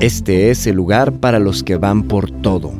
Este 0.00 0.50
es 0.50 0.68
el 0.68 0.76
lugar 0.76 1.14
para 1.14 1.40
los 1.40 1.64
que 1.64 1.74
van 1.74 2.06
por 2.06 2.30
todo. 2.40 2.70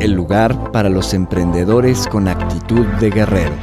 El 0.00 0.12
lugar 0.12 0.70
para 0.70 0.90
los 0.90 1.14
emprendedores 1.14 2.06
con 2.08 2.28
actitud 2.28 2.84
de 3.00 3.08
guerreros. 3.08 3.56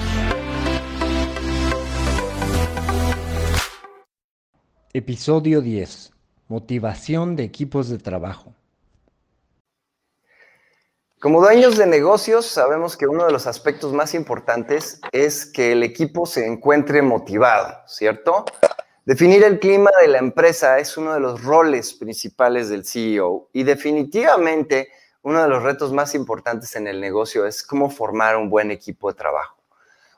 Episodio 4.91 5.61
10. 5.61 6.11
Motivación 6.47 7.35
de 7.35 7.43
equipos 7.43 7.89
de 7.89 7.99
trabajo. 7.99 8.55
Como 11.19 11.41
dueños 11.41 11.77
de 11.77 11.85
negocios, 11.85 12.47
sabemos 12.47 12.97
que 12.97 13.05
uno 13.05 13.27
de 13.27 13.31
los 13.31 13.45
aspectos 13.45 13.93
más 13.93 14.15
importantes 14.15 14.99
es 15.11 15.45
que 15.45 15.73
el 15.73 15.83
equipo 15.83 16.25
se 16.25 16.47
encuentre 16.47 17.03
motivado, 17.03 17.77
¿cierto? 17.85 18.45
Definir 19.05 19.43
el 19.43 19.59
clima 19.59 19.89
de 20.01 20.07
la 20.07 20.19
empresa 20.19 20.77
es 20.77 20.97
uno 20.97 21.13
de 21.13 21.19
los 21.19 21.43
roles 21.43 21.93
principales 21.93 22.69
del 22.69 22.85
CEO 22.85 23.49
y 23.53 23.63
definitivamente 23.63 24.89
uno 25.21 25.41
de 25.41 25.47
los 25.47 25.63
retos 25.63 25.93
más 25.93 26.15
importantes 26.15 26.75
en 26.75 26.87
el 26.87 27.01
negocio 27.01 27.45
es 27.45 27.63
cómo 27.63 27.89
formar 27.89 28.37
un 28.37 28.49
buen 28.49 28.71
equipo 28.71 29.11
de 29.11 29.17
trabajo. 29.17 29.57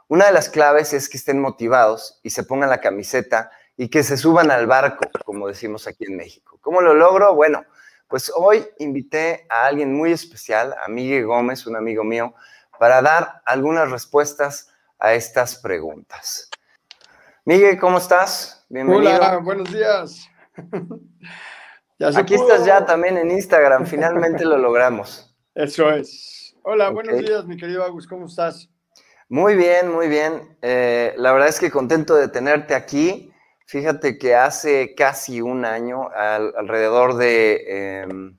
Una 0.08 0.26
de 0.26 0.34
las 0.34 0.50
claves 0.50 0.94
es 0.94 1.08
que 1.08 1.18
estén 1.18 1.40
motivados 1.40 2.20
y 2.24 2.32
se 2.32 2.44
pongan 2.44 2.70
la 2.70 2.82
camiseta 2.82 3.52
y 3.78 3.88
que 3.88 4.04
se 4.04 4.18
suban 4.18 4.52
al 4.52 4.68
barco, 4.68 5.06
como 5.26 5.48
decimos 5.48 5.88
aquí 5.88 6.06
en 6.06 6.18
México. 6.18 6.60
¿Cómo 6.62 6.82
lo 6.82 6.94
logro? 6.94 7.34
Bueno, 7.34 7.64
pues 8.08 8.32
hoy 8.36 8.68
invité 8.80 9.48
a 9.50 9.68
alguien 9.68 9.94
muy 9.94 10.12
especial, 10.12 10.76
a 10.84 10.90
Miguel 10.90 11.26
Gómez, 11.26 11.66
un 11.66 11.78
amigo 11.78 12.04
mío, 12.04 12.34
para 12.78 13.02
dar 13.02 13.42
algunas 13.46 13.90
respuestas 13.90 14.70
a 15.00 15.14
estas 15.14 15.56
preguntas. 15.56 16.50
Miguel, 17.46 17.80
¿cómo 17.80 18.00
estás? 18.00 18.61
Bienvenido. 18.74 19.12
Hola, 19.18 19.38
buenos 19.40 19.70
días. 19.70 20.30
Aquí 22.16 22.36
estás 22.36 22.66
ya 22.66 22.86
también 22.86 23.18
en 23.18 23.30
Instagram, 23.30 23.86
finalmente 23.86 24.46
lo 24.46 24.58
logramos. 24.58 25.36
Eso 25.54 25.92
es. 25.92 26.56
Hola, 26.64 26.90
buenos 26.90 27.20
días, 27.20 27.46
mi 27.46 27.58
querido 27.58 27.84
Agus, 27.84 28.08
¿cómo 28.08 28.28
estás? 28.28 28.70
Muy 29.28 29.58
bien, 29.58 29.92
muy 29.92 30.08
bien. 30.08 30.58
Eh, 30.62 31.14
la 31.18 31.34
verdad 31.34 31.50
es 31.50 31.60
que 31.60 31.70
contento 31.70 32.16
de 32.16 32.30
tenerte 32.30 32.74
aquí. 32.74 33.34
Fíjate 33.66 34.18
que 34.18 34.36
hace 34.36 34.96
casi 34.96 35.42
un 35.42 35.66
año, 35.66 36.10
alrededor 36.10 37.18
de 37.18 38.04
em, 38.04 38.38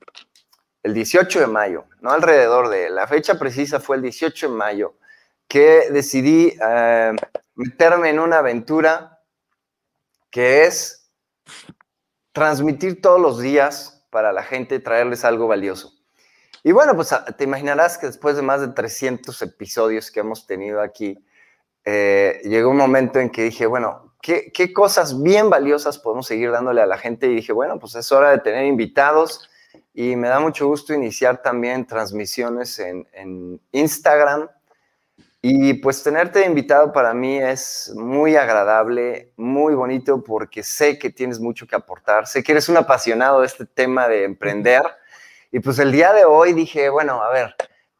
el 0.81 0.95
18 0.95 1.41
de 1.41 1.47
mayo, 1.47 1.85
no 2.01 2.09
alrededor 2.09 2.69
de, 2.69 2.89
la 2.89 3.05
fecha 3.05 3.37
precisa 3.37 3.79
fue 3.79 3.97
el 3.97 4.01
18 4.01 4.49
de 4.49 4.55
mayo, 4.55 4.95
que 5.47 5.91
decidí 5.91 6.57
eh, 6.59 7.11
meterme 7.53 8.09
en 8.09 8.17
una 8.17 8.39
aventura 8.39 9.12
que 10.33 10.63
es 10.65 11.11
transmitir 12.31 13.03
todos 13.03 13.21
los 13.21 13.39
días 13.39 14.03
para 14.09 14.33
la 14.33 14.41
gente, 14.41 14.79
traerles 14.79 15.23
algo 15.23 15.47
valioso. 15.47 15.93
Y 16.63 16.71
bueno, 16.71 16.95
pues 16.95 17.13
ah, 17.13 17.23
te 17.23 17.43
imaginarás 17.43 17.99
que 17.99 18.07
después 18.07 18.35
de 18.35 18.41
más 18.41 18.59
de 18.59 18.69
300 18.69 19.39
episodios 19.43 20.09
que 20.09 20.21
hemos 20.21 20.47
tenido 20.47 20.81
aquí, 20.81 21.23
eh, 21.85 22.41
llegó 22.45 22.71
un 22.71 22.77
momento 22.77 23.19
en 23.19 23.29
que 23.29 23.43
dije, 23.43 23.67
bueno, 23.67 24.15
¿qué, 24.23 24.73
cosas 24.73 25.21
bien 25.21 25.51
valiosas 25.51 25.99
podemos 25.99 26.25
seguir 26.25 26.49
dándole 26.49 26.81
a 26.81 26.87
la 26.87 26.97
gente? 26.97 27.27
Y 27.27 27.35
dije, 27.35 27.53
bueno, 27.53 27.77
pues 27.77 27.93
es 27.93 28.11
hora 28.11 28.31
de 28.31 28.39
tener 28.39 28.65
invitados 28.65 29.51
y 29.93 30.15
me 30.15 30.29
da 30.29 30.39
mucho 30.39 30.65
gusto 30.65 30.95
iniciar 30.95 31.43
también 31.43 31.85
transmisiones 31.85 32.79
en 32.79 33.61
Instagram 33.71 34.49
y 35.45 35.73
pues 35.73 36.01
tenerte 36.01 36.45
invitado 36.45 36.93
para 36.93 37.13
mí 37.13 37.37
es 37.37 37.91
muy 37.95 38.37
agradable, 38.37 39.33
muy 39.35 39.75
bonito, 39.75 40.23
porque 40.23 40.63
sé 40.63 40.97
que 40.97 41.09
tienes 41.09 41.41
mucho 41.41 41.67
que 41.67 41.75
aportar, 41.75 42.27
sé 42.27 42.41
que 42.41 42.53
eres 42.53 42.69
un 42.69 42.77
apasionado 42.77 43.41
de 43.41 43.47
este 43.47 43.65
tema 43.65 44.07
de 44.07 44.23
emprender. 44.23 44.83
Y 45.51 45.59
pues 45.59 45.79
el 45.79 45.91
día 45.91 46.13
de 46.13 46.23
hoy 46.23 46.53
dije, 46.53 46.87
bueno, 46.87 47.21
a 47.21 47.29
ver, 47.29 47.55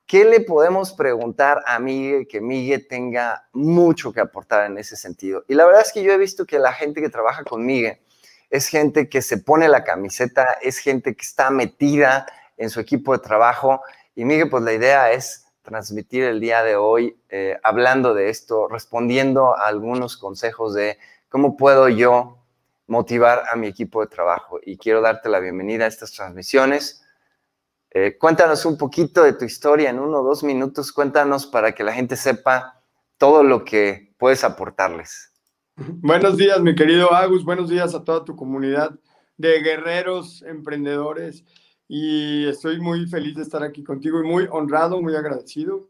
¿qué 0.05 0.23
le 0.23 0.39
podemos 0.39 0.93
preguntar 0.93 1.61
a 1.65 1.79
Miguel 1.79 2.27
que 2.29 2.39
Miguel 2.39 2.87
tenga 2.87 3.45
mucho 3.51 4.13
que 4.13 4.21
aportar 4.21 4.71
en 4.71 4.77
ese 4.77 4.95
sentido? 4.95 5.43
Y 5.49 5.55
la 5.55 5.65
verdad 5.65 5.81
es 5.81 5.91
que 5.91 6.01
yo 6.01 6.13
he 6.13 6.17
visto 6.17 6.45
que 6.45 6.59
la 6.59 6.71
gente 6.71 7.01
que 7.01 7.09
trabaja 7.09 7.43
con 7.43 7.65
Miguel 7.65 7.99
es 8.51 8.69
gente 8.69 9.09
que 9.09 9.21
se 9.21 9.37
pone 9.37 9.67
la 9.67 9.83
camiseta, 9.83 10.59
es 10.61 10.77
gente 10.77 11.13
que 11.13 11.23
está 11.23 11.49
metida 11.49 12.25
en 12.55 12.69
su 12.69 12.79
equipo 12.79 13.11
de 13.11 13.19
trabajo. 13.19 13.81
Y 14.15 14.23
Miguel, 14.23 14.49
pues 14.49 14.63
la 14.63 14.71
idea 14.71 15.11
es 15.11 15.42
transmitir 15.63 16.24
el 16.25 16.40
día 16.40 16.62
de 16.62 16.75
hoy 16.75 17.18
eh, 17.29 17.57
hablando 17.63 18.13
de 18.13 18.29
esto, 18.29 18.68
respondiendo 18.68 19.57
a 19.57 19.68
algunos 19.68 20.18
consejos 20.18 20.74
de 20.74 21.00
cómo 21.29 21.57
puedo 21.57 21.90
yo 21.90 22.38
motivar 22.85 23.46
a 23.51 23.56
mi 23.56 23.68
equipo 23.68 24.01
de 24.01 24.07
trabajo. 24.07 24.59
Y 24.63 24.78
quiero 24.78 25.01
darte 25.01 25.29
la 25.29 25.40
bienvenida 25.40 25.85
a 25.85 25.88
estas 25.88 26.12
transmisiones. 26.12 27.01
Eh, 27.90 28.18
cuéntanos 28.19 28.66
un 28.66 28.78
poquito 28.78 29.24
de 29.24 29.34
tu 29.34 29.46
historia 29.46 29.90
en 29.90 30.00
uno 30.00 30.19
o 30.19 30.24
dos 30.24 30.44
minutos. 30.44 30.91
Cuéntanos 30.91 31.47
para 31.47 31.74
que 31.74 31.84
la 31.84 31.94
gente 31.94 32.18
sepa 32.18 32.81
todo 33.18 33.44
lo 33.44 33.63
que 33.63 34.13
puedes 34.18 34.44
aportarles. 34.44 35.31
Buenos 35.75 36.38
días, 36.38 36.59
mi 36.62 36.75
querido 36.75 37.13
Agus. 37.13 37.45
Buenos 37.45 37.69
días 37.69 37.95
a 37.95 38.03
toda 38.03 38.25
tu 38.25 38.35
comunidad 38.35 38.91
de 39.38 39.62
guerreros, 39.62 40.44
emprendedores 40.44 41.45
y 41.88 42.45
estoy 42.47 42.79
muy 42.79 43.05
feliz 43.07 43.35
de 43.35 43.44
estar 43.44 43.63
aquí 43.63 43.83
contigo 43.83 44.19
y 44.19 44.27
muy 44.27 44.47
honrado, 44.51 45.01
muy 45.01 45.16
agradecido. 45.16 45.89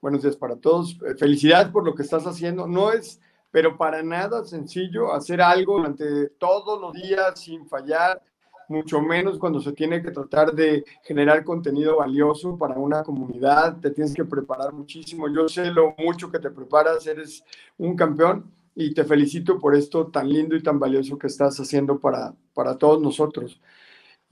Buenos 0.00 0.22
días 0.22 0.36
para 0.36 0.56
todos. 0.56 0.98
Eh, 1.06 1.14
felicidades 1.18 1.68
por 1.68 1.84
lo 1.84 1.94
que 1.94 2.02
estás 2.02 2.26
haciendo. 2.26 2.66
No 2.66 2.90
es, 2.90 3.20
pero 3.50 3.76
para 3.76 4.02
nada 4.02 4.44
sencillo 4.44 5.12
hacer 5.12 5.42
algo 5.42 5.76
durante 5.76 6.30
todos 6.30 6.80
los 6.80 6.94
días 6.94 7.38
sin 7.38 7.66
fallar, 7.68 8.22
mucho 8.68 9.00
menos 9.02 9.38
cuando 9.38 9.60
se 9.60 9.72
tiene 9.72 10.00
que 10.00 10.12
tratar 10.12 10.54
de 10.54 10.84
generar 11.02 11.44
contenido 11.44 11.98
valioso 11.98 12.56
para 12.56 12.76
una 12.76 13.02
comunidad. 13.02 13.78
Te 13.80 13.90
tienes 13.90 14.14
que 14.14 14.24
preparar 14.24 14.72
muchísimo. 14.72 15.28
Yo 15.28 15.48
sé 15.48 15.66
lo 15.66 15.94
mucho 15.98 16.30
que 16.30 16.38
te 16.38 16.50
preparas, 16.50 17.06
eres 17.06 17.44
un 17.76 17.96
campeón 17.96 18.50
y 18.74 18.94
te 18.94 19.04
felicito 19.04 19.58
por 19.58 19.74
esto 19.74 20.06
tan 20.06 20.28
lindo 20.28 20.56
y 20.56 20.62
tan 20.62 20.78
valioso 20.78 21.18
que 21.18 21.26
estás 21.26 21.58
haciendo 21.58 21.98
para, 21.98 22.32
para 22.54 22.78
todos 22.78 23.02
nosotros. 23.02 23.60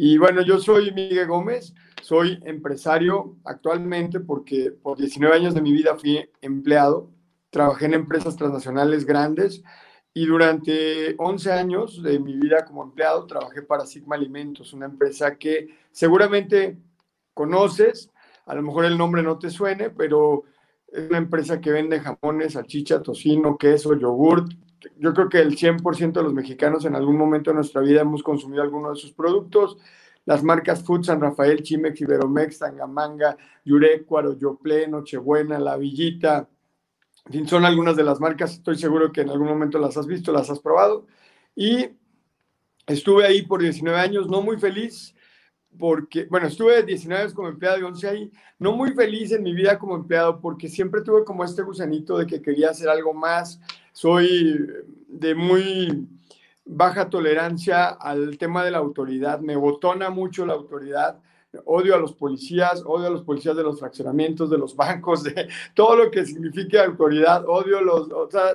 Y 0.01 0.17
bueno, 0.17 0.43
yo 0.43 0.61
soy 0.61 0.93
Miguel 0.93 1.27
Gómez, 1.27 1.75
soy 2.03 2.39
empresario 2.45 3.37
actualmente 3.45 4.21
porque 4.21 4.71
por 4.71 4.97
19 4.97 5.35
años 5.35 5.55
de 5.55 5.61
mi 5.61 5.73
vida 5.73 5.99
fui 5.99 6.31
empleado, 6.41 7.11
trabajé 7.51 7.87
en 7.87 7.95
empresas 7.95 8.37
transnacionales 8.37 9.05
grandes 9.05 9.65
y 10.15 10.27
durante 10.27 11.17
11 11.19 11.53
años 11.53 12.01
de 12.01 12.21
mi 12.21 12.37
vida 12.37 12.65
como 12.65 12.85
empleado 12.85 13.27
trabajé 13.27 13.63
para 13.63 13.87
Sigma 13.87 14.15
Alimentos, 14.15 14.73
una 14.73 14.87
empresa 14.87 15.37
que 15.37 15.67
seguramente 15.91 16.79
conoces, 17.35 18.13
a 18.47 18.55
lo 18.55 18.63
mejor 18.63 18.85
el 18.85 18.97
nombre 18.97 19.25
no 19.25 19.37
te 19.41 19.51
suene, 19.51 19.91
pero 19.91 20.45
es 20.93 21.09
una 21.09 21.19
empresa 21.19 21.61
que 21.61 21.73
vende 21.73 21.99
jamones, 21.99 22.53
salchicha, 22.53 23.03
tocino, 23.03 23.59
queso, 23.59 23.97
yogurt, 23.97 24.53
yo 24.99 25.15
creo 25.15 25.29
que 25.29 25.39
el 25.39 25.57
100% 25.57 26.13
de 26.13 26.23
los 26.23 26.35
mexicanos 26.35 26.85
en 26.85 26.95
algún 26.95 27.17
momento 27.17 27.51
de 27.51 27.57
nuestra 27.57 27.81
vida 27.81 28.01
hemos 28.01 28.23
consumido 28.23 28.63
alguno 28.63 28.91
de 28.91 28.97
sus 28.97 29.13
productos. 29.13 29.79
Las 30.25 30.43
marcas 30.43 30.83
Food 30.83 31.05
San 31.05 31.21
Rafael, 31.21 31.63
Chimex, 31.63 32.01
Iberomex, 32.01 32.59
Tangamanga, 32.59 33.37
Yurecuaro, 33.65 34.37
Yople, 34.37 34.89
Nochebuena, 34.89 35.59
La 35.59 35.77
Villita. 35.77 36.49
Son 37.47 37.65
algunas 37.65 37.97
de 37.97 38.05
las 38.05 38.21
marcas. 38.21 38.55
Estoy 38.55 38.77
seguro 38.77 39.13
que 39.13 39.23
en 39.23 39.31
algún 39.31 39.49
momento 39.49 39.79
las 39.79 39.97
has 39.97 40.07
visto, 40.07 40.33
las 40.33 40.51
has 40.51 40.61
probado. 40.61 41.07
Y 41.55 41.89
estuve 42.87 43.25
ahí 43.25 43.43
por 43.43 43.63
19 43.63 43.99
años, 43.99 44.29
no 44.29 44.43
muy 44.43 44.59
feliz, 44.59 45.15
porque, 45.79 46.25
bueno, 46.25 46.47
estuve 46.49 46.83
19 46.83 47.23
años 47.23 47.35
como 47.35 47.49
empleado 47.49 47.79
y 47.79 47.83
11 47.83 48.09
ahí, 48.09 48.33
no 48.59 48.73
muy 48.73 48.93
feliz 48.93 49.33
en 49.33 49.43
mi 49.43 49.55
vida 49.55 49.79
como 49.79 49.95
empleado, 49.95 50.41
porque 50.41 50.69
siempre 50.69 51.03
tuve 51.03 51.25
como 51.25 51.45
este 51.45 51.63
gusanito 51.63 52.19
de 52.19 52.27
que 52.27 52.43
quería 52.43 52.71
hacer 52.71 52.89
algo 52.89 53.15
más. 53.15 53.61
Soy 54.01 54.65
de 55.09 55.35
muy 55.35 56.07
baja 56.65 57.11
tolerancia 57.11 57.89
al 57.89 58.39
tema 58.39 58.65
de 58.65 58.71
la 58.71 58.79
autoridad, 58.79 59.41
me 59.41 59.57
botona 59.57 60.09
mucho 60.09 60.47
la 60.47 60.53
autoridad 60.53 61.19
odio 61.65 61.97
a 61.97 61.99
los 61.99 62.13
policías, 62.13 62.85
odio 62.87 63.09
a 63.09 63.11
los 63.11 63.25
policías 63.25 63.57
de 63.57 63.65
los 63.65 63.81
fraccionamientos, 63.81 64.51
de 64.51 64.59
los 64.59 64.77
bancos, 64.77 65.25
de 65.25 65.49
todo 65.75 65.97
lo 65.97 66.13
que 66.13 66.25
signifique 66.25 66.79
autoridad, 66.79 67.45
odio 67.49 67.81
los, 67.81 68.09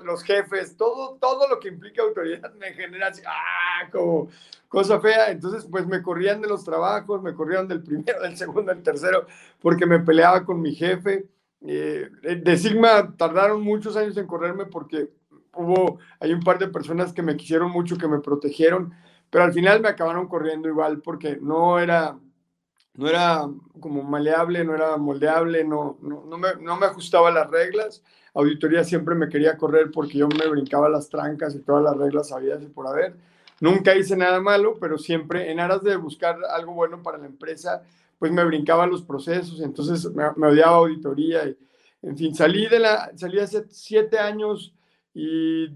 los 0.06 0.24
jefes, 0.24 0.78
todo, 0.78 1.18
todo 1.20 1.50
lo 1.50 1.60
que 1.60 1.68
implica 1.68 2.04
autoridad 2.04 2.54
me 2.54 2.72
genera 2.72 3.08
así, 3.08 3.22
ah, 3.28 3.90
como 3.92 4.30
cosa 4.70 5.02
fea. 5.02 5.30
Entonces, 5.30 5.68
pues 5.70 5.86
me 5.86 6.02
corrían 6.02 6.40
de 6.40 6.48
los 6.48 6.64
trabajos, 6.64 7.22
me 7.22 7.34
corrieron 7.34 7.68
del 7.68 7.84
primero, 7.84 8.22
del 8.22 8.38
segundo, 8.38 8.74
del 8.74 8.82
tercero, 8.82 9.28
porque 9.60 9.86
me 9.86 10.00
peleaba 10.00 10.46
con 10.46 10.62
mi 10.62 10.74
jefe. 10.74 11.28
Eh, 11.66 12.10
de 12.22 12.58
Sigma 12.58 13.14
tardaron 13.18 13.62
muchos 13.62 13.98
años 13.98 14.16
en 14.16 14.28
correrme 14.28 14.68
porque 14.68 15.10
hubo, 15.56 16.00
hay 16.20 16.34
un 16.34 16.42
par 16.42 16.60
de 16.60 16.68
personas 16.68 17.14
que 17.14 17.22
me 17.22 17.38
quisieron 17.38 17.72
mucho, 17.72 17.98
que 17.98 18.08
me 18.08 18.20
protegieron, 18.20 18.94
pero 19.30 19.44
al 19.44 19.54
final 19.54 19.82
me 19.82 19.90
acabaron 19.90 20.28
corriendo 20.28 20.68
igual 20.68 21.02
porque 21.02 21.38
no 21.42 21.80
era, 21.80 22.18
no 22.96 23.08
era 23.08 23.48
como 23.80 24.04
maleable, 24.04 24.64
no 24.64 24.76
era 24.76 24.98
moldeable, 24.98 25.64
no, 25.64 25.98
no, 26.02 26.38
me, 26.38 26.50
no 26.60 26.78
me 26.78 26.86
ajustaba 26.86 27.32
las 27.32 27.50
reglas. 27.50 28.04
Auditoría 28.36 28.84
siempre 28.84 29.16
me 29.16 29.30
quería 29.30 29.58
correr 29.58 29.92
porque 29.92 30.20
yo 30.20 30.28
me 30.28 30.48
brincaba 30.48 30.90
las 30.90 31.10
trancas 31.10 31.56
y 31.56 31.60
todas 31.60 31.84
las 31.84 31.98
reglas 31.98 32.30
sabidas 32.30 32.62
y 32.64 32.68
por 32.68 32.88
haber. 32.88 33.16
Nunca 33.60 33.96
hice 33.96 34.18
nada 34.18 34.42
malo, 34.42 34.78
pero 34.80 34.98
siempre 34.98 35.52
en 35.52 35.60
aras 35.60 35.82
de 35.84 35.96
buscar 35.96 36.38
algo 36.52 36.74
bueno 36.74 37.02
para 37.02 37.18
la 37.18 37.28
empresa, 37.28 37.84
pues 38.20 38.32
me 38.32 38.44
brincaba 38.44 38.88
los 38.88 39.04
procesos, 39.04 39.62
entonces 39.62 40.12
me, 40.14 40.48
odiaba 40.48 40.78
auditoría. 40.78 41.46
Y, 41.48 41.58
en 42.02 42.18
fin, 42.18 42.36
salí 42.36 42.68
de 42.68 42.80
la, 42.80 43.12
salí 43.16 43.40
hace 43.40 43.66
siete 43.70 44.20
años 44.20 44.74
y 45.14 45.68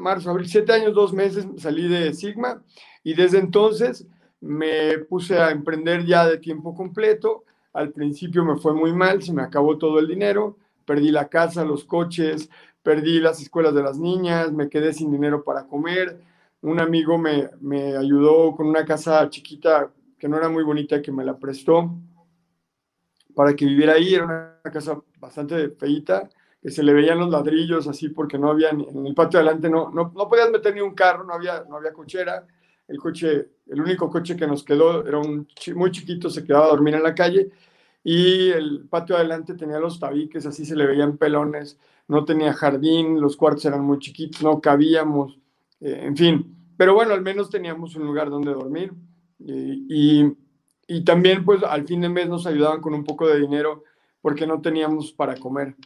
marzo, 0.00 0.30
abril, 0.30 0.48
siete 0.48 0.72
años, 0.72 0.94
dos 0.94 1.12
meses, 1.12 1.46
salí 1.58 1.88
de 1.88 2.12
Sigma 2.12 2.62
y 3.04 3.14
desde 3.14 3.38
entonces 3.38 4.06
me 4.40 4.98
puse 4.98 5.38
a 5.38 5.50
emprender 5.50 6.04
ya 6.04 6.26
de 6.26 6.38
tiempo 6.38 6.74
completo. 6.74 7.44
Al 7.72 7.90
principio 7.90 8.44
me 8.44 8.56
fue 8.56 8.74
muy 8.74 8.92
mal, 8.92 9.22
se 9.22 9.32
me 9.32 9.42
acabó 9.42 9.78
todo 9.78 9.98
el 9.98 10.08
dinero, 10.08 10.56
perdí 10.84 11.10
la 11.10 11.28
casa, 11.28 11.64
los 11.64 11.84
coches, 11.84 12.50
perdí 12.82 13.20
las 13.20 13.40
escuelas 13.40 13.74
de 13.74 13.82
las 13.82 13.98
niñas, 13.98 14.52
me 14.52 14.68
quedé 14.68 14.92
sin 14.92 15.12
dinero 15.12 15.44
para 15.44 15.66
comer. 15.66 16.20
Un 16.62 16.80
amigo 16.80 17.18
me, 17.18 17.50
me 17.60 17.96
ayudó 17.96 18.54
con 18.56 18.66
una 18.66 18.84
casa 18.84 19.28
chiquita 19.28 19.90
que 20.18 20.28
no 20.28 20.36
era 20.36 20.48
muy 20.48 20.64
bonita, 20.64 21.00
que 21.00 21.12
me 21.12 21.24
la 21.24 21.36
prestó 21.36 21.94
para 23.34 23.54
que 23.54 23.64
viviera 23.64 23.92
ahí. 23.92 24.14
Era 24.14 24.24
una 24.24 24.72
casa 24.72 25.00
bastante 25.18 25.68
feita, 25.70 26.28
se 26.70 26.82
le 26.82 26.92
veían 26.92 27.18
los 27.18 27.30
ladrillos 27.30 27.86
así 27.88 28.08
porque 28.08 28.38
no 28.38 28.50
había, 28.50 28.70
en 28.70 29.06
el 29.06 29.14
patio 29.14 29.38
adelante 29.38 29.68
no, 29.68 29.90
no, 29.90 30.12
no 30.14 30.28
podías 30.28 30.50
meter 30.50 30.74
ni 30.74 30.80
un 30.80 30.94
carro, 30.94 31.24
no 31.24 31.34
había, 31.34 31.64
no 31.68 31.76
había 31.76 31.92
cochera. 31.92 32.46
El 32.86 32.98
coche, 32.98 33.48
el 33.66 33.80
único 33.80 34.08
coche 34.08 34.34
que 34.34 34.46
nos 34.46 34.64
quedó 34.64 35.06
era 35.06 35.18
un 35.18 35.46
muy 35.74 35.90
chiquito, 35.90 36.30
se 36.30 36.44
quedaba 36.44 36.66
a 36.66 36.70
dormir 36.70 36.94
en 36.94 37.02
la 37.02 37.14
calle. 37.14 37.50
Y 38.02 38.48
el 38.50 38.86
patio 38.88 39.16
adelante 39.16 39.54
tenía 39.54 39.78
los 39.78 40.00
tabiques, 40.00 40.46
así 40.46 40.64
se 40.64 40.76
le 40.76 40.86
veían 40.86 41.18
pelones, 41.18 41.78
no 42.06 42.24
tenía 42.24 42.54
jardín, 42.54 43.20
los 43.20 43.36
cuartos 43.36 43.66
eran 43.66 43.84
muy 43.84 43.98
chiquitos, 43.98 44.42
no 44.42 44.60
cabíamos, 44.60 45.38
eh, 45.80 46.00
en 46.04 46.16
fin, 46.16 46.72
pero 46.76 46.94
bueno, 46.94 47.12
al 47.12 47.22
menos 47.22 47.50
teníamos 47.50 47.96
un 47.96 48.06
lugar 48.06 48.30
donde 48.30 48.52
dormir. 48.52 48.92
Y, 49.40 50.24
y 50.88 51.04
también 51.04 51.44
pues 51.44 51.62
al 51.62 51.86
fin 51.86 52.00
de 52.00 52.08
mes 52.08 52.28
nos 52.28 52.46
ayudaban 52.46 52.80
con 52.80 52.94
un 52.94 53.04
poco 53.04 53.28
de 53.28 53.38
dinero 53.38 53.84
porque 54.20 54.46
no 54.46 54.60
teníamos 54.60 55.12
para 55.12 55.36
comer. 55.36 55.76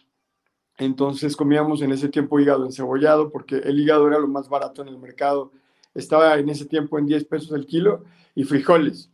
Entonces 0.78 1.36
comíamos 1.36 1.82
en 1.82 1.92
ese 1.92 2.08
tiempo 2.08 2.40
hígado 2.40 2.64
encebollado 2.64 3.30
porque 3.30 3.56
el 3.56 3.78
hígado 3.78 4.08
era 4.08 4.18
lo 4.18 4.28
más 4.28 4.48
barato 4.48 4.82
en 4.82 4.88
el 4.88 4.98
mercado 4.98 5.52
estaba 5.94 6.38
en 6.38 6.48
ese 6.48 6.66
tiempo 6.66 6.98
en 6.98 7.06
10 7.06 7.24
pesos 7.26 7.52
el 7.52 7.66
kilo, 7.66 8.04
y 8.34 8.44
frijoles. 8.44 9.10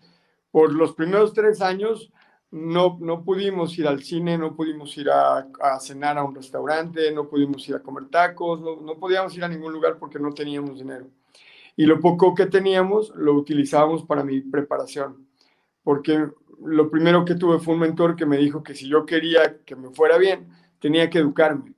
Por 0.51 0.73
los 0.73 0.95
primeros 0.95 1.33
tres 1.33 1.61
años 1.61 2.13
no, 2.51 2.99
no 3.01 3.25
pudimos 3.25 3.77
ir 3.79 3.87
al 3.87 4.03
cine, 4.03 4.39
no 4.39 4.55
pudimos 4.55 4.97
ir 4.97 5.11
a, 5.11 5.47
cenar 5.81 6.19
a 6.19 6.25
un 6.25 6.35
restaurante, 6.35 7.13
no 7.13 7.29
pudimos 7.29 7.69
ir 7.69 7.75
a 7.75 7.83
comer 7.83 8.07
tacos, 8.09 8.61
no, 8.61 8.81
no 8.81 8.99
podíamos 8.99 9.37
ir 9.37 9.45
a 9.45 9.49
ningún 9.49 9.73
lugar 9.73 9.99
porque 9.99 10.19
no 10.19 10.33
teníamos 10.33 10.79
dinero. 10.79 11.09
Y 11.77 11.87
lo 11.87 12.01
poco 12.01 12.35
que 12.35 12.47
teníamos 12.47 13.13
lo 13.17 13.35
utilizábamos 13.35 14.05
para 14.05 14.25
mi 14.25 14.41
preparación, 14.41 15.27
porque 15.83 16.29
lo 16.65 16.91
primero 16.91 17.25
que 17.25 17.35
tuve 17.35 17.59
fue 17.59 17.75
un 17.75 17.81
mentor 17.81 18.17
que 18.17 18.27
me 18.27 18.37
dijo 18.37 18.63
que 18.63 18.75
si 18.75 18.89
yo 18.89 19.05
quería 19.05 19.59
que 19.65 19.77
me 19.77 19.91
fuera 19.91 20.17
bien, 20.17 20.49
tenía 20.81 21.11
que 21.11 21.19
educarme. 21.19 21.75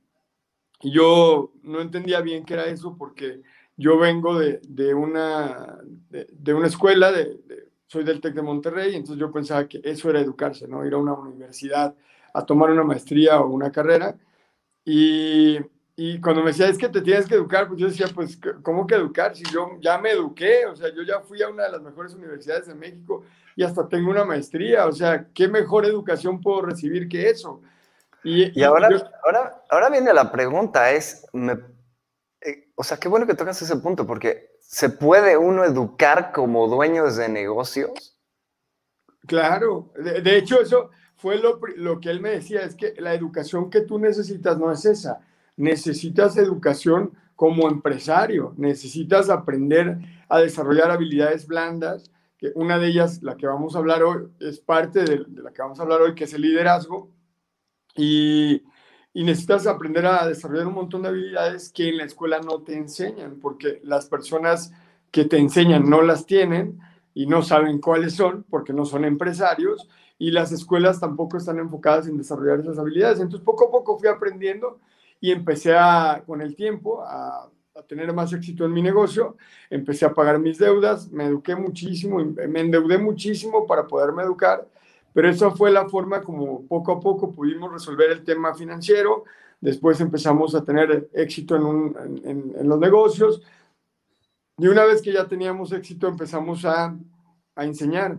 Y 0.82 0.92
yo 0.92 1.52
no 1.62 1.80
entendía 1.80 2.20
bien 2.20 2.44
qué 2.44 2.54
era 2.54 2.66
eso 2.66 2.96
porque 2.96 3.42
yo 3.76 3.98
vengo 3.98 4.38
de, 4.38 4.60
de 4.68 4.94
una, 4.94 5.78
de, 6.10 6.54
una 6.54 6.66
escuela, 6.66 7.12
de, 7.12 7.40
soy 7.86 8.04
del 8.04 8.20
TEC 8.20 8.34
de 8.34 8.42
Monterrey, 8.42 8.94
entonces 8.94 9.18
yo 9.18 9.32
pensaba 9.32 9.66
que 9.66 9.80
eso 9.84 10.10
era 10.10 10.20
educarse, 10.20 10.68
¿no? 10.68 10.84
Ir 10.86 10.94
a 10.94 10.98
una 10.98 11.14
universidad 11.14 11.94
a 12.32 12.46
tomar 12.46 12.70
una 12.70 12.84
maestría 12.84 13.40
o 13.40 13.48
una 13.48 13.72
carrera. 13.72 14.16
Y, 14.84 15.58
y 15.96 16.20
cuando 16.20 16.42
me 16.42 16.50
decía, 16.50 16.68
es 16.68 16.78
que 16.78 16.88
te 16.88 17.00
tienes 17.00 17.26
que 17.26 17.34
educar, 17.34 17.68
pues 17.68 17.80
yo 17.80 17.88
decía, 17.88 18.06
pues, 18.14 18.38
¿cómo 18.62 18.86
que 18.86 18.94
educar? 18.94 19.34
Si 19.36 19.44
yo 19.52 19.78
ya 19.80 19.98
me 19.98 20.12
eduqué, 20.12 20.66
o 20.66 20.76
sea, 20.76 20.94
yo 20.94 21.02
ya 21.02 21.20
fui 21.20 21.42
a 21.42 21.48
una 21.48 21.64
de 21.64 21.72
las 21.72 21.82
mejores 21.82 22.14
universidades 22.14 22.66
de 22.66 22.74
México 22.74 23.24
y 23.56 23.62
hasta 23.62 23.88
tengo 23.88 24.10
una 24.10 24.24
maestría, 24.24 24.86
o 24.86 24.92
sea, 24.92 25.28
¿qué 25.34 25.48
mejor 25.48 25.84
educación 25.84 26.40
puedo 26.40 26.62
recibir 26.62 27.08
que 27.08 27.28
eso? 27.28 27.60
Y, 28.22 28.58
y 28.58 28.62
ahora, 28.64 28.88
ahora, 29.24 29.62
ahora 29.70 29.90
viene 29.90 30.12
la 30.12 30.30
pregunta, 30.30 30.90
es, 30.90 31.26
¿me 31.32 31.54
eh, 32.42 32.70
o 32.74 32.82
sea, 32.82 32.96
qué 32.96 33.08
bueno 33.08 33.26
que 33.26 33.34
tocas 33.34 33.60
ese 33.60 33.76
punto, 33.76 34.06
porque 34.06 34.56
¿se 34.60 34.88
puede 34.88 35.36
uno 35.36 35.64
educar 35.64 36.32
como 36.32 36.68
dueños 36.68 37.16
de 37.16 37.28
negocios? 37.28 38.18
Claro, 39.26 39.92
de, 39.96 40.36
hecho 40.38 40.60
eso 40.60 40.90
fue 41.16 41.38
lo, 41.38 41.60
lo, 41.76 42.00
que 42.00 42.10
él 42.10 42.20
me 42.20 42.30
decía, 42.30 42.62
es 42.62 42.74
que 42.74 42.94
la 42.98 43.14
educación 43.14 43.68
que 43.68 43.82
tú 43.82 43.98
necesitas 43.98 44.58
no 44.58 44.72
es 44.72 44.86
esa, 44.86 45.20
necesitas 45.56 46.38
educación 46.38 47.12
como 47.36 47.68
empresario, 47.68 48.54
necesitas 48.56 49.28
aprender 49.28 49.98
a 50.28 50.40
desarrollar 50.40 50.90
habilidades 50.90 51.46
blandas, 51.46 52.10
que 52.38 52.52
una 52.54 52.78
de 52.78 52.88
ellas, 52.88 53.22
la 53.22 53.36
que 53.36 53.46
vamos 53.46 53.74
a 53.74 53.78
hablar 53.78 54.02
hoy, 54.02 54.28
es 54.40 54.60
parte 54.60 55.04
de, 55.04 55.24
de 55.28 55.42
la 55.42 55.52
que 55.52 55.60
vamos 55.60 55.78
a 55.78 55.82
hablar 55.82 56.00
hoy, 56.00 56.14
que 56.14 56.24
es 56.24 56.32
el 56.32 56.40
liderazgo, 56.40 57.10
y, 57.96 58.62
necesitas 59.14 59.66
aprender 59.66 60.06
a 60.06 60.26
desarrollar 60.26 60.66
un 60.66 60.74
montón 60.74 61.02
de 61.02 61.08
habilidades 61.08 61.70
que 61.70 61.88
en 61.88 61.98
la 61.98 62.04
escuela 62.04 62.40
no 62.40 62.62
te 62.62 62.74
enseñan, 62.74 63.38
porque 63.40 63.80
las 63.82 64.06
personas 64.06 64.72
que 65.10 65.24
te 65.24 65.38
enseñan 65.38 65.88
no 65.90 66.02
las 66.02 66.26
tienen 66.26 66.78
y 67.12 67.26
no 67.26 67.42
saben 67.42 67.80
cuáles 67.80 68.14
son, 68.14 68.44
porque 68.48 68.72
no 68.72 68.84
son 68.84 69.04
empresarios, 69.04 69.88
y 70.18 70.30
las 70.30 70.52
escuelas 70.52 71.00
tampoco 71.00 71.36
están 71.36 71.58
enfocadas 71.58 72.06
en 72.06 72.18
desarrollar 72.18 72.60
esas 72.60 72.78
habilidades. 72.78 73.20
Entonces, 73.20 73.44
poco 73.44 73.68
a 73.68 73.70
poco 73.70 73.98
fui 73.98 74.08
aprendiendo 74.08 74.78
y 75.20 75.32
empecé 75.32 75.74
a, 75.76 76.22
con 76.24 76.40
el 76.40 76.54
tiempo 76.54 77.02
a, 77.02 77.50
a 77.74 77.82
tener 77.82 78.12
más 78.12 78.32
éxito 78.32 78.64
en 78.64 78.72
mi 78.72 78.82
negocio, 78.82 79.36
empecé 79.70 80.04
a 80.04 80.14
pagar 80.14 80.38
mis 80.38 80.58
deudas, 80.58 81.10
me 81.10 81.26
eduqué 81.26 81.56
muchísimo, 81.56 82.18
me 82.18 82.60
endeudé 82.60 82.98
muchísimo 82.98 83.66
para 83.66 83.86
poderme 83.86 84.22
educar 84.22 84.66
pero 85.12 85.28
esa 85.28 85.50
fue 85.50 85.70
la 85.70 85.88
forma 85.88 86.22
como 86.22 86.66
poco 86.66 86.92
a 86.92 87.00
poco 87.00 87.32
pudimos 87.32 87.72
resolver 87.72 88.10
el 88.10 88.24
tema 88.24 88.54
financiero. 88.54 89.24
Después 89.60 90.00
empezamos 90.00 90.54
a 90.54 90.64
tener 90.64 91.10
éxito 91.12 91.56
en, 91.56 92.22
en, 92.24 92.68
los 92.68 92.78
negocios. 92.78 93.42
Y 94.56 94.68
una 94.68 94.84
vez 94.84 95.02
que 95.02 95.12
ya 95.12 95.26
teníamos 95.26 95.72
éxito, 95.72 96.06
empezamos 96.06 96.64
a, 96.64 96.96
a 97.54 97.64
enseñar. 97.64 98.18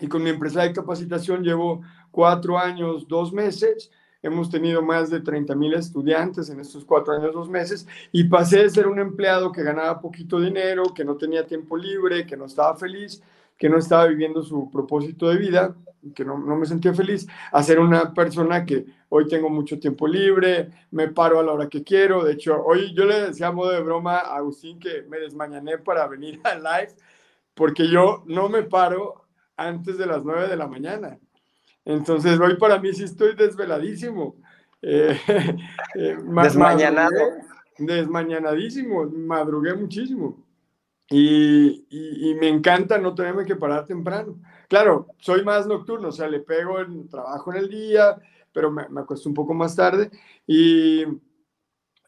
Y 0.00 0.08
con 0.08 0.22
mi 0.22 0.30
empresa 0.30 0.62
de 0.62 0.72
capacitación 0.72 1.42
llevo 1.42 1.82
cuatro 2.10 2.58
años, 2.58 3.06
dos 3.06 3.32
meses. 3.32 3.90
Hemos 4.22 4.50
tenido 4.50 4.82
más 4.82 5.10
de 5.10 5.20
30 5.20 5.54
mil 5.54 5.74
estudiantes 5.74 6.50
en 6.50 6.58
estos 6.58 6.84
cuatro 6.84 7.12
años, 7.14 7.32
dos 7.32 7.48
meses, 7.48 7.86
y 8.10 8.24
pasé 8.24 8.64
de 8.64 8.70
ser 8.70 8.88
un 8.88 8.98
empleado 8.98 9.52
que 9.52 9.62
ganaba 9.62 10.00
poquito 10.00 10.40
dinero, 10.40 10.92
que 10.92 11.04
no 11.04 11.16
tenía 11.16 11.46
tiempo 11.46 11.76
libre, 11.76 12.26
que 12.26 12.36
no 12.36 12.46
estaba 12.46 12.74
feliz, 12.76 13.22
que 13.56 13.68
no 13.68 13.78
estaba 13.78 14.06
viviendo 14.06 14.42
su 14.42 14.70
propósito 14.72 15.28
de 15.28 15.36
vida, 15.36 15.76
que 16.14 16.24
no, 16.24 16.38
no, 16.38 16.56
me 16.56 16.66
sentía 16.66 16.94
feliz, 16.94 17.26
a 17.52 17.62
ser 17.62 17.78
una 17.78 18.12
persona 18.12 18.64
que 18.64 18.86
hoy 19.08 19.28
tengo 19.28 19.50
mucho 19.50 19.78
tiempo 19.78 20.06
libre, 20.06 20.70
me 20.90 21.08
paro 21.08 21.40
a 21.40 21.42
la 21.42 21.52
hora 21.52 21.68
que 21.68 21.82
quiero. 21.82 22.24
De 22.24 22.34
hecho, 22.34 22.62
hoy 22.62 22.94
yo 22.94 23.04
le 23.04 23.28
decía 23.28 23.48
a 23.48 23.52
modo 23.52 23.70
de 23.70 23.80
broma 23.80 24.18
a 24.18 24.36
Agustín 24.36 24.78
que 24.78 25.02
me 25.08 25.18
desmañané 25.18 25.78
para 25.78 26.06
venir 26.06 26.40
al 26.44 26.62
live, 26.62 26.94
porque 27.54 27.88
yo 27.88 28.22
no 28.26 28.48
me 28.48 28.62
paro 28.62 29.24
antes 29.56 29.98
de 29.98 30.06
las 30.06 30.24
9 30.24 30.48
de 30.48 30.56
la 30.56 30.68
mañana. 30.68 31.18
Entonces, 31.84 32.38
hoy 32.38 32.56
para 32.56 32.78
mí 32.78 32.92
sí 32.92 33.04
estoy 33.04 33.34
desveladísimo. 33.34 34.36
Eh, 34.82 35.18
eh 35.94 36.16
Desmañanado. 36.42 37.16
desmañanadísimo, 37.78 39.06
madrugué 39.06 39.74
muchísimo. 39.74 40.44
y, 41.10 41.86
y, 41.88 42.34
me 42.34 42.48
encanta 42.48 42.98
no 42.98 43.14
tenerme 43.14 43.46
que 43.46 43.56
parar 43.56 43.86
temprano. 43.86 44.38
Claro, 44.68 45.08
soy 45.18 45.44
más 45.44 45.66
nocturno, 45.66 46.08
o 46.08 46.12
sea, 46.12 46.28
le 46.28 46.40
pego 46.40 46.78
el 46.78 47.08
trabajo 47.08 47.52
en 47.52 47.58
el 47.58 47.68
día, 47.70 48.16
pero 48.52 48.70
me, 48.70 48.88
me 48.88 49.00
acuesto 49.00 49.28
un 49.28 49.34
poco 49.34 49.54
más 49.54 49.74
tarde. 49.74 50.10
Y, 50.46 51.04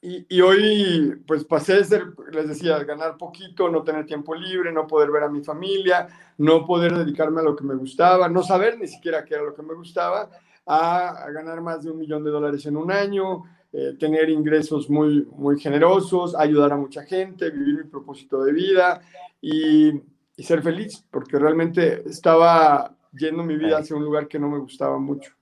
y, 0.02 0.40
hoy, 0.40 1.22
pues 1.26 1.44
pasé 1.44 1.74
de 1.74 1.84
ser, 1.84 2.04
les 2.32 2.48
decía, 2.48 2.82
ganar 2.84 3.18
poquito, 3.18 3.68
no 3.68 3.82
tener 3.82 4.06
tiempo 4.06 4.34
libre, 4.34 4.72
no 4.72 4.86
poder 4.86 5.10
ver 5.10 5.24
a 5.24 5.28
mi 5.28 5.42
familia, 5.44 6.08
no 6.38 6.64
poder 6.64 6.96
dedicarme 6.96 7.40
a 7.40 7.44
lo 7.44 7.54
que 7.54 7.64
me 7.64 7.74
gustaba, 7.74 8.26
no 8.26 8.42
saber 8.42 8.78
ni 8.78 8.88
siquiera 8.88 9.26
qué 9.26 9.34
era 9.34 9.42
lo 9.42 9.54
que 9.54 9.62
me 9.62 9.74
gustaba, 9.74 10.30
a, 10.64 11.26
ganar 11.32 11.60
más 11.60 11.82
de 11.82 11.90
un 11.90 11.98
millón 11.98 12.24
de 12.24 12.30
dólares 12.30 12.64
en 12.64 12.78
un 12.78 12.90
año, 12.90 13.42
eh, 13.74 13.94
tener 13.98 14.30
ingresos 14.30 14.88
muy, 14.88 15.28
muy 15.36 15.60
generosos, 15.60 16.34
ayudar 16.34 16.72
a 16.72 16.76
mucha 16.76 17.02
gente, 17.04 17.50
vivir 17.50 17.84
mi 17.84 17.84
propósito 17.84 18.42
de 18.42 18.52
vida 18.52 19.02
y, 19.42 20.00
y 20.40 20.42
ser 20.42 20.62
feliz, 20.62 21.04
porque 21.10 21.38
realmente 21.38 22.02
estaba 22.08 22.96
yendo 23.12 23.42
mi 23.42 23.58
vida 23.58 23.76
hacia 23.76 23.94
un 23.94 24.04
lugar 24.04 24.26
que 24.26 24.38
no 24.38 24.48
me 24.48 24.58
gustaba 24.58 24.98
mucho. 24.98 25.34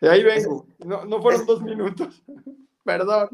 De 0.00 0.08
ahí 0.08 0.22
vengo. 0.22 0.68
No, 0.78 1.04
no 1.04 1.20
fueron 1.20 1.44
dos 1.44 1.60
minutos. 1.60 2.22
Perdón. 2.84 3.30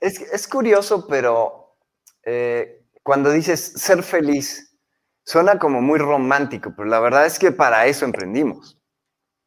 Es, 0.00 0.20
es, 0.20 0.48
curioso, 0.48 1.06
pero 1.06 1.76
eh, 2.24 2.82
cuando 3.04 3.30
dices 3.30 3.60
ser 3.76 4.02
feliz, 4.02 4.76
suena 5.24 5.60
como 5.60 5.80
muy 5.80 6.00
romántico, 6.00 6.72
pero 6.76 6.88
la 6.88 6.98
verdad 6.98 7.24
es 7.24 7.38
que 7.38 7.52
para 7.52 7.86
eso 7.86 8.04
emprendimos. 8.04 8.80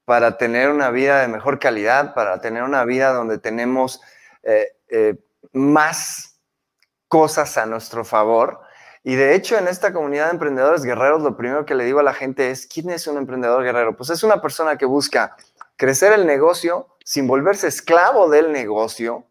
Para 0.05 0.37
tener 0.37 0.69
una 0.69 0.89
vida 0.89 1.19
de 1.19 1.27
mejor 1.27 1.59
calidad, 1.59 2.13
para 2.13 2.39
tener 2.39 2.63
una 2.63 2.85
vida 2.85 3.11
donde 3.11 3.39
tenemos 3.39 3.99
eh, 4.43 4.67
eh, 4.87 5.17
más 5.51 6.39
cosas 7.09 7.57
a 7.57 7.65
nuestro 7.65 8.05
favor 8.05 8.64
y 9.07 9.13
de 9.13 9.35
hecho, 9.35 9.55
en 9.55 9.67
esta 9.67 9.93
comunidad 9.93 10.25
de 10.25 10.31
emprendedores 10.31 10.81
guerreros, 10.81 11.21
lo 11.21 11.37
primero 11.37 11.63
que 11.63 11.75
le 11.75 11.85
digo 11.85 11.99
a 11.99 12.03
la 12.03 12.15
gente 12.15 12.49
es, 12.49 12.65
¿quién 12.65 12.89
es 12.89 13.05
un 13.05 13.17
emprendedor 13.17 13.63
guerrero? 13.63 13.95
Pues 13.95 14.09
es 14.09 14.23
una 14.23 14.41
persona 14.41 14.79
que 14.79 14.87
busca 14.87 15.35
crecer 15.75 16.11
el 16.11 16.25
negocio 16.25 16.87
sin 17.03 17.27
volverse 17.27 17.67
esclavo 17.67 18.27
del 18.31 18.51
negocio 18.51 19.27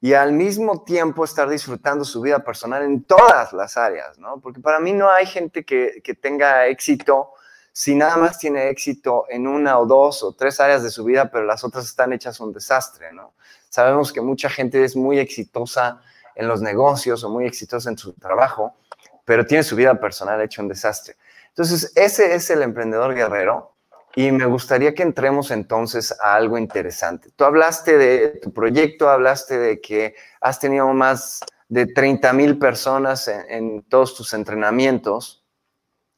y 0.00 0.12
al 0.12 0.30
mismo 0.30 0.84
tiempo 0.84 1.24
estar 1.24 1.48
disfrutando 1.48 2.04
su 2.04 2.20
vida 2.20 2.44
personal 2.44 2.84
en 2.84 3.02
todas 3.02 3.52
las 3.52 3.76
áreas, 3.76 4.20
¿no? 4.20 4.38
Porque 4.40 4.60
para 4.60 4.78
mí 4.78 4.92
no 4.92 5.10
hay 5.10 5.26
gente 5.26 5.64
que, 5.64 6.00
que 6.04 6.14
tenga 6.14 6.68
éxito 6.68 7.32
si 7.72 7.96
nada 7.96 8.16
más 8.16 8.38
tiene 8.38 8.68
éxito 8.68 9.24
en 9.28 9.48
una 9.48 9.80
o 9.80 9.86
dos 9.86 10.22
o 10.22 10.32
tres 10.32 10.60
áreas 10.60 10.84
de 10.84 10.90
su 10.90 11.02
vida, 11.02 11.28
pero 11.28 11.44
las 11.44 11.64
otras 11.64 11.86
están 11.86 12.12
hechas 12.12 12.38
un 12.38 12.52
desastre, 12.52 13.12
¿no? 13.12 13.34
Sabemos 13.68 14.12
que 14.12 14.20
mucha 14.20 14.48
gente 14.48 14.84
es 14.84 14.94
muy 14.94 15.18
exitosa 15.18 16.00
en 16.36 16.46
los 16.46 16.60
negocios 16.60 17.24
o 17.24 17.30
muy 17.30 17.46
exitosa 17.46 17.90
en 17.90 17.98
su 17.98 18.12
trabajo, 18.12 18.76
pero 19.24 19.44
tiene 19.44 19.64
su 19.64 19.74
vida 19.74 19.98
personal 19.98 20.40
hecha 20.40 20.62
un 20.62 20.68
desastre. 20.68 21.16
Entonces, 21.48 21.92
ese 21.96 22.34
es 22.34 22.50
el 22.50 22.62
emprendedor 22.62 23.14
guerrero 23.14 23.72
y 24.14 24.30
me 24.30 24.44
gustaría 24.46 24.94
que 24.94 25.02
entremos 25.02 25.50
entonces 25.50 26.14
a 26.20 26.34
algo 26.34 26.58
interesante. 26.58 27.30
Tú 27.34 27.44
hablaste 27.44 27.96
de 27.96 28.28
tu 28.42 28.52
proyecto, 28.52 29.08
hablaste 29.08 29.58
de 29.58 29.80
que 29.80 30.14
has 30.40 30.60
tenido 30.60 30.86
más 30.92 31.40
de 31.68 31.86
30 31.86 32.32
mil 32.34 32.58
personas 32.58 33.26
en, 33.28 33.50
en, 33.50 33.82
todos 33.82 34.14
tus 34.14 34.32
entrenamientos. 34.34 35.44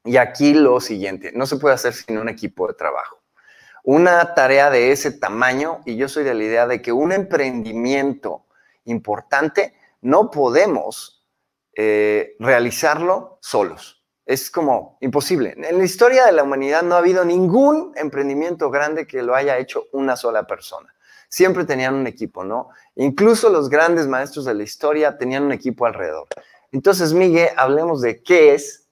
Y 0.05 0.17
aquí 0.17 0.55
lo 0.55 0.81
siguiente, 0.81 1.33
no 1.35 1.47
se 1.47 1.57
puede 1.57 1.75
hacer 1.75 1.95
sin 1.95 2.19
un 2.19 2.29
equipo 2.29 2.67
de 2.67 2.75
trabajo. 2.75 3.21
Una 3.85 4.35
tarea 4.35 4.71
de 4.71 4.93
ese 4.93 5.13
tamaño, 5.13 5.81
y 5.87 5.97
yo 5.97 6.09
soy 6.09 6.25
de 6.25 6.35
la 6.35 6.45
idea 6.45 6.67
de 6.67 6.83
que 6.83 6.93
un 6.93 7.13
emprendimiento 7.13 8.45
importante 8.85 9.78
no 10.01 10.31
podemos 10.31 11.27
eh, 11.77 12.35
realizarlo 12.39 13.39
solos. 13.41 14.05
Es 14.27 14.51
como 14.51 14.99
imposible. 15.01 15.55
En 15.57 15.79
la 15.79 15.85
historia 15.85 16.27
de 16.27 16.33
la 16.33 16.43
humanidad 16.43 16.83
no 16.83 16.97
ha 16.97 16.99
habido 16.99 17.25
ningún 17.25 17.93
emprendimiento 17.97 18.71
grande 18.71 19.07
que 19.07 19.23
lo 19.23 19.35
haya 19.35 19.57
hecho 19.59 19.87
una 19.93 20.17
sola 20.17 20.47
persona. 20.47 20.95
Siempre 21.31 21.65
tenían 21.65 21.95
un 21.95 22.07
equipo, 22.07 22.45
¿no? 22.45 22.69
Incluso 22.97 23.49
los 23.49 23.69
grandes 23.69 24.07
maestros 24.07 24.45
de 24.45 24.55
la 24.55 24.63
historia 24.63 25.17
tenían 25.17 25.45
un 25.45 25.53
equipo 25.53 25.87
alrededor. 25.87 26.27
Entonces, 26.73 27.13
Miguel, 27.13 27.49
hablemos 27.57 28.03
de 28.03 28.23
qué 28.23 28.55
es 28.55 28.89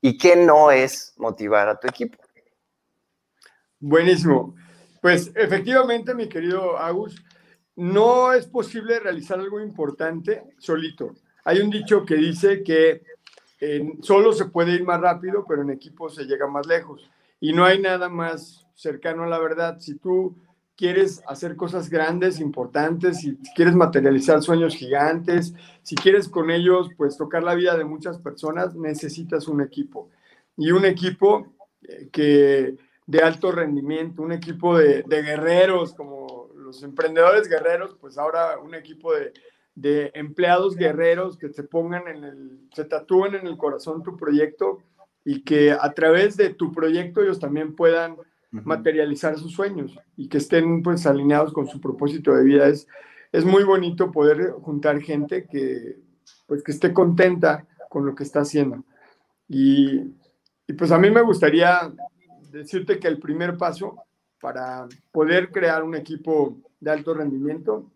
y 0.00 0.18
qué 0.18 0.34
no 0.36 0.70
es 0.70 1.14
motivar 1.16 1.68
a 1.68 1.78
tu 1.78 1.86
equipo. 1.86 2.18
Buenísimo. 3.78 4.54
Pues 5.00 5.30
efectivamente, 5.34 6.14
mi 6.14 6.28
querido 6.28 6.78
Agus, 6.78 7.22
no 7.80 8.34
es 8.34 8.46
posible 8.46 9.00
realizar 9.00 9.40
algo 9.40 9.58
importante 9.58 10.44
solito. 10.58 11.14
Hay 11.46 11.60
un 11.60 11.70
dicho 11.70 12.04
que 12.04 12.16
dice 12.16 12.62
que 12.62 13.02
solo 14.02 14.34
se 14.34 14.44
puede 14.46 14.72
ir 14.72 14.84
más 14.84 15.00
rápido, 15.00 15.46
pero 15.48 15.62
en 15.62 15.70
equipo 15.70 16.10
se 16.10 16.24
llega 16.24 16.46
más 16.46 16.66
lejos. 16.66 17.10
Y 17.40 17.54
no 17.54 17.64
hay 17.64 17.80
nada 17.80 18.10
más 18.10 18.66
cercano 18.74 19.24
a 19.24 19.28
la 19.28 19.38
verdad. 19.38 19.78
Si 19.78 19.94
tú 19.94 20.36
quieres 20.76 21.22
hacer 21.26 21.56
cosas 21.56 21.88
grandes, 21.88 22.38
importantes, 22.38 23.20
si 23.20 23.38
quieres 23.56 23.74
materializar 23.74 24.42
sueños 24.42 24.76
gigantes, 24.76 25.54
si 25.82 25.94
quieres 25.94 26.28
con 26.28 26.50
ellos 26.50 26.90
pues 26.98 27.16
tocar 27.16 27.42
la 27.42 27.54
vida 27.54 27.78
de 27.78 27.84
muchas 27.84 28.18
personas, 28.18 28.74
necesitas 28.74 29.48
un 29.48 29.62
equipo. 29.62 30.10
Y 30.58 30.70
un 30.72 30.84
equipo 30.84 31.46
eh, 31.82 32.10
que 32.12 32.76
de 33.06 33.18
alto 33.20 33.50
rendimiento, 33.52 34.22
un 34.22 34.32
equipo 34.32 34.76
de, 34.76 35.02
de 35.02 35.22
guerreros, 35.22 35.94
como 35.94 36.39
los 36.70 36.82
emprendedores 36.82 37.48
guerreros, 37.48 37.96
pues 38.00 38.16
ahora 38.16 38.58
un 38.58 38.74
equipo 38.74 39.12
de, 39.12 39.32
de 39.74 40.10
empleados 40.14 40.76
guerreros 40.76 41.36
que 41.36 41.48
se 41.50 41.64
pongan 41.64 42.06
en 42.06 42.24
el, 42.24 42.60
se 42.72 42.84
tatúen 42.84 43.34
en 43.34 43.46
el 43.46 43.56
corazón 43.56 44.02
tu 44.02 44.16
proyecto 44.16 44.78
y 45.24 45.42
que 45.42 45.72
a 45.72 45.92
través 45.92 46.36
de 46.36 46.50
tu 46.50 46.72
proyecto 46.72 47.22
ellos 47.22 47.40
también 47.40 47.74
puedan 47.74 48.16
materializar 48.50 49.38
sus 49.38 49.52
sueños 49.52 49.98
y 50.16 50.28
que 50.28 50.38
estén 50.38 50.82
pues 50.82 51.06
alineados 51.06 51.52
con 51.52 51.66
su 51.66 51.80
propósito 51.80 52.34
de 52.34 52.44
vida. 52.44 52.68
Es, 52.68 52.86
es 53.32 53.44
muy 53.44 53.64
bonito 53.64 54.10
poder 54.10 54.52
juntar 54.62 55.00
gente 55.00 55.46
que 55.46 55.98
pues 56.46 56.62
que 56.62 56.72
esté 56.72 56.92
contenta 56.92 57.66
con 57.88 58.06
lo 58.06 58.14
que 58.14 58.24
está 58.24 58.40
haciendo. 58.40 58.84
Y, 59.48 60.00
y 60.66 60.72
pues 60.76 60.90
a 60.90 60.98
mí 60.98 61.10
me 61.10 61.22
gustaría 61.22 61.92
decirte 62.50 62.98
que 62.98 63.08
el 63.08 63.18
primer 63.18 63.56
paso 63.56 63.96
para 64.40 64.88
poder 65.12 65.50
crear 65.50 65.82
un 65.82 65.94
equipo 65.94 66.56
de 66.80 66.90
alto 66.90 67.14
rendimiento 67.14 67.90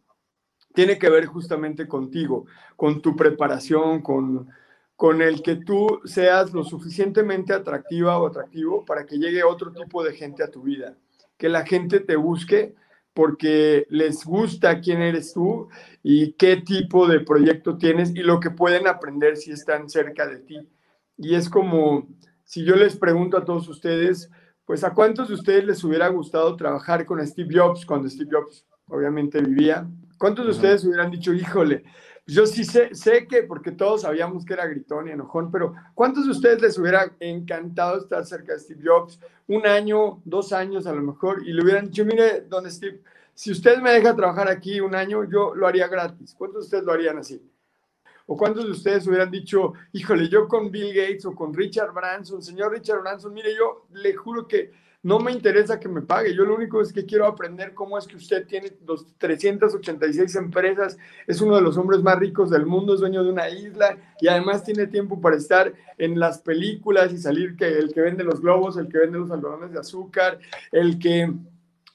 tiene 0.74 0.98
que 0.98 1.08
ver 1.08 1.26
justamente 1.26 1.86
contigo, 1.86 2.46
con 2.76 3.00
tu 3.00 3.14
preparación, 3.14 4.02
con, 4.02 4.48
con 4.96 5.22
el 5.22 5.40
que 5.42 5.56
tú 5.56 6.00
seas 6.04 6.52
lo 6.52 6.64
suficientemente 6.64 7.52
atractiva 7.52 8.18
o 8.18 8.26
atractivo 8.26 8.84
para 8.84 9.06
que 9.06 9.18
llegue 9.18 9.44
otro 9.44 9.72
tipo 9.72 10.02
de 10.02 10.14
gente 10.14 10.42
a 10.42 10.50
tu 10.50 10.62
vida, 10.62 10.96
que 11.36 11.48
la 11.48 11.64
gente 11.64 12.00
te 12.00 12.16
busque 12.16 12.74
porque 13.14 13.86
les 13.90 14.24
gusta 14.24 14.80
quién 14.80 15.00
eres 15.00 15.32
tú 15.32 15.68
y 16.02 16.32
qué 16.32 16.56
tipo 16.56 17.06
de 17.06 17.20
proyecto 17.20 17.78
tienes 17.78 18.10
y 18.10 18.22
lo 18.24 18.40
que 18.40 18.50
pueden 18.50 18.88
aprender 18.88 19.36
si 19.36 19.52
están 19.52 19.88
cerca 19.88 20.26
de 20.26 20.38
ti. 20.38 20.68
Y 21.16 21.36
es 21.36 21.48
como 21.48 22.08
si 22.42 22.64
yo 22.64 22.74
les 22.74 22.96
pregunto 22.96 23.36
a 23.38 23.44
todos 23.44 23.68
ustedes, 23.68 24.30
pues 24.64 24.84
a 24.84 24.94
cuántos 24.94 25.28
de 25.28 25.34
ustedes 25.34 25.64
les 25.64 25.84
hubiera 25.84 26.08
gustado 26.08 26.56
trabajar 26.56 27.04
con 27.04 27.24
Steve 27.26 27.58
Jobs 27.58 27.84
cuando 27.84 28.08
Steve 28.08 28.30
Jobs 28.32 28.66
obviamente 28.88 29.40
vivía. 29.40 29.86
¿Cuántos 30.18 30.46
de 30.46 30.52
ustedes 30.52 30.84
hubieran 30.84 31.10
dicho, 31.10 31.32
híjole, 31.32 31.84
yo 32.26 32.46
sí 32.46 32.64
sé, 32.64 32.94
sé 32.94 33.26
que, 33.26 33.42
porque 33.42 33.72
todos 33.72 34.02
sabíamos 34.02 34.44
que 34.44 34.54
era 34.54 34.66
gritón 34.66 35.08
y 35.08 35.10
enojón, 35.10 35.50
pero 35.50 35.74
¿cuántos 35.94 36.24
de 36.24 36.30
ustedes 36.30 36.62
les 36.62 36.78
hubiera 36.78 37.12
encantado 37.20 37.98
estar 37.98 38.24
cerca 38.24 38.54
de 38.54 38.60
Steve 38.60 38.82
Jobs 38.84 39.20
un 39.46 39.66
año, 39.66 40.22
dos 40.24 40.52
años 40.52 40.86
a 40.86 40.94
lo 40.94 41.02
mejor, 41.02 41.46
y 41.46 41.52
le 41.52 41.62
hubieran 41.62 41.86
dicho, 41.86 42.04
mire, 42.04 42.42
don 42.42 42.70
Steve, 42.70 43.02
si 43.34 43.50
usted 43.50 43.78
me 43.82 43.92
deja 43.92 44.16
trabajar 44.16 44.48
aquí 44.48 44.80
un 44.80 44.94
año, 44.94 45.24
yo 45.24 45.54
lo 45.54 45.66
haría 45.66 45.88
gratis. 45.88 46.34
¿Cuántos 46.38 46.62
de 46.62 46.64
ustedes 46.64 46.84
lo 46.84 46.92
harían 46.92 47.18
así? 47.18 47.42
¿O 48.26 48.36
cuántos 48.36 48.64
de 48.64 48.70
ustedes 48.70 49.06
hubieran 49.06 49.30
dicho, 49.30 49.74
híjole, 49.92 50.28
yo 50.28 50.48
con 50.48 50.70
Bill 50.70 50.94
Gates 50.94 51.26
o 51.26 51.34
con 51.34 51.52
Richard 51.52 51.92
Branson, 51.92 52.42
señor 52.42 52.72
Richard 52.72 53.02
Branson, 53.02 53.34
mire, 53.34 53.54
yo 53.54 53.86
le 53.92 54.14
juro 54.14 54.48
que 54.48 54.70
no 55.04 55.18
me 55.18 55.32
interesa 55.32 55.78
que 55.78 55.88
me 55.88 56.00
pague, 56.00 56.34
yo 56.34 56.46
lo 56.46 56.54
único 56.54 56.80
es 56.80 56.90
que 56.90 57.04
quiero 57.04 57.26
aprender 57.26 57.74
cómo 57.74 57.98
es 57.98 58.06
que 58.06 58.16
usted 58.16 58.46
tiene 58.46 58.72
los 58.86 59.14
386 59.18 60.34
empresas, 60.36 60.96
es 61.26 61.42
uno 61.42 61.56
de 61.56 61.60
los 61.60 61.76
hombres 61.76 62.02
más 62.02 62.18
ricos 62.18 62.48
del 62.48 62.64
mundo, 62.64 62.94
es 62.94 63.00
dueño 63.00 63.22
de 63.22 63.30
una 63.30 63.50
isla 63.50 63.98
y 64.18 64.28
además 64.28 64.64
tiene 64.64 64.86
tiempo 64.86 65.20
para 65.20 65.36
estar 65.36 65.74
en 65.98 66.18
las 66.18 66.38
películas 66.38 67.12
y 67.12 67.18
salir 67.18 67.54
que 67.54 67.66
el 67.66 67.92
que 67.92 68.00
vende 68.00 68.24
los 68.24 68.40
globos, 68.40 68.78
el 68.78 68.88
que 68.88 68.96
vende 68.96 69.18
los 69.18 69.30
algodones 69.30 69.72
de 69.72 69.80
azúcar, 69.80 70.38
el 70.72 70.98
que 70.98 71.30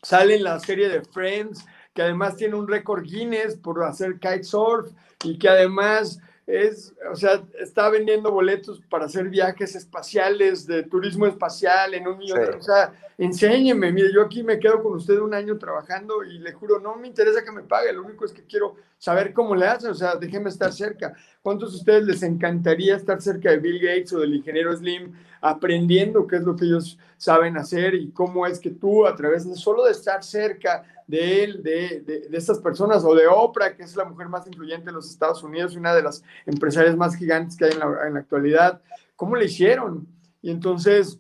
sale 0.04 0.36
en 0.36 0.44
la 0.44 0.60
serie 0.60 0.88
de 0.88 1.02
Friends, 1.02 1.66
que 1.96 2.04
además 2.04 2.36
tiene 2.36 2.54
un 2.54 2.68
récord 2.68 3.02
Guinness 3.02 3.56
por 3.56 3.84
hacer 3.84 4.20
kitesurf 4.20 4.92
y 5.24 5.38
que 5.38 5.50
además 5.50 6.20
es, 6.50 6.96
o 7.12 7.16
sea, 7.16 7.44
está 7.60 7.90
vendiendo 7.90 8.32
boletos 8.32 8.82
para 8.90 9.06
hacer 9.06 9.30
viajes 9.30 9.76
espaciales, 9.76 10.66
de 10.66 10.82
turismo 10.84 11.28
espacial 11.28 11.94
en 11.94 12.08
un 12.08 12.18
millón. 12.18 12.56
O 12.58 12.62
sea, 12.62 12.92
enséñeme, 13.20 13.92
mire, 13.92 14.12
yo 14.12 14.24
aquí 14.24 14.42
me 14.42 14.60
quedo 14.60 14.82
con 14.82 14.94
usted 14.94 15.20
un 15.20 15.36
año 15.36 15.60
trabajando 15.60 16.24
y 16.24 16.40
le 16.40 16.52
juro, 16.54 16.80
no 16.80 16.96
me 16.96 17.08
interesa 17.08 17.44
que 17.44 17.52
me 17.52 17.62
pague, 17.62 17.94
lo 17.94 18.04
único 18.04 18.26
es 18.26 18.34
que 18.34 18.44
quiero 18.46 18.76
saber 18.98 19.32
cómo 19.32 19.56
le 19.56 19.68
hace, 19.68 19.90
o 19.90 19.94
sea, 19.94 20.16
déjeme 20.16 20.50
estar 20.50 20.74
cerca. 20.74 21.14
¿Cuántos 21.44 21.72
de 21.72 21.78
ustedes 21.78 22.04
les 22.06 22.24
encantaría 22.24 22.96
estar 22.96 23.22
cerca 23.22 23.52
de 23.52 23.60
Bill 23.60 23.80
Gates 23.80 24.14
o 24.14 24.20
del 24.20 24.34
ingeniero 24.34 24.76
Slim 24.76 25.14
aprendiendo 25.42 26.28
qué 26.28 26.38
es 26.38 26.44
lo 26.44 26.56
que 26.56 26.66
ellos 26.66 26.98
saben 27.18 27.58
hacer 27.58 27.96
y 27.96 28.12
cómo 28.12 28.46
es 28.46 28.60
que 28.60 28.70
tú 28.70 29.06
a 29.06 29.16
través 29.16 29.48
de 29.48 29.56
solo 29.56 29.86
de 29.86 29.92
estar 29.92 30.24
cerca 30.24 30.84
de 31.08 31.44
él, 31.44 31.64
de, 31.64 32.02
de, 32.02 32.38
estas 32.38 32.60
personas, 32.60 33.04
o 33.04 33.16
de 33.16 33.28
Oprah, 33.28 33.76
que 33.76 33.84
es 33.84 33.96
la 33.96 34.06
mujer 34.06 34.30
más 34.30 34.46
influyente 34.46 34.90
en 34.90 34.96
los 34.96 35.10
Estados 35.10 35.42
Unidos 35.44 35.74
y 35.74 35.78
una 35.78 35.96
de 35.96 36.04
las 36.04 36.24
empresarias 36.46 36.96
más 36.96 37.16
gigantes 37.16 37.58
que 37.58 37.66
hay 37.66 37.72
en 37.72 37.80
la, 37.80 38.08
en 38.08 38.14
la 38.14 38.20
actualidad, 38.20 38.82
¿cómo 39.16 39.36
le 39.36 39.46
hicieron? 39.46 40.08
Y 40.42 40.52
entonces, 40.52 41.20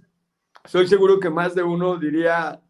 estoy 0.63 0.88
seguro 0.88 1.19
que 1.19 1.29
más 1.29 1.55
de 1.55 1.63
uno 1.63 1.97
diría 1.97 2.61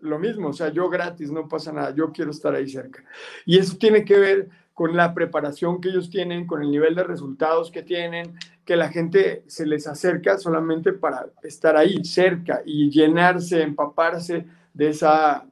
lo 0.00 0.18
mismo, 0.18 0.48
o 0.48 0.52
sea, 0.52 0.68
yo 0.68 0.88
gratis, 0.88 1.30
no 1.30 1.48
pasa 1.48 1.72
nada, 1.72 1.94
yo 1.94 2.12
quiero 2.12 2.30
estar 2.30 2.54
ahí 2.54 2.68
cerca. 2.68 3.02
Y 3.44 3.58
eso 3.58 3.76
tiene 3.76 4.04
que 4.04 4.18
ver 4.18 4.48
con 4.74 4.94
la 4.94 5.14
preparación 5.14 5.80
que 5.80 5.88
ellos 5.88 6.10
tienen, 6.10 6.46
con 6.46 6.62
el 6.62 6.70
nivel 6.70 6.94
de 6.94 7.04
resultados 7.04 7.70
que 7.70 7.82
tienen, 7.82 8.34
que 8.66 8.76
la 8.76 8.90
gente 8.90 9.44
se 9.46 9.64
les 9.64 9.86
acerca 9.86 10.36
solamente 10.36 10.92
para 10.92 11.26
estar 11.42 11.76
ahí 11.76 12.04
cerca 12.04 12.60
y 12.66 12.90
llenarse, 12.90 13.62
empaparse 13.62 14.46
de 14.74 14.88
esa 14.88 15.46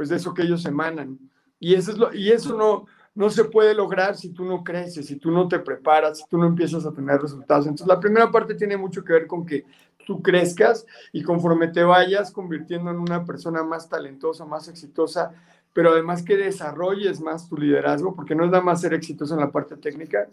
pues 0.00 0.08
de 0.08 0.16
eso 0.16 0.32
que 0.32 0.40
ellos 0.40 0.64
emanan. 0.64 1.18
Y 1.58 1.74
eso, 1.74 1.92
y 2.14 2.30
eso 2.30 2.56
no, 2.56 2.86
no 3.14 3.28
se 3.28 3.44
puede 3.44 3.74
lograr 3.74 4.16
si 4.16 4.30
tú 4.30 4.46
no 4.46 4.64
creces, 4.64 5.04
si 5.04 5.16
tú 5.16 5.30
no 5.30 5.46
te 5.46 5.58
preparas, 5.58 6.16
si 6.16 6.24
tú 6.26 6.38
no 6.38 6.46
empiezas 6.46 6.86
a 6.86 6.92
tener 6.92 7.20
resultados. 7.20 7.66
Entonces, 7.66 7.86
la 7.86 8.00
primera 8.00 8.30
parte 8.30 8.54
tiene 8.54 8.78
mucho 8.78 9.04
que 9.04 9.12
ver 9.12 9.26
con 9.26 9.44
que 9.44 9.66
tú 10.06 10.22
crezcas 10.22 10.86
y 11.12 11.22
conforme 11.22 11.68
te 11.68 11.82
vayas 11.82 12.32
convirtiendo 12.32 12.90
en 12.90 12.96
una 12.96 13.26
persona 13.26 13.62
más 13.62 13.90
talentosa, 13.90 14.46
más 14.46 14.68
exitosa, 14.68 15.32
pero 15.74 15.90
además 15.90 16.22
que 16.22 16.38
desarrolles 16.38 17.20
más 17.20 17.46
tu 17.46 17.58
liderazgo, 17.58 18.14
porque 18.14 18.34
no 18.34 18.46
es 18.46 18.50
nada 18.50 18.64
más 18.64 18.80
ser 18.80 18.94
exitoso 18.94 19.34
en 19.34 19.40
la 19.40 19.52
parte 19.52 19.76
técnica, 19.76 20.28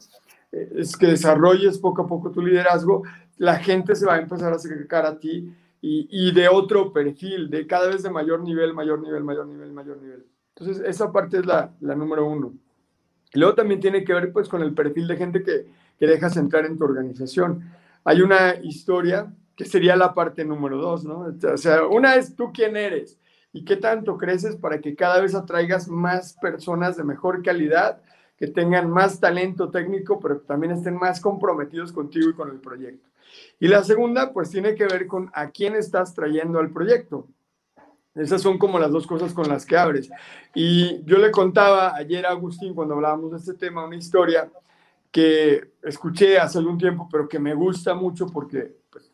es 0.51 0.95
que 0.95 1.07
desarrolles 1.07 1.77
poco 1.77 2.03
a 2.03 2.07
poco 2.07 2.31
tu 2.31 2.41
liderazgo, 2.41 3.03
la 3.37 3.57
gente 3.59 3.95
se 3.95 4.05
va 4.05 4.15
a 4.15 4.21
empezar 4.21 4.51
a 4.51 4.55
acercar 4.55 5.05
a 5.05 5.19
ti 5.19 5.53
y, 5.81 6.31
de 6.33 6.49
otro 6.49 6.91
perfil, 6.91 7.49
de 7.49 7.65
cada 7.67 7.87
vez 7.87 8.03
de 8.03 8.09
mayor 8.09 8.41
nivel, 8.41 8.73
mayor 8.73 8.99
nivel, 8.99 9.23
mayor 9.23 9.47
nivel, 9.47 9.71
mayor 9.71 10.01
nivel. 10.01 10.25
Entonces, 10.55 10.83
esa 10.85 11.11
parte 11.11 11.37
es 11.37 11.45
la, 11.45 11.71
la 11.81 11.95
número 11.95 12.25
uno. 12.25 12.53
Y 13.33 13.39
luego 13.39 13.55
también 13.55 13.79
tiene 13.79 14.03
que 14.03 14.13
ver 14.13 14.31
pues 14.33 14.49
con 14.49 14.63
el 14.63 14.73
perfil 14.73 15.07
de 15.07 15.17
gente 15.17 15.43
que, 15.43 15.67
que 15.99 16.07
dejas 16.07 16.35
entrar 16.35 16.65
en 16.65 16.77
tu 16.77 16.83
organización. 16.83 17.71
Hay 18.03 18.21
una 18.21 18.55
historia 18.55 19.31
que 19.55 19.65
sería 19.65 19.95
la 19.95 20.13
parte 20.13 20.45
número 20.45 20.77
dos, 20.77 21.03
¿no? 21.03 21.33
O 21.53 21.57
sea, 21.57 21.85
una 21.85 22.15
es 22.15 22.35
tú 22.35 22.51
quién 22.53 22.77
eres 22.77 23.19
y 23.51 23.65
qué 23.65 23.75
tanto 23.75 24.17
creces 24.17 24.55
para 24.55 24.79
que 24.81 24.95
cada 24.95 25.19
vez 25.19 25.33
atraigas 25.35 25.87
más 25.87 26.33
personas 26.33 26.95
de 26.95 27.03
mejor 27.03 27.41
calidad, 27.43 28.01
que 28.37 28.47
tengan 28.47 28.89
más 28.89 29.19
talento 29.19 29.69
técnico, 29.69 30.19
pero 30.19 30.39
también 30.39 30.73
estén 30.73 30.95
más 30.95 31.19
comprometidos 31.19 31.91
contigo 31.91 32.29
y 32.29 32.33
con 32.33 32.49
el 32.49 32.59
proyecto. 32.59 33.09
Y 33.59 33.67
la 33.67 33.83
segunda, 33.83 34.31
pues 34.31 34.51
tiene 34.51 34.75
que 34.75 34.85
ver 34.85 35.07
con 35.07 35.31
a 35.33 35.49
quién 35.49 35.75
estás 35.75 36.13
trayendo 36.13 36.59
al 36.59 36.69
proyecto. 36.69 37.27
Esas 38.13 38.41
son 38.41 38.57
como 38.57 38.79
las 38.79 38.91
dos 38.91 39.05
cosas 39.05 39.33
con 39.33 39.47
las 39.47 39.65
que 39.65 39.77
abres. 39.77 40.09
Y 40.53 41.03
yo 41.03 41.17
le 41.17 41.31
contaba 41.31 41.95
ayer 41.95 42.25
a 42.25 42.31
Agustín, 42.31 42.73
cuando 42.73 42.95
hablábamos 42.95 43.31
de 43.31 43.37
este 43.37 43.53
tema, 43.53 43.85
una 43.85 43.95
historia 43.95 44.49
que 45.11 45.71
escuché 45.83 46.37
hace 46.37 46.57
algún 46.57 46.77
tiempo, 46.77 47.07
pero 47.11 47.27
que 47.27 47.39
me 47.39 47.53
gusta 47.53 47.93
mucho 47.95 48.27
porque, 48.27 48.75
pues, 48.89 49.11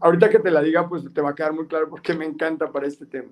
ahorita 0.00 0.30
que 0.30 0.38
te 0.38 0.50
la 0.50 0.62
diga, 0.62 0.88
pues 0.88 1.04
te 1.12 1.20
va 1.20 1.30
a 1.30 1.34
quedar 1.34 1.52
muy 1.52 1.66
claro 1.66 1.88
porque 1.88 2.14
me 2.14 2.24
encanta 2.24 2.70
para 2.70 2.86
este 2.86 3.06
tema. 3.06 3.30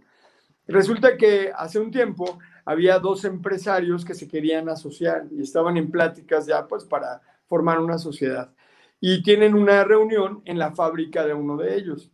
Resulta 0.66 1.16
que 1.16 1.52
hace 1.54 1.80
un 1.80 1.90
tiempo 1.90 2.38
había 2.70 3.00
dos 3.00 3.24
empresarios 3.24 4.04
que 4.04 4.14
se 4.14 4.28
querían 4.28 4.68
asociar 4.68 5.24
y 5.32 5.42
estaban 5.42 5.76
en 5.76 5.90
pláticas 5.90 6.46
ya, 6.46 6.68
pues, 6.68 6.84
para 6.84 7.20
formar 7.48 7.80
una 7.80 7.98
sociedad 7.98 8.52
y 9.00 9.24
tienen 9.24 9.54
una 9.54 9.82
reunión 9.82 10.40
en 10.44 10.56
la 10.56 10.70
fábrica 10.70 11.26
de 11.26 11.34
uno 11.34 11.56
de 11.56 11.74
ellos. 11.74 12.12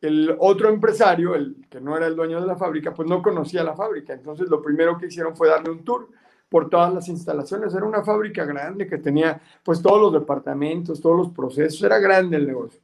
El 0.00 0.34
otro 0.38 0.70
empresario, 0.70 1.34
el 1.34 1.66
que 1.68 1.78
no 1.78 1.94
era 1.94 2.06
el 2.06 2.16
dueño 2.16 2.40
de 2.40 2.46
la 2.46 2.56
fábrica, 2.56 2.94
pues 2.94 3.06
no 3.06 3.20
conocía 3.20 3.62
la 3.62 3.76
fábrica. 3.76 4.14
Entonces 4.14 4.48
lo 4.48 4.62
primero 4.62 4.96
que 4.96 5.08
hicieron 5.08 5.36
fue 5.36 5.48
darle 5.48 5.70
un 5.70 5.84
tour 5.84 6.08
por 6.48 6.70
todas 6.70 6.94
las 6.94 7.06
instalaciones. 7.08 7.74
Era 7.74 7.84
una 7.84 8.02
fábrica 8.02 8.46
grande 8.46 8.86
que 8.86 8.96
tenía 8.96 9.38
pues 9.62 9.82
todos 9.82 10.00
los 10.00 10.12
departamentos, 10.18 11.02
todos 11.02 11.18
los 11.18 11.30
procesos. 11.32 11.82
Era 11.82 11.98
grande 11.98 12.38
el 12.38 12.46
negocio, 12.46 12.80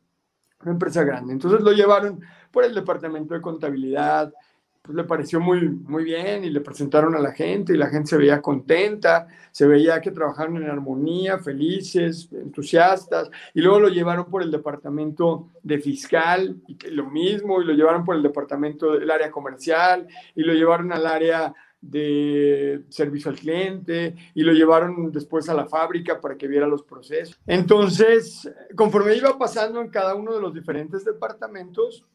una 0.61 0.73
empresa 0.73 1.05
grande. 1.05 1.33
Entonces 1.33 1.63
lo 1.63 1.73
llevaron 1.73 2.21
por 2.51 2.65
el 2.65 2.75
departamento 2.75 3.33
de 3.33 3.41
contabilidad, 3.41 4.31
pues 4.85 4.97
le 4.97 5.05
pareció 5.05 5.41
muy, 5.41 5.67
muy 5.67 6.05
bien 6.05 6.45
y 6.45 6.51
le 6.51 6.61
presentaron 6.61 7.15
a 7.15 7.19
la 7.19 7.33
gente 7.33 7.73
y 7.73 7.79
la 7.79 7.87
gente 7.87 8.11
se 8.11 8.17
veía 8.19 8.43
contenta, 8.43 9.27
se 9.51 9.67
veía 9.67 9.99
que 10.03 10.11
trabajaron 10.11 10.59
en 10.59 10.69
armonía, 10.69 11.39
felices, 11.39 12.29
entusiastas, 12.31 13.31
y 13.55 13.63
luego 13.63 13.81
lo 13.81 13.89
llevaron 13.89 14.27
por 14.27 14.43
el 14.43 14.51
departamento 14.51 15.49
de 15.63 15.79
fiscal, 15.79 16.57
y 16.67 16.77
lo 16.91 17.09
mismo, 17.09 17.63
y 17.63 17.65
lo 17.65 17.73
llevaron 17.73 18.05
por 18.05 18.15
el 18.15 18.23
departamento 18.23 18.93
del 18.93 19.11
área 19.11 19.31
comercial, 19.31 20.07
y 20.35 20.43
lo 20.43 20.53
llevaron 20.53 20.93
al 20.93 21.07
área 21.07 21.55
de 21.81 22.83
servicio 22.91 23.31
al 23.31 23.39
cliente 23.39 24.15
y 24.35 24.43
lo 24.43 24.53
llevaron 24.53 25.13
después 25.13 25.51
a 25.51 25.55
la 25.55 25.67
fábrica 25.67 26.19
para 26.19 26.37
que 26.37 26.49
viera 26.49 26.67
los 26.67 26.83
procesos. 26.83 27.39
Entonces, 27.47 28.51
conforme 28.75 29.15
iba 29.15 29.39
pasando 29.39 29.83
en 29.83 29.89
cada 29.89 30.15
uno 30.15 30.35
de 30.35 30.41
los 30.41 30.55
diferentes 30.55 31.05
departamentos, 31.05 32.07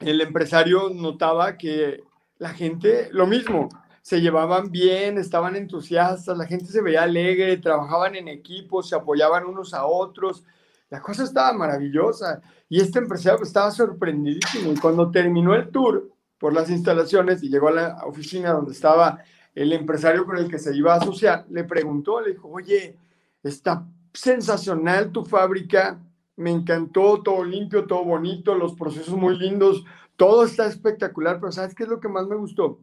el 0.00 0.20
empresario 0.20 0.90
notaba 0.90 1.56
que 1.56 2.02
la 2.38 2.50
gente, 2.50 3.08
lo 3.12 3.26
mismo, 3.26 3.68
se 4.02 4.20
llevaban 4.20 4.70
bien, 4.70 5.18
estaban 5.18 5.56
entusiastas, 5.56 6.38
la 6.38 6.46
gente 6.46 6.66
se 6.66 6.80
veía 6.80 7.02
alegre, 7.02 7.56
trabajaban 7.56 8.14
en 8.14 8.28
equipo, 8.28 8.82
se 8.82 8.94
apoyaban 8.94 9.46
unos 9.46 9.74
a 9.74 9.84
otros. 9.86 10.44
La 10.90 11.00
cosa 11.00 11.24
estaba 11.24 11.52
maravillosa 11.52 12.40
y 12.68 12.80
este 12.80 13.00
empresario 13.00 13.42
estaba 13.42 13.70
sorprendidísimo. 13.72 14.72
Y 14.72 14.76
cuando 14.76 15.10
terminó 15.10 15.54
el 15.54 15.70
tour 15.70 16.08
por 16.38 16.52
las 16.52 16.70
instalaciones 16.70 17.42
y 17.42 17.48
llegó 17.48 17.68
a 17.68 17.72
la 17.72 17.98
oficina 18.04 18.52
donde 18.52 18.72
estaba 18.72 19.18
el 19.54 19.72
empresario 19.72 20.24
con 20.24 20.36
el 20.36 20.48
que 20.48 20.58
se 20.58 20.76
iba 20.76 20.94
a 20.94 20.98
asociar, 20.98 21.46
le 21.50 21.64
preguntó, 21.64 22.20
le 22.20 22.32
dijo, 22.32 22.48
oye, 22.48 22.96
está 23.42 23.86
sensacional 24.12 25.10
tu 25.10 25.24
fábrica, 25.24 25.98
me 26.36 26.50
encantó, 26.50 27.22
todo 27.22 27.44
limpio, 27.44 27.86
todo 27.86 28.04
bonito, 28.04 28.54
los 28.54 28.74
procesos 28.74 29.16
muy 29.16 29.38
lindos, 29.38 29.84
todo 30.16 30.44
está 30.44 30.66
espectacular, 30.66 31.40
pero 31.40 31.52
¿sabes 31.52 31.74
qué 31.74 31.84
es 31.84 31.88
lo 31.88 32.00
que 32.00 32.08
más 32.08 32.26
me 32.26 32.36
gustó? 32.36 32.80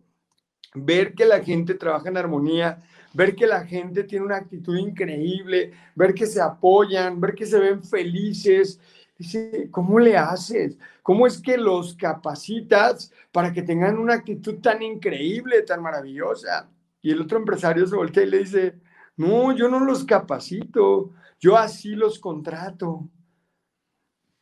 Ver 0.75 1.13
que 1.13 1.25
la 1.25 1.41
gente 1.41 1.75
trabaja 1.75 2.09
en 2.09 2.17
armonía, 2.17 2.79
ver 3.13 3.35
que 3.35 3.45
la 3.45 3.65
gente 3.65 4.03
tiene 4.03 4.25
una 4.25 4.37
actitud 4.37 4.75
increíble, 4.75 5.71
ver 5.95 6.13
que 6.13 6.25
se 6.25 6.41
apoyan, 6.41 7.21
ver 7.21 7.35
que 7.35 7.45
se 7.45 7.59
ven 7.59 7.83
felices. 7.83 8.79
Dice, 9.17 9.69
¿cómo 9.69 9.99
le 9.99 10.17
haces? 10.17 10.77
¿Cómo 11.03 11.27
es 11.27 11.39
que 11.39 11.57
los 11.57 11.95
capacitas 11.95 13.11
para 13.31 13.53
que 13.53 13.61
tengan 13.61 13.99
una 13.99 14.15
actitud 14.15 14.55
tan 14.55 14.81
increíble, 14.81 15.61
tan 15.61 15.81
maravillosa? 15.81 16.69
Y 17.01 17.11
el 17.11 17.21
otro 17.21 17.37
empresario 17.37 17.85
se 17.85 17.95
voltea 17.95 18.23
y 18.23 18.29
le 18.29 18.39
dice, 18.39 18.75
no, 19.15 19.55
yo 19.55 19.69
no 19.69 19.79
los 19.79 20.03
capacito, 20.05 21.11
yo 21.39 21.57
así 21.57 21.89
los 21.89 22.17
contrato. 22.17 23.07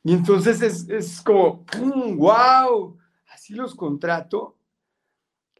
Y 0.03 0.13
entonces 0.13 0.61
es, 0.61 0.89
es 0.89 1.21
como, 1.21 1.65
¡Wow! 2.15 2.97
Así 3.27 3.53
los 3.53 3.75
contrato. 3.75 4.57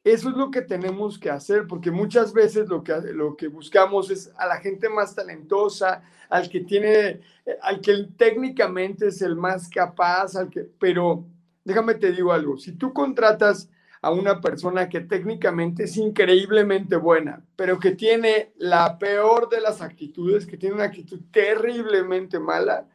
Eso 0.04 0.30
es 0.30 0.36
lo 0.36 0.50
que 0.50 0.64
tenemos 0.64 1.20
que 1.20 1.30
hacer, 1.30 1.68
porque 1.68 1.92
muchas 1.92 2.34
veces 2.34 2.68
lo 2.68 2.84
que, 2.84 2.94
lo 3.14 3.38
que 3.38 3.48
buscamos 3.48 4.10
es 4.10 4.32
a 4.36 4.48
la 4.48 4.58
gente 4.58 4.90
más 4.90 5.14
talentosa, 5.14 6.02
al 6.28 6.50
que 6.50 6.62
tiene, 6.62 7.22
al 7.62 7.82
que 7.82 8.08
técnicamente 8.18 9.08
es 9.08 9.22
el 9.22 9.36
más 9.36 9.70
capaz, 9.70 10.36
al 10.36 10.50
que, 10.50 10.62
pero 10.80 11.26
déjame 11.64 11.96
te 11.96 12.12
digo 12.12 12.32
algo, 12.32 12.58
si 12.58 12.72
tú 12.72 12.92
contratas 12.94 13.70
a 14.02 14.10
una 14.10 14.42
persona 14.42 14.90
que 14.90 15.02
técnicamente 15.02 15.84
es 15.84 15.96
increíblemente 15.98 16.96
buena, 16.96 17.46
pero 17.56 17.78
que 17.78 17.92
tiene 17.92 18.54
la 18.58 18.98
peor 18.98 19.50
de 19.50 19.62
las 19.62 19.82
actitudes, 19.82 20.48
que 20.48 20.58
tiene 20.58 20.74
una 20.74 20.86
actitud 20.86 21.20
terriblemente 21.32 22.40
mala, 22.40 22.88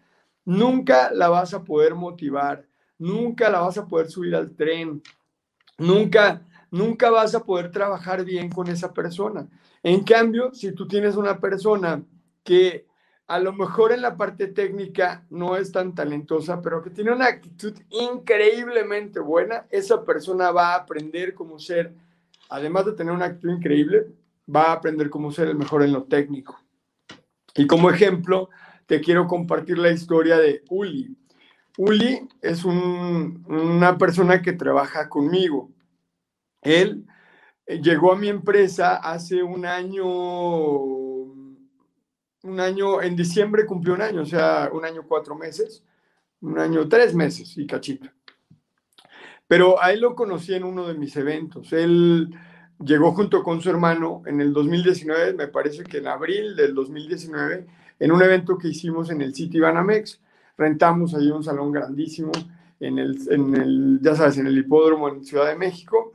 nunca 0.46 1.10
la 1.12 1.28
vas 1.28 1.52
a 1.52 1.62
poder 1.62 1.94
motivar, 1.94 2.64
nunca 2.96 3.50
la 3.50 3.60
vas 3.60 3.76
a 3.76 3.86
poder 3.86 4.08
subir 4.08 4.34
al 4.34 4.56
tren, 4.56 5.02
nunca, 5.76 6.46
nunca 6.70 7.10
vas 7.10 7.34
a 7.34 7.44
poder 7.44 7.70
trabajar 7.70 8.24
bien 8.24 8.48
con 8.50 8.68
esa 8.68 8.94
persona. 8.94 9.46
En 9.82 10.02
cambio, 10.04 10.54
si 10.54 10.72
tú 10.72 10.88
tienes 10.88 11.16
una 11.16 11.38
persona 11.38 12.02
que 12.42 12.86
a 13.26 13.40
lo 13.40 13.52
mejor 13.52 13.90
en 13.90 14.02
la 14.02 14.16
parte 14.16 14.46
técnica 14.46 15.26
no 15.30 15.56
es 15.56 15.72
tan 15.72 15.94
talentosa, 15.94 16.62
pero 16.62 16.80
que 16.80 16.90
tiene 16.90 17.12
una 17.12 17.26
actitud 17.26 17.74
increíblemente 17.90 19.18
buena, 19.18 19.66
esa 19.68 20.04
persona 20.04 20.52
va 20.52 20.72
a 20.74 20.76
aprender 20.76 21.34
cómo 21.34 21.58
ser, 21.58 21.92
además 22.48 22.86
de 22.86 22.92
tener 22.92 23.12
una 23.12 23.26
actitud 23.26 23.50
increíble, 23.50 24.06
va 24.54 24.66
a 24.66 24.72
aprender 24.74 25.10
cómo 25.10 25.32
ser 25.32 25.48
el 25.48 25.56
mejor 25.56 25.82
en 25.82 25.92
lo 25.92 26.04
técnico. 26.04 26.56
Y 27.56 27.66
como 27.66 27.90
ejemplo, 27.90 28.48
te 28.86 29.00
quiero 29.00 29.26
compartir 29.26 29.78
la 29.78 29.90
historia 29.90 30.38
de 30.38 30.62
Uli. 30.70 31.16
Uli 31.76 32.26
es 32.40 32.64
una 32.64 33.98
persona 33.98 34.40
que 34.40 34.52
trabaja 34.52 35.08
conmigo. 35.08 35.70
Él 36.62 37.04
eh, 37.66 37.80
llegó 37.82 38.12
a 38.12 38.16
mi 38.16 38.28
empresa 38.28 38.96
hace 38.96 39.42
un 39.42 39.66
año, 39.66 40.06
un 40.06 41.60
año, 42.60 43.02
en 43.02 43.16
diciembre 43.16 43.66
cumplió 43.66 43.94
un 43.94 44.02
año, 44.02 44.22
o 44.22 44.26
sea, 44.26 44.70
un 44.72 44.84
año 44.84 45.04
cuatro 45.06 45.34
meses, 45.34 45.84
un 46.40 46.58
año 46.58 46.88
tres 46.88 47.14
meses 47.14 47.58
y 47.58 47.66
cachito. 47.66 48.08
Pero 49.48 49.80
a 49.82 49.92
él 49.92 50.00
lo 50.00 50.14
conocí 50.14 50.54
en 50.54 50.64
uno 50.64 50.88
de 50.88 50.94
mis 50.94 51.16
eventos. 51.16 51.72
Él 51.72 52.30
llegó 52.80 53.12
junto 53.12 53.42
con 53.42 53.60
su 53.60 53.70
hermano 53.70 54.22
en 54.26 54.40
el 54.40 54.52
2019, 54.52 55.34
me 55.34 55.48
parece 55.48 55.84
que 55.84 55.98
en 55.98 56.08
abril 56.08 56.56
del 56.56 56.74
2019, 56.74 57.66
en 57.98 58.12
un 58.12 58.22
evento 58.22 58.58
que 58.58 58.68
hicimos 58.68 59.10
en 59.10 59.22
el 59.22 59.34
City 59.34 59.60
Banamex. 59.60 60.20
Rentamos 60.56 61.14
ahí 61.14 61.30
un 61.30 61.44
salón 61.44 61.72
grandísimo 61.72 62.32
en 62.80 62.98
el, 62.98 63.18
en 63.30 63.54
el, 63.54 64.00
ya 64.02 64.14
sabes, 64.14 64.38
en 64.38 64.46
el 64.46 64.58
hipódromo 64.58 65.08
en 65.08 65.24
Ciudad 65.24 65.46
de 65.46 65.56
México. 65.56 66.12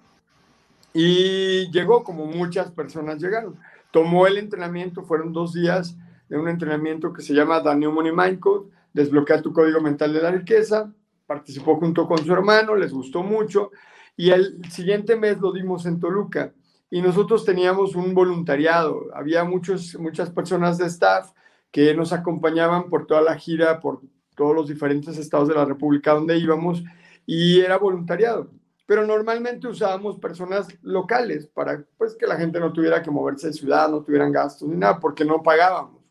Y 0.94 1.72
llegó 1.72 2.04
como 2.04 2.26
muchas 2.26 2.72
personas 2.72 3.22
llegaron. 3.22 3.56
Tomó 3.92 4.28
el 4.28 4.38
entrenamiento, 4.38 5.04
fueron 5.04 5.34
dos 5.34 5.54
días 5.54 5.98
de 6.30 6.38
un 6.38 6.48
entrenamiento 6.48 7.12
que 7.14 7.22
se 7.22 7.34
llama 7.34 7.62
The 7.62 7.76
New 7.76 7.92
Money 7.92 8.12
Mind 8.14 8.40
Code, 8.40 8.70
desbloquea 8.94 9.42
tu 9.42 9.52
código 9.54 9.82
mental 9.82 10.14
de 10.14 10.22
la 10.22 10.32
riqueza. 10.32 10.92
Participó 11.28 11.78
junto 11.78 12.08
con 12.08 12.18
su 12.20 12.32
hermano, 12.34 12.76
les 12.76 12.92
gustó 12.92 13.24
mucho. 13.24 13.72
Y 14.18 14.30
el 14.32 14.62
siguiente 14.70 15.16
mes 15.16 15.40
lo 15.40 15.52
dimos 15.52 15.86
en 15.86 16.00
Toluca. 16.00 16.54
Y 16.90 17.02
nosotros 17.02 17.46
teníamos 17.46 17.96
un 17.96 18.14
voluntariado. 18.14 19.08
Había 19.14 19.46
muchos, 19.46 19.98
muchas 19.98 20.30
personas 20.30 20.78
de 20.78 20.88
staff 20.88 21.32
que 21.72 21.96
nos 21.96 22.14
acompañaban 22.14 22.90
por 22.90 23.08
toda 23.08 23.22
la 23.22 23.36
gira, 23.36 23.80
por 23.80 24.02
todos 24.36 24.56
los 24.56 24.68
diferentes 24.68 25.18
estados 25.18 25.48
de 25.48 25.56
la 25.56 25.66
República 25.66 26.14
donde 26.14 26.38
íbamos, 26.38 26.84
y 27.26 27.62
era 27.62 27.78
voluntariado. 27.78 28.50
Pero 28.86 29.06
normalmente 29.08 29.68
usábamos 29.68 30.20
personas 30.20 30.68
locales 30.82 31.48
para 31.48 31.84
pues, 31.98 32.16
que 32.16 32.28
la 32.28 32.36
gente 32.36 32.60
no 32.60 32.74
tuviera 32.74 33.02
que 33.02 33.12
moverse 33.12 33.48
de 33.48 33.54
ciudad, 33.54 33.90
no 33.90 34.04
tuvieran 34.04 34.32
gastos 34.32 34.68
ni 34.68 34.76
nada, 34.76 35.00
porque 35.00 35.24
no 35.24 35.42
pagábamos. 35.42 36.02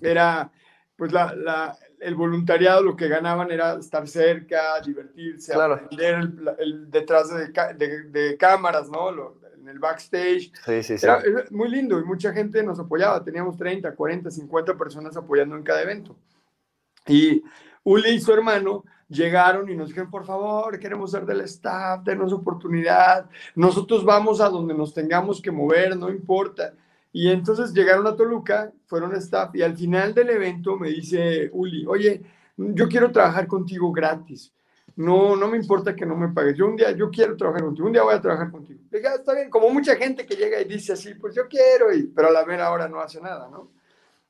Era, 0.00 0.52
pues, 0.96 1.12
la, 1.12 1.34
la, 1.34 1.76
el 2.00 2.14
voluntariado 2.14 2.82
lo 2.82 2.96
que 2.96 3.08
ganaban 3.08 3.50
era 3.50 3.74
estar 3.74 4.06
cerca, 4.06 4.80
divertirse, 4.84 5.54
aprender 5.54 6.28
el, 6.58 6.90
detrás 6.90 7.30
de, 7.30 7.48
de, 7.76 8.02
de, 8.04 8.36
cámaras, 8.36 8.88
¿no? 8.88 9.10
en 9.10 9.39
el 9.70 9.78
backstage. 9.78 10.52
Sí, 10.66 10.82
sí, 10.82 10.98
sí. 10.98 11.06
Era, 11.06 11.22
muy 11.50 11.68
lindo 11.68 11.98
y 11.98 12.04
mucha 12.04 12.32
gente 12.32 12.62
nos 12.62 12.78
apoyaba. 12.78 13.24
Teníamos 13.24 13.56
30, 13.56 13.94
40, 13.94 14.30
50 14.30 14.76
personas 14.76 15.16
apoyando 15.16 15.56
en 15.56 15.62
cada 15.62 15.82
evento. 15.82 16.16
Y 17.06 17.42
Uli 17.82 18.10
y 18.10 18.20
su 18.20 18.32
hermano 18.32 18.84
llegaron 19.08 19.68
y 19.68 19.74
nos 19.74 19.88
dijeron, 19.88 20.10
por 20.10 20.24
favor, 20.24 20.78
queremos 20.78 21.10
ser 21.10 21.26
del 21.26 21.40
staff, 21.42 22.02
denos 22.04 22.32
oportunidad, 22.32 23.28
nosotros 23.54 24.04
vamos 24.04 24.40
a 24.40 24.48
donde 24.48 24.74
nos 24.74 24.94
tengamos 24.94 25.42
que 25.42 25.50
mover, 25.50 25.96
no 25.96 26.10
importa. 26.10 26.74
Y 27.12 27.28
entonces 27.28 27.72
llegaron 27.72 28.06
a 28.06 28.14
Toluca, 28.14 28.72
fueron 28.86 29.14
staff 29.16 29.54
y 29.54 29.62
al 29.62 29.76
final 29.76 30.14
del 30.14 30.30
evento 30.30 30.76
me 30.76 30.90
dice 30.90 31.50
Uli, 31.52 31.84
oye, 31.86 32.22
yo 32.56 32.88
quiero 32.88 33.10
trabajar 33.10 33.48
contigo 33.48 33.90
gratis 33.90 34.52
no, 34.96 35.36
no 35.36 35.48
me 35.48 35.56
importa 35.56 35.94
que 35.94 36.06
no 36.06 36.16
me 36.16 36.28
pagues. 36.28 36.56
Yo 36.56 36.66
un 36.66 36.76
día, 36.76 36.90
yo 36.92 37.10
quiero 37.10 37.36
trabajar 37.36 37.62
contigo, 37.62 37.86
un 37.86 37.92
día 37.92 38.02
voy 38.02 38.14
a 38.14 38.20
trabajar 38.20 38.50
contigo. 38.50 38.80
Diga, 38.90 39.14
está 39.14 39.34
bien, 39.34 39.50
como 39.50 39.70
mucha 39.70 39.96
gente 39.96 40.26
que 40.26 40.36
llega 40.36 40.60
y 40.60 40.64
dice 40.64 40.92
así, 40.92 41.14
pues 41.14 41.34
yo 41.34 41.48
quiero, 41.48 41.92
y, 41.92 42.04
pero 42.08 42.28
a 42.28 42.32
la 42.32 42.44
mera 42.44 42.70
hora 42.70 42.88
no 42.88 43.00
hace 43.00 43.20
nada, 43.20 43.48
¿no? 43.50 43.70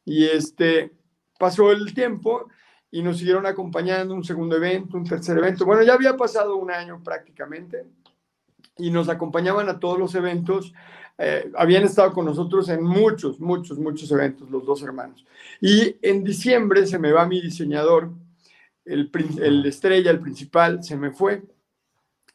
Y 0.04 0.26
este, 0.26 0.92
pasó 1.38 1.72
el 1.72 1.92
tiempo 1.94 2.48
y 2.90 3.02
nos 3.02 3.18
siguieron 3.18 3.46
acompañando 3.46 4.14
un 4.14 4.24
segundo 4.24 4.56
evento, 4.56 4.96
un 4.96 5.04
tercer 5.04 5.38
evento. 5.38 5.64
Bueno, 5.64 5.82
ya 5.82 5.94
había 5.94 6.16
pasado 6.16 6.56
un 6.56 6.70
año 6.70 7.00
prácticamente 7.02 7.86
y 8.76 8.90
nos 8.90 9.08
acompañaban 9.08 9.68
a 9.68 9.78
todos 9.78 9.98
los 9.98 10.14
eventos. 10.14 10.72
Eh, 11.18 11.50
habían 11.56 11.84
estado 11.84 12.12
con 12.12 12.24
nosotros 12.24 12.68
en 12.68 12.82
muchos, 12.82 13.38
muchos, 13.38 13.78
muchos 13.78 14.10
eventos, 14.10 14.50
los 14.50 14.64
dos 14.64 14.82
hermanos. 14.82 15.24
Y 15.60 15.96
en 16.02 16.24
diciembre 16.24 16.86
se 16.86 16.98
me 16.98 17.12
va 17.12 17.26
mi 17.26 17.40
diseñador, 17.40 18.10
el, 18.84 19.64
estrella, 19.66 20.10
el 20.10 20.20
principal, 20.20 20.82
se 20.82 20.96
me 20.96 21.10
fue. 21.10 21.42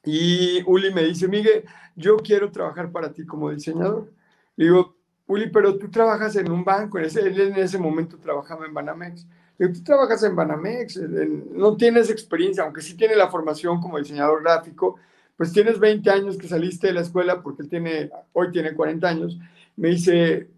Y 0.04 0.62
Uli 0.66 0.94
me 0.94 1.04
dice, 1.04 1.28
Miguel, 1.28 1.64
yo 1.96 2.18
quiero 2.18 2.52
trabajar 2.52 2.92
para 2.92 3.12
ti 3.12 3.26
como 3.26 3.50
diseñador. 3.52 4.12
Le 4.56 4.66
digo, 4.66 4.96
Uli, 5.28 5.50
pero 5.50 5.78
tú 5.78 5.90
trabajas 5.90 6.36
en 6.36 6.52
un 6.52 6.64
banco, 6.64 7.00
en 7.00 7.06
ese, 7.06 7.22
él 7.22 7.40
en 7.40 7.56
ese 7.56 7.78
momento 7.78 8.18
trabajaba 8.18 8.66
en 8.66 8.74
Banamex. 8.74 9.26
Le 9.58 9.68
digo, 9.68 9.80
tú 9.80 9.84
trabajas 9.84 10.24
en 10.24 10.36
Banamex, 10.36 10.98
no 10.98 11.76
tienes 11.76 12.10
experiencia, 12.10 12.64
aunque 12.64 12.82
sí 12.82 12.96
tiene 12.96 13.16
la 13.16 13.30
formación 13.30 13.82
como 13.82 13.98
diseñador 13.98 14.44
gráfico, 14.44 14.98
pues 15.36 15.52
tienes 15.52 15.80
20 15.80 16.10
años 16.12 16.38
que 16.38 16.48
saliste 16.48 16.88
de 16.88 16.94
la 16.94 17.02
escuela, 17.02 17.42
porque 17.42 17.64
él 17.64 17.70
tiene, 17.70 18.10
hoy 18.34 18.52
tiene 18.52 18.74
40 18.74 19.08
años. 19.08 19.38
Me 19.76 19.90
dice, 19.90 20.50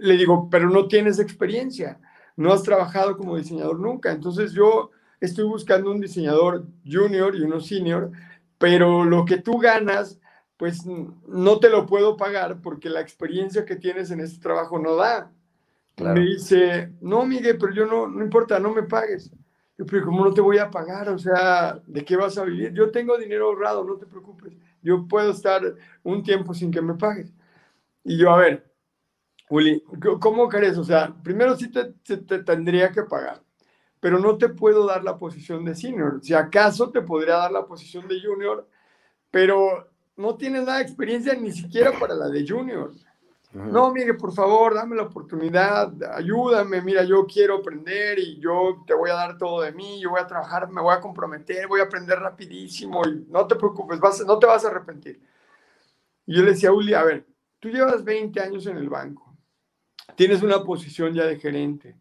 le 0.00 0.16
digo, 0.16 0.48
pero 0.50 0.70
no 0.70 0.88
tienes 0.88 1.18
experiencia, 1.18 1.98
no 2.36 2.52
has 2.52 2.62
trabajado 2.62 3.16
como 3.16 3.36
diseñador 3.36 3.78
nunca. 3.80 4.12
Entonces 4.12 4.52
yo 4.52 4.90
estoy 5.20 5.44
buscando 5.44 5.90
un 5.90 6.00
diseñador 6.00 6.66
junior 6.84 7.34
y 7.34 7.42
uno 7.42 7.60
senior, 7.60 8.10
pero 8.58 9.04
lo 9.04 9.24
que 9.24 9.38
tú 9.38 9.58
ganas, 9.58 10.20
pues 10.56 10.84
no 10.86 11.58
te 11.58 11.68
lo 11.68 11.86
puedo 11.86 12.16
pagar 12.16 12.60
porque 12.60 12.88
la 12.88 13.00
experiencia 13.00 13.64
que 13.64 13.76
tienes 13.76 14.10
en 14.10 14.20
este 14.20 14.40
trabajo 14.40 14.78
no 14.78 14.96
da. 14.96 15.30
Me 15.98 16.20
dice, 16.20 16.92
no, 17.00 17.24
Miguel, 17.24 17.56
pero 17.58 17.72
yo 17.72 17.86
no, 17.86 18.06
no 18.06 18.22
importa, 18.22 18.58
no 18.58 18.70
me 18.70 18.82
pagues. 18.82 19.30
Yo, 19.78 19.86
pero 19.86 20.04
¿cómo 20.06 20.24
no 20.24 20.32
te 20.32 20.42
voy 20.42 20.58
a 20.58 20.70
pagar? 20.70 21.08
O 21.08 21.18
sea, 21.18 21.80
¿de 21.86 22.04
qué 22.04 22.16
vas 22.16 22.36
a 22.36 22.44
vivir? 22.44 22.72
Yo 22.72 22.90
tengo 22.90 23.16
dinero 23.16 23.46
ahorrado, 23.46 23.84
no 23.84 23.96
te 23.96 24.06
preocupes. 24.06 24.52
Yo 24.82 25.06
puedo 25.08 25.30
estar 25.30 25.62
un 26.02 26.22
tiempo 26.22 26.52
sin 26.52 26.70
que 26.70 26.82
me 26.82 26.94
pagues. 26.94 27.32
Y 28.04 28.18
yo, 28.18 28.30
a 28.30 28.38
ver, 28.38 28.70
Uli, 29.48 29.82
¿cómo 30.20 30.48
crees? 30.48 30.76
O 30.76 30.84
sea, 30.84 31.14
primero 31.22 31.56
sí 31.56 31.70
te, 31.70 31.92
te 32.18 32.42
tendría 32.42 32.90
que 32.92 33.02
pagar 33.02 33.45
pero 34.06 34.20
no 34.20 34.38
te 34.38 34.48
puedo 34.50 34.86
dar 34.86 35.02
la 35.02 35.18
posición 35.18 35.64
de 35.64 35.74
senior. 35.74 36.20
Si 36.22 36.32
acaso 36.32 36.90
te 36.90 37.02
podría 37.02 37.38
dar 37.38 37.50
la 37.50 37.66
posición 37.66 38.06
de 38.06 38.22
junior, 38.22 38.64
pero 39.32 39.90
no 40.16 40.36
tienes 40.36 40.64
nada 40.64 40.78
de 40.78 40.84
experiencia 40.84 41.34
ni 41.34 41.50
siquiera 41.50 41.90
para 41.98 42.14
la 42.14 42.28
de 42.28 42.46
junior. 42.46 42.92
No, 43.52 43.92
Miguel, 43.92 44.16
por 44.16 44.32
favor, 44.32 44.74
dame 44.74 44.94
la 44.94 45.02
oportunidad, 45.02 45.92
ayúdame, 46.14 46.82
mira, 46.82 47.02
yo 47.02 47.26
quiero 47.26 47.56
aprender 47.56 48.20
y 48.20 48.38
yo 48.38 48.84
te 48.86 48.94
voy 48.94 49.10
a 49.10 49.14
dar 49.14 49.36
todo 49.38 49.62
de 49.62 49.72
mí, 49.72 49.98
yo 50.00 50.10
voy 50.10 50.20
a 50.20 50.26
trabajar, 50.28 50.70
me 50.70 50.80
voy 50.80 50.94
a 50.94 51.00
comprometer, 51.00 51.66
voy 51.66 51.80
a 51.80 51.86
aprender 51.86 52.20
rapidísimo 52.20 53.02
y 53.08 53.26
no 53.28 53.44
te 53.48 53.56
preocupes, 53.56 53.98
vas, 53.98 54.24
no 54.24 54.38
te 54.38 54.46
vas 54.46 54.64
a 54.64 54.68
arrepentir. 54.68 55.20
Y 56.26 56.36
yo 56.36 56.42
le 56.42 56.52
decía 56.52 56.68
a 56.68 56.72
Uli, 56.72 56.94
a 56.94 57.02
ver, 57.02 57.26
tú 57.58 57.70
llevas 57.70 58.04
20 58.04 58.40
años 58.40 58.68
en 58.68 58.76
el 58.76 58.88
banco, 58.88 59.36
tienes 60.14 60.44
una 60.44 60.62
posición 60.62 61.12
ya 61.12 61.24
de 61.26 61.40
gerente, 61.40 61.96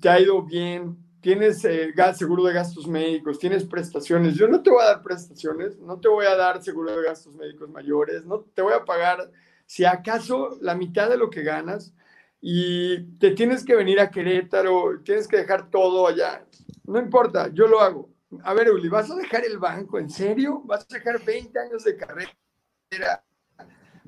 te 0.00 0.08
ha 0.08 0.20
ido 0.20 0.42
bien, 0.42 1.03
tienes 1.24 1.64
eh, 1.64 1.94
seguro 2.14 2.44
de 2.44 2.52
gastos 2.52 2.86
médicos, 2.86 3.38
tienes 3.38 3.64
prestaciones. 3.64 4.34
Yo 4.34 4.46
no 4.46 4.62
te 4.62 4.68
voy 4.68 4.82
a 4.82 4.88
dar 4.88 5.02
prestaciones, 5.02 5.78
no 5.78 5.98
te 5.98 6.06
voy 6.06 6.26
a 6.26 6.36
dar 6.36 6.62
seguro 6.62 6.94
de 6.94 7.02
gastos 7.02 7.34
médicos 7.34 7.70
mayores, 7.70 8.26
no 8.26 8.40
te 8.40 8.60
voy 8.60 8.74
a 8.74 8.84
pagar, 8.84 9.30
si 9.64 9.86
acaso, 9.86 10.58
la 10.60 10.74
mitad 10.74 11.08
de 11.08 11.16
lo 11.16 11.30
que 11.30 11.42
ganas 11.42 11.94
y 12.42 13.04
te 13.16 13.30
tienes 13.30 13.64
que 13.64 13.74
venir 13.74 14.00
a 14.00 14.10
Querétaro, 14.10 15.00
tienes 15.02 15.26
que 15.26 15.38
dejar 15.38 15.70
todo 15.70 16.06
allá. 16.06 16.44
No 16.84 16.98
importa, 16.98 17.48
yo 17.54 17.68
lo 17.68 17.80
hago. 17.80 18.10
A 18.42 18.52
ver, 18.52 18.70
Uli, 18.70 18.90
¿vas 18.90 19.10
a 19.10 19.14
dejar 19.14 19.46
el 19.46 19.58
banco? 19.58 19.98
¿En 19.98 20.10
serio? 20.10 20.60
¿Vas 20.66 20.86
a 20.90 20.94
dejar 20.94 21.24
20 21.24 21.58
años 21.58 21.84
de 21.84 21.96
carrera? 21.96 23.24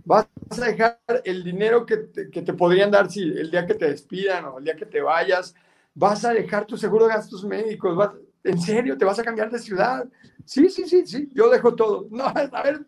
¿Vas 0.04 0.28
a 0.50 0.66
dejar 0.66 1.00
el 1.24 1.42
dinero 1.42 1.86
que 1.86 1.96
te, 1.96 2.30
que 2.30 2.42
te 2.42 2.52
podrían 2.52 2.90
dar 2.90 3.10
si 3.10 3.22
el 3.22 3.50
día 3.50 3.64
que 3.64 3.74
te 3.74 3.88
despidan 3.88 4.44
o 4.44 4.58
el 4.58 4.64
día 4.64 4.76
que 4.76 4.84
te 4.84 5.00
vayas? 5.00 5.54
Vas 5.96 6.24
a 6.24 6.32
dejar 6.32 6.66
tu 6.66 6.76
seguro 6.76 7.06
de 7.06 7.14
gastos 7.14 7.44
médicos, 7.44 7.96
vas, 7.96 8.10
¿en 8.44 8.60
serio? 8.60 8.96
¿Te 8.96 9.04
vas 9.04 9.18
a 9.18 9.24
cambiar 9.24 9.50
de 9.50 9.58
ciudad? 9.58 10.06
Sí, 10.44 10.68
sí, 10.68 10.86
sí, 10.86 11.04
sí, 11.06 11.28
yo 11.34 11.48
dejo 11.50 11.74
todo. 11.74 12.06
No, 12.10 12.26
a 12.26 12.62
ver, 12.62 12.86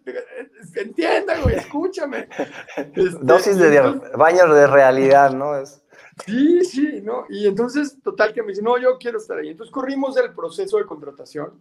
entienda, 0.76 1.40
güey, 1.42 1.56
escúchame. 1.56 2.28
Este, 2.76 3.18
Dosis 3.22 3.56
de 3.56 3.80
baños 4.16 4.54
de 4.54 4.66
realidad, 4.66 5.32
¿no? 5.32 5.56
Es... 5.56 5.82
Sí, 6.24 6.64
sí, 6.64 7.00
¿no? 7.02 7.24
Y 7.30 7.46
entonces, 7.46 7.96
total, 8.02 8.32
que 8.32 8.42
me 8.42 8.48
dice, 8.48 8.62
no, 8.62 8.78
yo 8.78 8.98
quiero 8.98 9.18
estar 9.18 9.38
ahí. 9.38 9.48
Entonces 9.48 9.72
corrimos 9.72 10.16
el 10.16 10.32
proceso 10.34 10.76
de 10.76 10.84
contratación. 10.84 11.52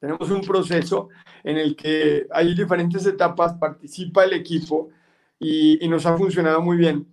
Tenemos 0.00 0.30
un 0.30 0.40
proceso 0.40 1.08
en 1.44 1.58
el 1.58 1.76
que 1.76 2.26
hay 2.30 2.54
diferentes 2.54 3.06
etapas, 3.06 3.54
participa 3.54 4.24
el 4.24 4.32
equipo 4.32 4.90
y, 5.38 5.84
y 5.84 5.88
nos 5.88 6.06
ha 6.06 6.16
funcionado 6.16 6.60
muy 6.60 6.76
bien. 6.76 7.06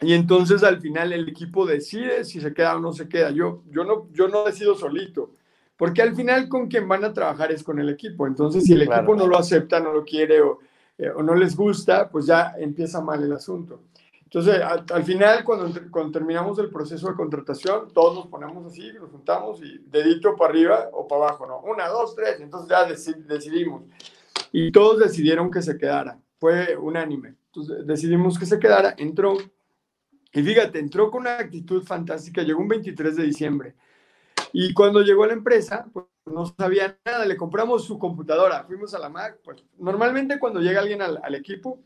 Y 0.00 0.14
entonces 0.14 0.62
al 0.62 0.80
final 0.80 1.12
el 1.12 1.28
equipo 1.28 1.66
decide 1.66 2.24
si 2.24 2.40
se 2.40 2.54
queda 2.54 2.76
o 2.76 2.80
no 2.80 2.92
se 2.92 3.08
queda. 3.08 3.30
Yo, 3.30 3.62
yo, 3.70 3.84
no, 3.84 4.08
yo 4.12 4.28
no 4.28 4.44
decido 4.44 4.74
solito, 4.74 5.32
porque 5.76 6.00
al 6.00 6.14
final 6.14 6.48
con 6.48 6.68
quien 6.68 6.88
van 6.88 7.04
a 7.04 7.12
trabajar 7.12 7.52
es 7.52 7.62
con 7.62 7.78
el 7.78 7.88
equipo. 7.90 8.26
Entonces 8.26 8.64
si 8.64 8.72
el 8.72 8.82
equipo 8.82 9.14
no 9.14 9.26
lo 9.26 9.36
acepta, 9.36 9.80
no 9.80 9.92
lo 9.92 10.04
quiere 10.04 10.40
o, 10.40 10.58
eh, 10.96 11.10
o, 11.10 11.22
no 11.22 11.34
les 11.34 11.54
gusta, 11.54 12.08
pues 12.08 12.26
ya 12.26 12.54
empieza 12.58 13.00
mal 13.00 13.22
el 13.22 13.32
asunto. 13.32 13.82
Entonces, 14.32 14.62
al, 14.62 15.02
final, 15.02 15.42
cuando, 15.42 15.68
cuando, 15.90 16.12
terminamos 16.12 16.56
el 16.60 16.70
proceso 16.70 17.08
de 17.08 17.16
contratación, 17.16 17.88
todos 17.92 18.14
nos 18.14 18.26
ponemos 18.28 18.64
así, 18.64 18.92
nos 18.92 19.10
juntamos 19.10 19.60
y 19.60 19.78
dedito 19.90 20.36
para 20.36 20.50
arriba 20.50 20.88
o 20.92 21.08
para 21.08 21.24
abajo, 21.24 21.46
¿no? 21.48 21.58
Una, 21.62 21.88
dos, 21.88 22.14
tres, 22.14 22.38
entonces 22.40 22.70
ya 22.70 22.86
decidimos. 23.26 23.82
Y 24.52 24.70
todos 24.70 25.00
decidieron 25.00 25.50
que 25.50 25.62
se 25.62 25.76
quedara, 25.76 26.16
fue 26.38 26.76
unánime. 26.76 27.34
Entonces 27.46 27.84
decidimos 27.84 28.38
que 28.38 28.46
se 28.46 28.60
quedara, 28.60 28.94
entró, 28.98 29.36
y 30.32 30.42
fíjate, 30.42 30.78
entró 30.78 31.10
con 31.10 31.22
una 31.22 31.38
actitud 31.38 31.82
fantástica, 31.82 32.42
llegó 32.42 32.60
un 32.60 32.68
23 32.68 33.16
de 33.16 33.22
diciembre. 33.24 33.74
Y 34.52 34.72
cuando 34.74 35.02
llegó 35.02 35.24
a 35.24 35.28
la 35.28 35.32
empresa, 35.32 35.86
pues 35.92 36.06
no 36.26 36.46
sabía 36.46 36.98
nada, 37.04 37.24
le 37.24 37.36
compramos 37.36 37.84
su 37.84 37.98
computadora, 37.98 38.64
fuimos 38.64 38.94
a 38.94 38.98
la 38.98 39.08
Mac, 39.08 39.38
pues 39.44 39.64
normalmente 39.78 40.38
cuando 40.38 40.60
llega 40.60 40.80
alguien 40.80 41.02
al, 41.02 41.34
equipo, 41.34 41.80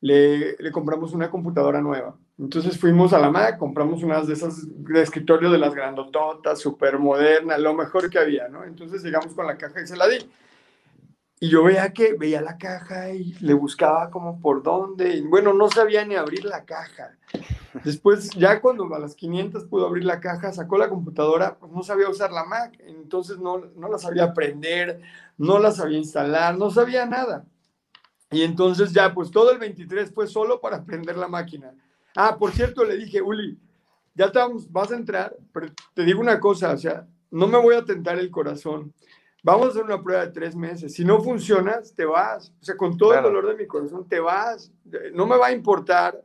le, 0.00 0.56
le, 0.56 0.70
compramos 0.70 1.12
una 1.12 1.30
computadora 1.30 1.80
nueva. 1.80 2.16
Entonces 2.38 2.78
fuimos 2.78 3.12
a 3.12 3.18
la 3.18 3.30
Mac, 3.30 3.58
compramos 3.58 4.02
unas 4.02 4.26
de 4.26 4.34
esas 4.34 4.66
de 4.68 5.02
escritorio 5.02 5.50
de 5.50 5.58
las 5.58 5.74
grandototas, 5.74 6.60
súper 6.60 6.98
moderna, 6.98 7.58
lo 7.58 7.74
mejor 7.74 8.08
que 8.10 8.18
había, 8.18 8.48
¿no? 8.48 8.64
Entonces 8.64 9.02
llegamos 9.02 9.34
con 9.34 9.46
la 9.46 9.56
caja 9.56 9.80
y 9.80 9.86
se 9.86 9.96
la 9.96 10.08
di. 10.08 10.18
Y 11.40 11.48
yo 11.50 11.62
veía 11.62 11.92
que 11.92 12.14
veía 12.14 12.40
la 12.40 12.58
caja 12.58 13.10
y 13.10 13.32
le 13.40 13.54
buscaba 13.54 14.10
como 14.10 14.40
por 14.40 14.62
dónde. 14.62 15.16
Y 15.16 15.20
bueno, 15.22 15.52
no 15.52 15.70
sabía 15.70 16.04
ni 16.04 16.16
abrir 16.16 16.44
la 16.44 16.64
caja. 16.64 17.16
Después, 17.84 18.30
ya 18.30 18.60
cuando 18.60 18.92
a 18.92 18.98
las 18.98 19.14
500 19.14 19.66
pudo 19.66 19.86
abrir 19.86 20.04
la 20.04 20.18
caja, 20.18 20.52
sacó 20.52 20.78
la 20.78 20.88
computadora, 20.88 21.56
pues 21.56 21.70
no 21.70 21.82
sabía 21.82 22.08
usar 22.08 22.32
la 22.32 22.44
Mac. 22.44 22.76
Entonces 22.80 23.38
no, 23.38 23.58
no 23.76 23.88
la 23.88 23.98
sabía 23.98 24.24
aprender, 24.24 25.00
no 25.36 25.58
la 25.60 25.70
sabía 25.70 25.98
instalar, 25.98 26.58
no 26.58 26.70
sabía 26.70 27.06
nada. 27.06 27.44
Y 28.30 28.42
entonces 28.42 28.92
ya, 28.92 29.14
pues 29.14 29.30
todo 29.30 29.52
el 29.52 29.58
23 29.58 30.12
fue 30.12 30.26
solo 30.26 30.60
para 30.60 30.78
aprender 30.78 31.16
la 31.16 31.28
máquina. 31.28 31.72
Ah, 32.16 32.36
por 32.36 32.52
cierto, 32.52 32.84
le 32.84 32.96
dije, 32.96 33.22
Uli, 33.22 33.58
ya 34.14 34.26
estamos, 34.26 34.70
vas 34.70 34.90
a 34.90 34.96
entrar, 34.96 35.36
pero 35.52 35.68
te 35.94 36.02
digo 36.02 36.20
una 36.20 36.40
cosa, 36.40 36.72
o 36.72 36.76
sea, 36.76 37.06
no 37.30 37.46
me 37.46 37.58
voy 37.58 37.76
a 37.76 37.84
tentar 37.84 38.18
el 38.18 38.30
corazón. 38.30 38.92
Vamos 39.42 39.66
a 39.66 39.70
hacer 39.70 39.84
una 39.84 40.02
prueba 40.02 40.26
de 40.26 40.32
tres 40.32 40.56
meses. 40.56 40.94
Si 40.94 41.04
no 41.04 41.20
funcionas, 41.20 41.94
te 41.94 42.04
vas. 42.04 42.52
O 42.60 42.64
sea, 42.64 42.76
con 42.76 42.96
todo 42.96 43.14
el 43.14 43.22
dolor 43.22 43.46
de 43.48 43.56
mi 43.56 43.66
corazón, 43.66 44.08
te 44.08 44.20
vas. 44.20 44.72
No 45.12 45.26
me 45.26 45.36
va 45.36 45.48
a 45.48 45.52
importar 45.52 46.22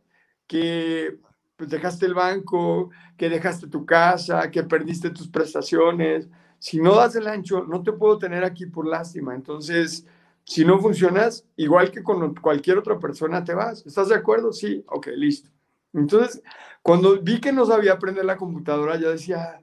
que 0.47 1.17
pues, 1.55 1.69
dejaste 1.69 2.05
el 2.05 2.13
banco, 2.13 2.89
que 3.17 3.29
dejaste 3.29 3.67
tu 3.67 3.85
casa, 3.85 4.49
que 4.49 4.63
perdiste 4.63 5.11
tus 5.11 5.27
prestaciones. 5.27 6.27
Si 6.59 6.79
no 6.79 6.95
das 6.95 7.15
el 7.15 7.27
ancho, 7.27 7.63
no 7.63 7.83
te 7.83 7.93
puedo 7.93 8.17
tener 8.17 8.43
aquí 8.43 8.65
por 8.65 8.87
lástima. 8.87 9.35
Entonces, 9.35 10.05
si 10.43 10.65
no 10.65 10.79
funcionas, 10.79 11.45
igual 11.55 11.91
que 11.91 12.03
con 12.03 12.35
cualquier 12.35 12.77
otra 12.77 12.99
persona, 12.99 13.43
te 13.43 13.53
vas. 13.53 13.85
¿Estás 13.85 14.09
de 14.09 14.15
acuerdo? 14.15 14.51
Sí, 14.51 14.83
ok, 14.87 15.07
listo. 15.15 15.49
Entonces, 15.93 16.41
cuando 16.81 17.21
vi 17.21 17.39
que 17.39 17.53
no 17.53 17.65
sabía 17.65 17.93
aprender 17.93 18.25
la 18.25 18.37
computadora, 18.37 18.97
yo 18.97 19.11
decía, 19.11 19.61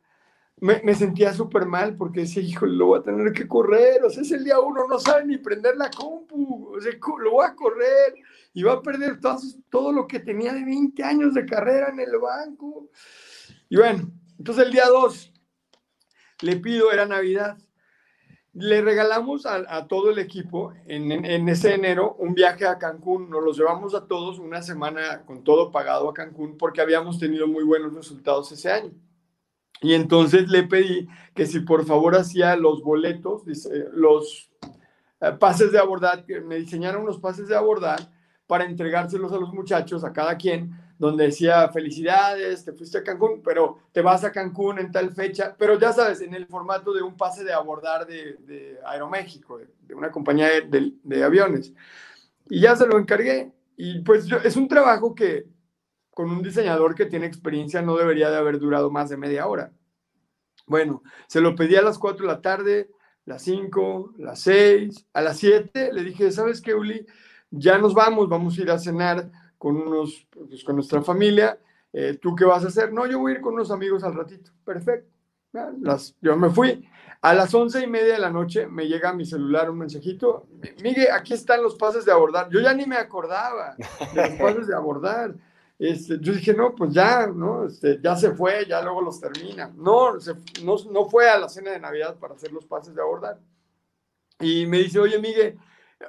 me, 0.61 0.95
sentía 0.95 1.33
súper 1.33 1.67
mal 1.67 1.97
porque 1.97 2.21
decía, 2.21 2.43
hijo, 2.43 2.67
lo 2.67 2.87
voy 2.87 3.01
a 3.01 3.03
tener 3.03 3.33
que 3.33 3.49
correr. 3.49 4.05
O 4.05 4.11
sea, 4.11 4.23
es 4.23 4.31
el 4.33 4.45
día 4.45 4.61
uno, 4.61 4.87
no 4.89 4.99
sabe 4.99 5.25
ni 5.27 5.39
prender 5.39 5.77
la 5.77 5.91
compu. 5.91 6.75
O 6.77 6.81
sea, 6.81 6.93
lo 7.19 7.33
voy 7.33 7.47
a 7.47 7.55
correr 7.55 8.15
y 8.53 8.63
va 8.63 8.75
a 8.75 8.83
perder 8.83 9.19
todo, 9.69 9.93
lo 9.93 10.07
que 10.07 10.21
tenía 10.21 10.53
de 10.53 10.65
20 10.65 11.03
años 11.03 11.35
de 11.35 11.47
carrera 11.47 11.89
en 11.89 12.01
el 12.01 12.19
banco. 12.19 12.91
Y 13.69 13.77
bueno, 13.77 14.11
entonces 14.39 14.67
el 14.67 14.73
día 14.73 14.87
dos 14.87 15.33
le 16.43 16.57
pido, 16.57 16.93
era 16.93 17.07
Navidad 17.07 17.57
le 18.53 18.83
regalamos 18.83 19.47
a, 19.47 19.87
todo 19.87 20.11
el 20.11 20.19
equipo 20.19 20.73
en, 20.87 21.49
ese 21.49 21.75
enero 21.75 22.17
un 22.19 22.35
viaje 22.35 22.67
a 22.67 22.79
Cancún. 22.79 23.31
Nos 23.31 23.45
los 23.45 23.57
llevamos 23.57 23.95
a 23.95 24.07
todos 24.07 24.39
una 24.39 24.61
semana 24.61 25.25
con 25.25 25.45
todo 25.45 25.71
pagado 25.71 26.09
a 26.09 26.15
Cancún 26.15 26.57
porque 26.59 26.81
habíamos 26.81 27.19
tenido 27.19 27.47
muy 27.47 27.63
buenos 27.63 27.95
resultados 27.95 28.51
ese 28.51 28.73
año. 28.73 28.91
Y 29.81 29.95
entonces 29.95 30.49
le 30.49 30.65
pedí 30.65 31.09
que 31.35 31.47
si 31.47 31.61
por 31.61 31.87
favor 31.87 32.15
hacía 32.15 32.55
los 32.57 32.83
boletos, 32.83 33.43
los 33.93 34.51
eh, 35.21 35.33
pases 35.39 35.73
de 35.73 35.79
abordar, 35.79 36.25
que 36.25 36.41
me 36.41 36.57
diseñaron 36.57 37.03
unos 37.03 37.19
pases 37.19 37.49
de 37.49 37.57
abordar 37.57 38.11
para 38.47 38.65
entregárselos 38.65 39.33
a 39.33 39.39
los 39.39 39.53
muchachos, 39.53 40.05
a 40.05 40.13
cada 40.13 40.37
quien, 40.37 40.73
donde 40.99 41.25
decía 41.25 41.69
felicidades, 41.71 42.63
te 42.63 42.73
fuiste 42.73 42.99
a 42.99 43.03
Cancún, 43.03 43.41
pero 43.43 43.79
te 43.91 44.03
vas 44.03 44.23
a 44.23 44.33
Cancún 44.33 44.79
en 44.79 44.93
tal 44.93 45.13
fecha, 45.13 45.57
pero 45.59 45.79
ya 45.79 45.95
sabes, 45.95 46.21
en 46.21 46.35
el 46.35 46.47
formato 46.47 46.93
de 46.93 47.01
un 47.01 47.17
pase 47.17 47.43
de 47.43 47.55
abordar 47.55 48.07
de, 48.07 48.79
Aeroméxico, 48.85 49.59
de, 49.59 49.95
una 49.95 50.11
compañía 50.11 50.49
de, 50.61 51.25
aviones. 51.25 51.73
Y 52.51 52.61
ya 52.61 52.77
se 52.77 52.87
lo 52.87 52.99
encargué. 52.99 53.51
Y 53.79 54.01
pues 54.01 54.27
es 54.45 54.57
un 54.57 54.69
trabajo 54.69 55.15
que 55.15 55.47
con 56.21 56.31
un 56.31 56.43
diseñador 56.43 56.95
que 56.95 57.07
tiene 57.07 57.25
experiencia 57.25 57.81
no 57.81 57.97
debería 57.97 58.31
de 58.31 58.37
haber 58.37 58.59
durado 58.59 58.91
más 58.91 59.09
de 59.09 59.17
media 59.17 59.47
hora. 59.47 59.73
Bueno, 60.67 61.03
se 61.27 61.41
lo 61.41 61.57
pedí 61.57 61.77
a 61.77 61.83
las 61.83 61.99
4 61.99 62.27
de 62.27 62.31
la 62.31 62.43
tarde, 62.43 62.91
las 63.25 63.41
5, 63.41 64.17
las 64.19 64.41
6, 64.41 65.07
a 65.15 65.23
las 65.23 65.39
7 65.39 65.95
le 65.95 66.05
dije, 66.05 66.31
¿sabes 66.31 66.61
qué, 66.61 66.75
Uli? 66.75 67.07
Ya 67.51 67.79
nos 67.79 67.95
vamos, 67.95 68.29
vamos 68.29 68.59
a 68.59 68.61
ir 68.61 68.71
a 68.71 68.79
cenar 68.79 69.31
con, 69.57 69.79
unos, 69.79 70.27
pues, 70.29 70.63
con 70.63 70.77
nuestra 70.77 71.01
familia. 71.01 71.59
Eh, 71.91 72.19
¿Tú 72.21 72.37
qué 72.37 72.45
vas 72.45 72.67
a 72.67 72.69
hacer? 72.69 72.93
No, 72.93 73.07
yo 73.07 73.19
voy 73.19 73.33
a 73.33 73.35
ir 73.37 73.41
con 73.41 73.55
unos 73.55 73.71
amigos 73.71 74.05
al 74.05 74.13
ratito. 74.13 74.51
Perfecto. 74.63 75.11
Las, 75.81 76.15
yo 76.21 76.37
me 76.37 76.51
fui. 76.51 76.87
A 77.23 77.33
las 77.33 77.55
once 77.55 77.83
y 77.83 77.87
media 77.87 78.13
de 78.13 78.21
la 78.21 78.31
noche 78.31 78.67
me 78.67 78.87
llega 78.87 79.09
a 79.09 79.15
mi 79.15 79.25
celular 79.25 79.71
un 79.71 79.79
mensajito. 79.79 80.47
Miguel, 80.83 81.09
aquí 81.15 81.33
están 81.33 81.63
los 81.63 81.77
pases 81.77 82.05
de 82.05 82.13
abordar. 82.13 82.51
Yo 82.51 82.61
ya 82.61 82.75
ni 82.75 82.85
me 82.85 82.97
acordaba 82.97 83.75
de 84.15 84.29
los 84.29 84.39
pases 84.39 84.67
de 84.67 84.75
abordar. 84.75 85.35
Este, 85.81 86.19
yo 86.21 86.35
dije, 86.35 86.53
no, 86.53 86.75
pues 86.75 86.93
ya, 86.93 87.27
¿no? 87.27 87.65
Este, 87.65 87.99
ya 88.03 88.15
se 88.15 88.33
fue, 88.33 88.67
ya 88.69 88.83
luego 88.83 89.01
los 89.01 89.19
termina. 89.19 89.73
No, 89.75 90.13
no, 90.63 90.77
no, 90.91 91.09
fue 91.09 91.31
a 91.31 91.39
la 91.39 91.49
cena 91.49 91.71
de 91.71 91.81
Navidad 91.81 92.19
para 92.19 92.35
hacer 92.35 92.53
los 92.53 92.67
pases 92.67 92.95
de 92.95 93.01
abordar. 93.01 93.41
Y 94.39 94.67
me 94.67 94.77
dice, 94.77 94.99
oye, 94.99 95.19
Miguel, 95.19 95.57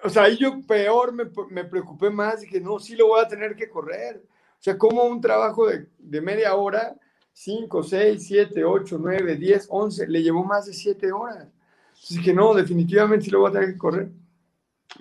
o 0.04 0.10
sea, 0.10 0.24
ahí 0.24 0.36
yo 0.36 0.60
peor 0.68 1.14
me, 1.14 1.24
me 1.50 1.64
preocupé 1.64 2.10
más, 2.10 2.42
dije, 2.42 2.60
no, 2.60 2.80
sí 2.80 2.98
lo 2.98 3.08
voy 3.08 3.22
a 3.22 3.30
tener 3.30 3.56
que 3.56 3.70
correr. 3.70 4.22
O 4.60 4.62
sea, 4.62 4.78
como 4.78 5.04
un 5.04 5.22
trabajo 5.22 5.66
de, 5.68 5.88
de 5.98 6.20
media 6.20 6.54
hora, 6.54 6.94
5, 7.32 7.82
6, 7.82 8.28
7, 8.28 8.66
8, 8.66 8.98
9, 9.00 9.36
10, 9.38 9.68
11, 9.70 10.08
le 10.08 10.22
llevó 10.22 10.44
más 10.44 10.66
de 10.66 10.74
7 10.74 11.14
horas. 11.14 11.48
Entonces 11.88 12.18
dije, 12.18 12.34
no, 12.34 12.54
definitivamente 12.54 13.24
sí 13.24 13.32
lo 13.32 13.40
voy 13.40 13.50
a 13.50 13.54
tener 13.54 13.72
que 13.72 13.78
correr. 13.78 14.12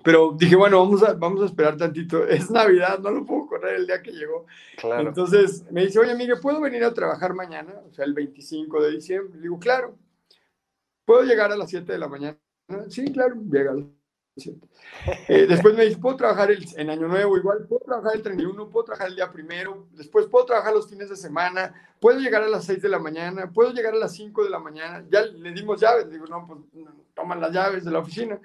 Pero 0.05 0.37
dije, 0.39 0.55
bueno, 0.55 0.79
vamos 0.79 1.03
a, 1.03 1.15
vamos 1.15 1.43
a 1.43 1.47
esperar 1.47 1.77
tantito. 1.77 2.25
Es 2.29 2.53
Navidad, 2.53 3.01
no 3.01 3.11
lo 3.11 3.27
puedo 3.27 3.49
correr 3.61 3.77
el 3.77 3.87
día 3.87 4.03
que 4.03 4.13
llegó. 4.13 4.47
Claro. 4.77 5.09
Entonces 5.09 5.71
me 5.71 5.85
dice, 5.85 5.99
oye, 5.99 6.15
Miguel, 6.15 6.41
¿puedo 6.41 6.61
venir 6.61 6.83
a 6.85 6.95
trabajar 6.95 7.35
mañana? 7.35 7.75
O 7.89 7.93
sea, 7.93 8.05
el 8.05 8.15
25 8.15 8.83
de 8.83 8.91
diciembre. 8.93 9.37
Le 9.37 9.43
digo, 9.43 9.59
claro. 9.59 9.97
¿Puedo 11.05 11.23
llegar 11.23 11.53
a 11.53 11.57
las 11.57 11.71
7 11.71 11.93
de 11.93 11.99
la 11.99 12.09
mañana? 12.09 12.39
Sí, 12.89 13.13
claro, 13.13 13.37
llega 13.51 13.75
eh, 15.29 15.47
después 15.47 15.75
me 15.75 15.85
dice, 15.85 15.99
puedo 15.99 16.17
trabajar 16.17 16.51
el, 16.51 16.65
en 16.77 16.89
Año 16.89 17.09
Nuevo 17.09 17.37
igual, 17.37 17.67
puedo 17.69 17.85
trabajar 17.85 18.15
el 18.15 18.23
31, 18.23 18.71
puedo 18.71 18.85
trabajar 18.85 19.09
el 19.09 19.17
día 19.17 19.31
primero, 19.31 19.89
después 19.93 20.27
puedo 20.29 20.47
trabajar 20.47 20.73
los 20.73 20.89
fines 20.89 21.11
de 21.11 21.17
semana, 21.17 21.75
puedo 22.01 22.19
llegar 22.19 22.43
a 22.43 22.49
las 22.49 22.65
6 22.65 22.81
de 22.81 22.89
la 22.89 22.99
mañana, 22.99 23.51
puedo 23.53 23.73
llegar 23.73 23.93
a 23.93 23.99
las 23.99 24.15
5 24.15 24.45
de 24.45 24.51
la 24.51 24.61
mañana, 24.61 25.05
ya 25.11 25.23
le 25.23 25.53
dimos 25.53 25.81
llaves, 25.81 26.07
le 26.07 26.13
digo, 26.13 26.27
no, 26.27 26.47
pues 26.47 26.61
toman 27.13 27.41
las 27.41 27.53
llaves 27.53 27.85
de 27.85 27.91
la 27.91 27.99
oficina. 27.99 28.41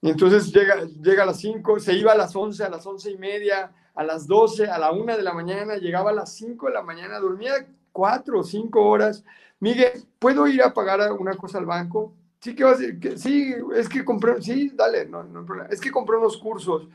Y 0.00 0.10
entonces 0.10 0.52
llega, 0.52 0.84
llega 0.84 1.24
a 1.24 1.26
las 1.26 1.40
5, 1.40 1.78
se 1.80 1.92
iba 1.92 2.12
a 2.12 2.16
las 2.16 2.34
11, 2.34 2.64
a 2.64 2.70
las 2.70 2.86
11 2.86 3.10
y 3.10 3.18
media, 3.18 3.72
a 3.98 4.04
las 4.04 4.28
12, 4.28 4.68
a 4.68 4.78
la 4.78 4.92
1 4.92 5.16
de 5.16 5.24
la 5.24 5.34
mañana, 5.34 5.76
llegaba 5.76 6.10
a 6.10 6.14
las 6.14 6.32
5 6.36 6.68
de 6.68 6.72
la 6.72 6.82
mañana, 6.82 7.18
dormía 7.18 7.66
4 7.90 8.38
o 8.38 8.44
5 8.44 8.80
horas. 8.80 9.24
Miguel, 9.58 10.04
¿puedo 10.20 10.46
ir 10.46 10.62
a 10.62 10.72
pagar 10.72 11.10
una 11.10 11.34
cosa 11.34 11.58
al 11.58 11.66
banco? 11.66 12.14
Sí, 12.40 12.54
¿qué 12.54 12.62
vas 12.62 12.78
a 12.78 12.82
decir? 12.82 13.18
sí, 13.18 13.52
es 13.74 13.88
que 13.88 14.04
compré, 14.04 14.40
sí, 14.40 14.70
dale, 14.72 15.04
no, 15.04 15.24
no 15.24 15.44
problema. 15.44 15.68
Es 15.68 15.80
que 15.80 15.90
compré 15.90 16.16
unos 16.16 16.36
cursos. 16.36 16.86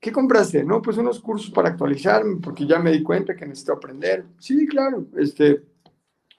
¿Qué 0.00 0.10
compraste? 0.10 0.64
No, 0.64 0.80
pues 0.80 0.96
unos 0.96 1.20
cursos 1.20 1.50
para 1.50 1.68
actualizarme, 1.68 2.36
porque 2.42 2.66
ya 2.66 2.78
me 2.78 2.90
di 2.90 3.02
cuenta 3.02 3.36
que 3.36 3.44
necesito 3.44 3.74
aprender. 3.74 4.24
Sí, 4.38 4.66
claro. 4.66 5.04
Este, 5.18 5.62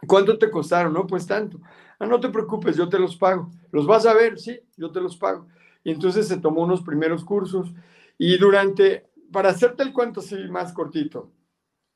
¿Cuánto 0.08 0.40
te 0.40 0.50
costaron? 0.50 0.94
No, 0.94 1.06
pues 1.06 1.28
tanto. 1.28 1.60
Ah, 2.00 2.08
no 2.08 2.20
te 2.20 2.30
preocupes, 2.30 2.76
yo 2.76 2.90
te 2.90 2.98
los 2.98 3.16
pago. 3.16 3.52
¿Los 3.72 3.86
vas 3.86 4.08
a 4.08 4.16
ver? 4.16 4.40
Sí, 4.40 4.60
yo 4.78 4.92
te 4.92 5.00
los 5.00 5.16
pago. 5.16 5.46
Y 5.84 5.92
entonces 5.92 6.28
se 6.28 6.38
tomó 6.38 6.64
unos 6.64 6.82
primeros 6.82 7.24
cursos 7.24 7.72
y 8.18 8.36
durante, 8.40 9.06
para 9.32 9.50
hacerte 9.50 9.84
el 9.84 9.94
cuento 9.94 10.20
así 10.20 10.36
más 10.50 10.74
cortito, 10.74 11.32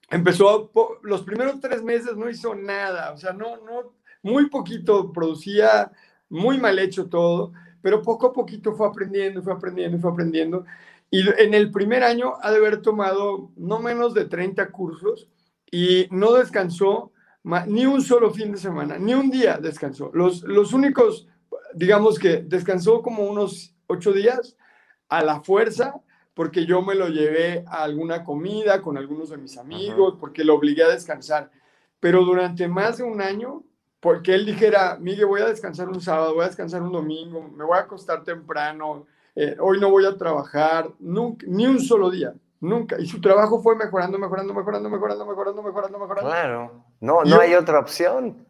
empezó, 0.09 0.71
los 1.03 1.23
primeros 1.23 1.59
tres 1.59 1.83
meses 1.83 2.15
no 2.15 2.29
hizo 2.29 2.55
nada, 2.55 3.11
o 3.11 3.17
sea, 3.17 3.33
no, 3.33 3.57
no, 3.57 3.93
muy 4.23 4.49
poquito 4.49 5.11
producía 5.11 5.91
muy 6.29 6.59
mal 6.59 6.79
hecho 6.79 7.07
todo, 7.07 7.53
pero 7.81 8.01
poco 8.01 8.27
a 8.27 8.33
poquito 8.33 8.73
fue 8.73 8.87
aprendiendo, 8.87 9.41
fue 9.41 9.53
aprendiendo, 9.53 9.99
fue 9.99 10.11
aprendiendo. 10.11 10.65
Y 11.09 11.27
en 11.41 11.53
el 11.53 11.71
primer 11.71 12.03
año 12.03 12.35
ha 12.41 12.51
de 12.51 12.57
haber 12.57 12.81
tomado 12.81 13.51
no 13.57 13.79
menos 13.79 14.13
de 14.13 14.25
30 14.25 14.71
cursos 14.71 15.27
y 15.69 16.07
no 16.09 16.33
descansó 16.33 17.11
ni 17.67 17.85
un 17.85 18.01
solo 18.01 18.31
fin 18.31 18.51
de 18.51 18.57
semana, 18.57 18.97
ni 18.97 19.13
un 19.13 19.29
día 19.29 19.57
descansó. 19.57 20.11
Los, 20.13 20.43
los 20.43 20.73
únicos, 20.73 21.27
digamos 21.73 22.19
que 22.19 22.37
descansó 22.37 23.01
como 23.01 23.23
unos 23.23 23.75
ocho 23.87 24.13
días 24.13 24.55
a 25.09 25.23
la 25.23 25.41
fuerza, 25.41 25.95
porque 26.33 26.65
yo 26.65 26.81
me 26.81 26.95
lo 26.95 27.07
llevé 27.07 27.63
a 27.67 27.83
alguna 27.83 28.23
comida 28.23 28.81
con 28.81 28.97
algunos 28.97 29.29
de 29.29 29.37
mis 29.37 29.57
amigos, 29.57 30.15
porque 30.19 30.43
lo 30.43 30.55
obligué 30.55 30.83
a 30.83 30.89
descansar. 30.89 31.51
Pero 31.99 32.23
durante 32.23 32.67
más 32.67 32.97
de 32.97 33.03
un 33.03 33.21
año, 33.21 33.63
porque 33.99 34.33
él 34.33 34.45
dijera, 34.45 34.97
Miguel, 34.99 35.27
voy 35.27 35.41
a 35.41 35.47
descansar 35.47 35.89
un 35.89 36.01
sábado, 36.01 36.33
voy 36.33 36.43
a 36.43 36.47
descansar 36.47 36.81
un 36.81 36.91
domingo, 36.91 37.41
me 37.41 37.63
voy 37.63 37.77
a 37.77 37.81
acostar 37.81 38.23
temprano, 38.23 39.05
eh, 39.35 39.55
hoy 39.59 39.79
no 39.79 39.89
voy 39.89 40.05
a 40.05 40.17
trabajar, 40.17 40.89
nunca, 40.99 41.45
ni 41.47 41.67
un 41.67 41.79
solo 41.79 42.09
día, 42.09 42.33
nunca. 42.59 42.99
Y 42.99 43.05
su 43.05 43.21
trabajo 43.21 43.61
fue 43.61 43.75
mejorando, 43.75 44.17
mejorando, 44.17 44.53
mejorando, 44.53 44.89
mejorando, 44.89 45.25
mejorando, 45.25 45.63
mejorando, 45.63 45.99
mejorando. 45.99 46.29
Claro, 46.29 46.83
no, 46.99 47.23
no 47.23 47.39
hay 47.39 47.53
otra 47.53 47.79
opción. 47.79 48.47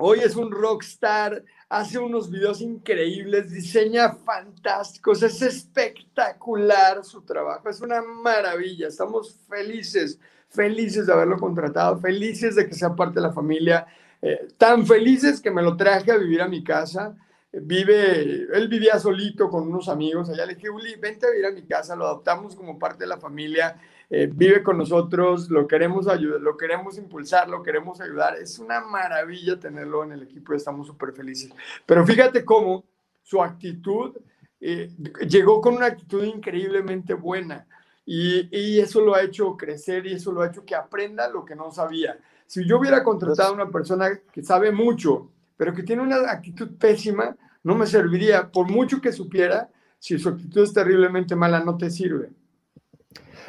Hoy 0.00 0.20
es 0.20 0.36
un 0.36 0.52
rockstar, 0.52 1.42
hace 1.68 1.98
unos 1.98 2.30
videos 2.30 2.60
increíbles, 2.60 3.50
diseña 3.50 4.12
fantásticos, 4.12 5.24
es 5.24 5.42
espectacular 5.42 7.02
su 7.02 7.22
trabajo, 7.22 7.68
es 7.68 7.80
una 7.80 8.00
maravilla, 8.00 8.86
estamos 8.86 9.34
felices, 9.48 10.20
felices 10.50 11.04
de 11.04 11.12
haberlo 11.12 11.36
contratado, 11.36 11.98
felices 11.98 12.54
de 12.54 12.68
que 12.68 12.74
sea 12.74 12.94
parte 12.94 13.16
de 13.16 13.26
la 13.26 13.32
familia, 13.32 13.88
eh, 14.22 14.46
tan 14.56 14.86
felices 14.86 15.40
que 15.40 15.50
me 15.50 15.62
lo 15.62 15.76
traje 15.76 16.12
a 16.12 16.16
vivir 16.16 16.42
a 16.42 16.48
mi 16.48 16.62
casa. 16.62 17.16
Vive, 17.50 18.46
él 18.52 18.68
vivía 18.68 19.00
solito 19.00 19.50
con 19.50 19.66
unos 19.66 19.88
amigos, 19.88 20.30
allá 20.30 20.46
le 20.46 20.54
dije, 20.54 20.70
Uli, 20.70 20.94
vente 20.94 21.26
a 21.26 21.30
vivir 21.30 21.46
a 21.46 21.50
mi 21.50 21.66
casa, 21.66 21.96
lo 21.96 22.06
adoptamos 22.06 22.54
como 22.54 22.78
parte 22.78 23.02
de 23.02 23.08
la 23.08 23.18
familia 23.18 23.74
eh, 24.10 24.30
vive 24.32 24.62
con 24.62 24.78
nosotros, 24.78 25.50
lo 25.50 25.66
queremos 25.66 26.08
ayudar, 26.08 26.40
lo 26.40 26.56
queremos 26.56 26.96
impulsar, 26.96 27.48
lo 27.48 27.62
queremos 27.62 28.00
ayudar. 28.00 28.36
Es 28.36 28.58
una 28.58 28.80
maravilla 28.80 29.58
tenerlo 29.58 30.04
en 30.04 30.12
el 30.12 30.22
equipo 30.22 30.52
y 30.52 30.56
estamos 30.56 30.86
súper 30.86 31.12
felices. 31.12 31.50
Pero 31.84 32.06
fíjate 32.06 32.44
cómo 32.44 32.84
su 33.22 33.42
actitud 33.42 34.16
eh, 34.60 34.90
llegó 35.28 35.60
con 35.60 35.76
una 35.76 35.86
actitud 35.86 36.24
increíblemente 36.24 37.14
buena 37.14 37.66
y, 38.04 38.48
y, 38.50 38.80
eso 38.80 39.00
lo 39.02 39.14
ha 39.14 39.22
hecho 39.22 39.56
crecer 39.56 40.06
y 40.06 40.14
eso 40.14 40.32
lo 40.32 40.40
ha 40.40 40.48
hecho 40.48 40.64
que 40.64 40.74
aprenda 40.74 41.28
lo 41.28 41.44
que 41.44 41.54
no 41.54 41.70
sabía. 41.70 42.18
Si 42.46 42.66
yo 42.66 42.78
hubiera 42.78 43.04
contratado 43.04 43.50
a 43.50 43.54
una 43.54 43.70
persona 43.70 44.18
que 44.32 44.42
sabe 44.42 44.72
mucho, 44.72 45.30
pero 45.58 45.74
que 45.74 45.82
tiene 45.82 46.00
una 46.00 46.30
actitud 46.30 46.70
pésima, 46.78 47.36
no 47.62 47.74
me 47.74 47.86
serviría. 47.86 48.50
Por 48.50 48.70
mucho 48.70 49.02
que 49.02 49.12
supiera, 49.12 49.68
si 49.98 50.18
su 50.18 50.30
actitud 50.30 50.62
es 50.62 50.72
terriblemente 50.72 51.36
mala, 51.36 51.60
no 51.60 51.76
te 51.76 51.90
sirve. 51.90 52.30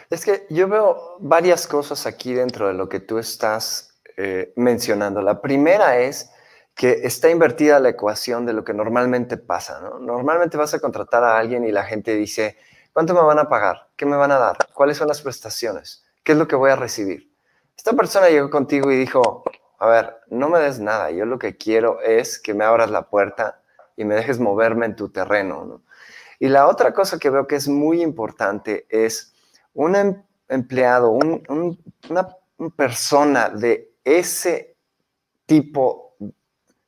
Es 0.09 0.25
que 0.25 0.47
yo 0.49 0.67
veo 0.67 1.17
varias 1.19 1.67
cosas 1.67 2.07
aquí 2.07 2.33
dentro 2.33 2.67
de 2.67 2.73
lo 2.73 2.89
que 2.89 2.99
tú 2.99 3.19
estás 3.19 3.93
eh, 4.17 4.53
mencionando. 4.55 5.21
La 5.21 5.39
primera 5.39 5.99
es 5.99 6.31
que 6.73 7.01
está 7.03 7.29
invertida 7.29 7.79
la 7.79 7.89
ecuación 7.89 8.43
de 8.47 8.53
lo 8.53 8.63
que 8.63 8.73
normalmente 8.73 9.37
pasa. 9.37 9.79
Normalmente 9.99 10.57
vas 10.57 10.73
a 10.73 10.79
contratar 10.79 11.23
a 11.23 11.37
alguien 11.37 11.63
y 11.63 11.71
la 11.71 11.83
gente 11.83 12.15
dice, 12.15 12.57
¿cuánto 12.91 13.13
me 13.13 13.21
van 13.21 13.37
a 13.37 13.49
pagar? 13.49 13.89
¿Qué 13.95 14.07
me 14.07 14.17
van 14.17 14.31
a 14.31 14.39
dar? 14.39 14.57
¿Cuáles 14.73 14.97
son 14.97 15.07
las 15.07 15.21
prestaciones? 15.21 16.03
¿Qué 16.23 16.31
es 16.31 16.39
lo 16.39 16.47
que 16.47 16.55
voy 16.55 16.71
a 16.71 16.75
recibir? 16.75 17.31
Esta 17.77 17.93
persona 17.93 18.29
llegó 18.29 18.49
contigo 18.49 18.91
y 18.91 18.97
dijo, 18.97 19.43
a 19.77 19.87
ver, 19.87 20.17
no 20.29 20.49
me 20.49 20.57
des 20.57 20.79
nada, 20.79 21.11
yo 21.11 21.25
lo 21.25 21.37
que 21.37 21.55
quiero 21.55 22.01
es 22.01 22.39
que 22.39 22.55
me 22.55 22.65
abras 22.65 22.89
la 22.89 23.03
puerta 23.03 23.61
y 23.95 24.05
me 24.05 24.15
dejes 24.15 24.39
moverme 24.39 24.87
en 24.87 24.95
tu 24.95 25.09
terreno. 25.09 25.83
Y 26.39 26.47
la 26.47 26.67
otra 26.67 26.93
cosa 26.93 27.19
que 27.19 27.29
veo 27.29 27.45
que 27.45 27.57
es 27.57 27.67
muy 27.67 28.01
importante 28.01 28.87
es 28.89 29.28
un 29.79 29.95
em, 29.95 30.23
empleado, 30.49 31.11
una 31.11 32.27
persona 32.75 33.49
de 33.49 33.93
ese 34.03 34.75
tipo 35.45 36.17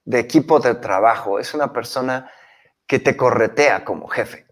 de 0.03 0.19
equipo 0.19 0.59
de 0.59 0.75
trabajo 0.75 1.39
es 1.39 1.53
una 1.53 1.71
persona 1.71 2.29
que 2.85 2.99
te 2.99 3.15
corretea 3.15 3.85
como 3.85 4.07
jefe, 4.07 4.45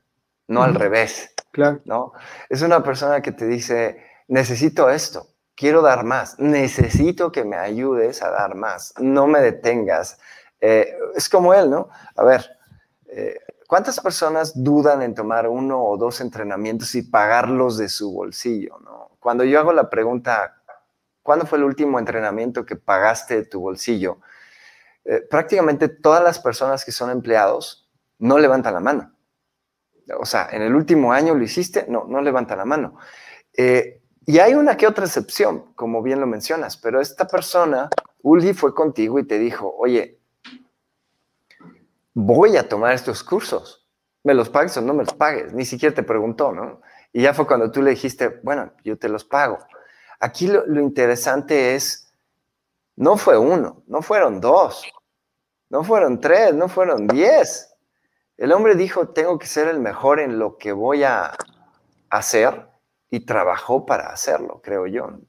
no 0.47 0.63
al 0.63 0.75
revés. 0.75 1.34
Claro. 1.52 1.82
¿no? 1.84 2.13
Es 2.47 2.62
una 2.62 2.82
persona 2.82 3.21
que 3.21 3.34
te 3.34 3.45
dice, 3.45 4.02
necesito 4.30 4.89
esto, 4.89 5.28
quiero 5.54 5.82
dar 5.82 6.06
más, 6.06 6.39
necesito 6.39 7.34
que 7.34 7.43
me 7.43 7.58
ayudes 7.58 8.21
a 8.21 8.30
dar 8.30 8.56
más, 8.56 8.93
no 8.99 9.28
me 9.28 9.41
detengas. 9.41 10.17
Eh, 10.62 10.95
es 11.15 11.28
como 11.28 11.54
él, 11.54 11.69
¿no? 11.69 11.89
A 12.15 12.23
ver, 12.23 12.49
eh, 13.08 13.38
¿Cuántas 13.69 13.99
personas 13.99 14.63
dudan 14.63 15.03
en 15.03 15.13
tomar 15.13 15.47
uno 15.47 15.84
o 15.84 15.95
dos 15.95 16.21
entrenamientos 16.21 16.95
y 16.95 17.03
pagarlos 17.03 17.77
de 17.77 17.88
su 17.88 18.12
bolsillo? 18.12 18.79
Cuando 19.19 19.43
yo 19.43 19.60
hago 19.60 19.73
la 19.73 19.91
pregunta, 19.91 20.63
¿cuándo 21.21 21.45
fue 21.45 21.60
el 21.60 21.65
último 21.65 21.99
entrenamiento 21.99 22.65
que 22.65 22.75
pagaste 22.75 23.36
de 23.36 23.45
tu 23.45 23.60
bolsillo? 23.60 24.21
Eh, 25.05 25.21
prácticamente 25.29 25.88
todas 25.88 26.23
las 26.23 26.39
personas 26.39 26.84
que 26.84 26.91
son 26.91 27.12
empleados 27.12 27.88
no 28.17 28.39
levantan 28.39 28.73
la 28.73 28.79
mano. 28.79 29.13
O 30.19 30.25
sea, 30.25 30.49
en 30.51 30.63
el 30.63 30.73
último 30.73 31.13
año 31.13 31.36
lo 31.36 31.43
hiciste, 31.43 31.86
no, 31.88 32.05
no 32.05 32.21
levantan 32.21 32.58
la 32.58 32.65
mano. 32.65 32.97
Eh, 33.55 34.01
y 34.25 34.39
hay 34.39 34.55
una 34.55 34.77
que 34.77 34.88
otra 34.88 35.05
excepción, 35.05 35.75
como 35.75 36.01
bien 36.01 36.19
lo 36.19 36.25
mencionas, 36.25 36.75
pero 36.75 36.99
esta 37.01 37.27
persona, 37.27 37.88
Uli, 38.23 38.55
fue 38.55 38.73
contigo 38.73 39.19
y 39.19 39.27
te 39.27 39.38
dijo, 39.38 39.71
oye, 39.77 40.18
voy 42.19 42.58
a 42.58 42.67
tomar 42.67 42.93
estos 42.93 43.23
cursos. 43.23 43.88
¿Me 44.23 44.34
los 44.34 44.49
pagues 44.49 44.75
o 44.77 44.82
no 44.82 44.93
me 44.93 45.05
los 45.05 45.13
pagues? 45.13 45.53
Ni 45.53 45.65
siquiera 45.65 45.95
te 45.95 46.03
preguntó, 46.03 46.51
¿no? 46.51 46.82
Y 47.13 47.21
ya 47.21 47.34
fue 47.34 47.47
cuando 47.47 47.71
tú 47.71 47.82
le 47.82 47.91
dijiste, 47.91 48.39
bueno, 48.43 48.73
yo 48.84 48.97
te 48.97 49.10
los 49.10 49.23
pago. 49.23 49.58
Aquí 50.19 50.47
lo, 50.47 50.65
interesante 50.79 51.75
es, 51.75 52.13
no 52.95 53.15
fue 53.15 53.38
uno, 53.38 53.84
no 53.88 54.01
fueron 54.01 54.41
dos, 54.41 54.84
no 55.69 55.84
fueron 55.84 56.19
tres, 56.19 56.53
no 56.53 56.67
fueron 56.67 57.08
diez. 57.08 57.73
El 58.38 58.51
hombre 58.51 58.75
dijo, 58.75 59.10
tengo 59.10 59.39
que 59.39 59.47
ser 59.47 59.69
el 59.69 59.79
mejor 59.79 60.19
en 60.19 60.38
lo 60.38 60.58
que 60.58 60.73
voy 60.73 61.03
a 61.03 61.36
hacer 62.10 62.67
y 63.10 63.21
trabajó 63.21 63.86
para 63.86 64.10
hacerlo, 64.10 64.62
creo 64.62 64.88
yo. 64.88 65.19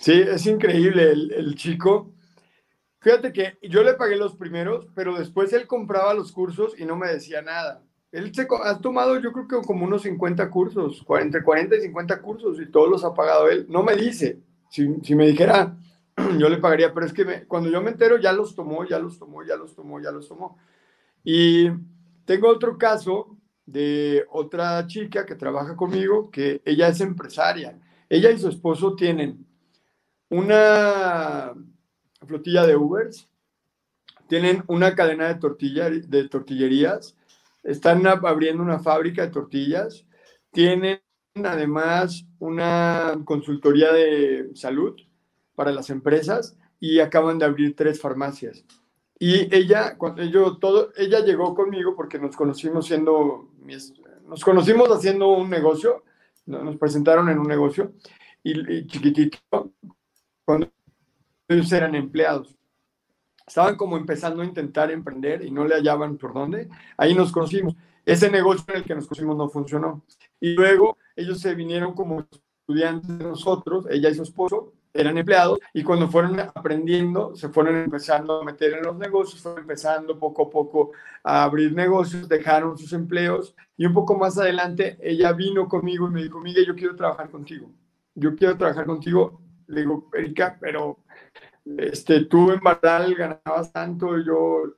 Sí, 0.00 0.20
es 0.20 0.44
increíble 0.46 1.10
el, 1.12 1.54
chico 1.54 2.12
Fíjate 3.04 3.34
que 3.34 3.58
yo 3.60 3.82
le 3.82 3.92
pagué 3.92 4.16
los 4.16 4.34
primeros, 4.34 4.88
pero 4.94 5.14
después 5.18 5.52
él 5.52 5.66
compraba 5.66 6.14
los 6.14 6.32
cursos 6.32 6.74
y 6.80 6.86
no 6.86 6.96
me 6.96 7.08
decía 7.08 7.42
nada. 7.42 7.82
Él 8.10 8.34
se 8.34 8.48
ha 8.64 8.78
tomado, 8.78 9.20
yo 9.20 9.30
creo 9.30 9.46
que 9.46 9.66
como 9.66 9.84
unos 9.84 10.04
50 10.04 10.48
cursos, 10.48 11.04
entre 11.20 11.42
40 11.42 11.76
y 11.76 11.80
50 11.82 12.22
cursos, 12.22 12.58
y 12.58 12.70
todos 12.70 12.88
los 12.88 13.04
ha 13.04 13.12
pagado 13.12 13.50
él. 13.50 13.66
No 13.68 13.82
me 13.82 13.94
dice. 13.94 14.40
Si, 14.70 14.88
si 15.02 15.14
me 15.14 15.26
dijera, 15.26 15.76
yo 16.38 16.48
le 16.48 16.56
pagaría, 16.56 16.94
pero 16.94 17.04
es 17.04 17.12
que 17.12 17.46
cuando 17.46 17.68
yo 17.68 17.82
me 17.82 17.90
entero, 17.90 18.16
ya 18.16 18.32
los 18.32 18.54
tomó, 18.54 18.86
ya 18.86 18.98
los 18.98 19.18
tomó, 19.18 19.44
ya 19.44 19.56
los 19.56 19.74
tomó, 19.74 20.00
ya 20.00 20.10
los 20.10 20.26
tomó. 20.26 20.56
Y 21.22 21.68
tengo 22.24 22.48
otro 22.48 22.78
caso 22.78 23.36
de 23.66 24.24
otra 24.30 24.86
chica 24.86 25.26
que 25.26 25.34
trabaja 25.34 25.76
conmigo, 25.76 26.30
que 26.30 26.62
ella 26.64 26.88
es 26.88 27.02
empresaria. 27.02 27.78
Ella 28.08 28.30
y 28.30 28.38
su 28.38 28.48
esposo 28.48 28.96
tienen 28.96 29.46
una 30.30 31.52
flotilla 32.26 32.66
de 32.66 32.76
Ubers, 32.76 33.28
tienen 34.28 34.64
una 34.68 34.94
cadena 34.94 35.28
de, 35.28 35.34
tortilla, 35.36 35.90
de 35.90 36.28
tortillerías, 36.28 37.16
están 37.62 38.06
abriendo 38.06 38.62
una 38.62 38.78
fábrica 38.78 39.22
de 39.22 39.32
tortillas, 39.32 40.06
tienen 40.52 41.00
además 41.42 42.26
una 42.38 43.18
consultoría 43.24 43.92
de 43.92 44.50
salud 44.54 44.94
para 45.54 45.72
las 45.72 45.90
empresas 45.90 46.56
y 46.78 47.00
acaban 47.00 47.38
de 47.38 47.46
abrir 47.46 47.74
tres 47.74 48.00
farmacias. 48.00 48.64
Y 49.18 49.54
ella, 49.54 49.96
cuando 49.96 50.22
yo, 50.24 50.58
todo, 50.58 50.90
ella 50.96 51.20
llegó 51.20 51.54
conmigo 51.54 51.94
porque 51.96 52.18
nos 52.18 52.36
conocimos 52.36 52.86
siendo, 52.86 53.50
nos 54.26 54.44
conocimos 54.44 54.88
haciendo 54.90 55.28
un 55.28 55.48
negocio, 55.48 56.04
nos 56.46 56.76
presentaron 56.76 57.30
en 57.30 57.38
un 57.38 57.46
negocio 57.46 57.92
y, 58.42 58.78
y 58.78 58.86
chiquitito, 58.86 59.38
cuando 60.44 60.73
ellos 61.48 61.72
eran 61.72 61.94
empleados. 61.94 62.56
Estaban 63.46 63.76
como 63.76 63.96
empezando 63.96 64.42
a 64.42 64.46
intentar 64.46 64.90
emprender 64.90 65.44
y 65.44 65.50
no 65.50 65.64
le 65.66 65.74
hallaban 65.74 66.16
por 66.16 66.32
dónde. 66.32 66.68
Ahí 66.96 67.14
nos 67.14 67.30
conocimos. 67.30 67.74
Ese 68.06 68.30
negocio 68.30 68.64
en 68.68 68.76
el 68.76 68.84
que 68.84 68.94
nos 68.94 69.06
conocimos 69.06 69.36
no 69.36 69.48
funcionó. 69.48 70.04
Y 70.40 70.54
luego 70.54 70.96
ellos 71.16 71.40
se 71.40 71.54
vinieron 71.54 71.94
como 71.94 72.26
estudiantes 72.66 73.18
de 73.18 73.24
nosotros, 73.24 73.86
ella 73.90 74.08
y 74.08 74.14
su 74.14 74.22
esposo, 74.22 74.72
eran 74.94 75.18
empleados 75.18 75.58
y 75.72 75.82
cuando 75.82 76.08
fueron 76.08 76.38
aprendiendo, 76.38 77.34
se 77.34 77.48
fueron 77.48 77.76
empezando 77.76 78.40
a 78.40 78.44
meter 78.44 78.74
en 78.74 78.84
los 78.84 78.96
negocios, 78.96 79.42
fueron 79.42 79.62
empezando 79.62 80.18
poco 80.18 80.44
a 80.44 80.50
poco 80.50 80.92
a 81.24 81.42
abrir 81.42 81.74
negocios, 81.74 82.28
dejaron 82.28 82.78
sus 82.78 82.92
empleos 82.92 83.56
y 83.76 83.86
un 83.86 83.92
poco 83.92 84.16
más 84.16 84.38
adelante 84.38 84.96
ella 85.02 85.32
vino 85.32 85.68
conmigo 85.68 86.06
y 86.06 86.12
me 86.12 86.22
dijo, 86.22 86.40
Miguel, 86.40 86.66
yo 86.66 86.76
quiero 86.76 86.94
trabajar 86.94 87.28
contigo, 87.28 87.68
yo 88.14 88.36
quiero 88.36 88.56
trabajar 88.56 88.86
contigo. 88.86 89.40
Le 89.66 89.80
digo, 89.80 90.10
Erika, 90.12 90.56
pero 90.60 90.98
este, 91.64 92.26
tú 92.26 92.50
en 92.50 92.60
Bardal 92.60 93.14
ganabas 93.14 93.72
tanto, 93.72 94.18
yo 94.18 94.74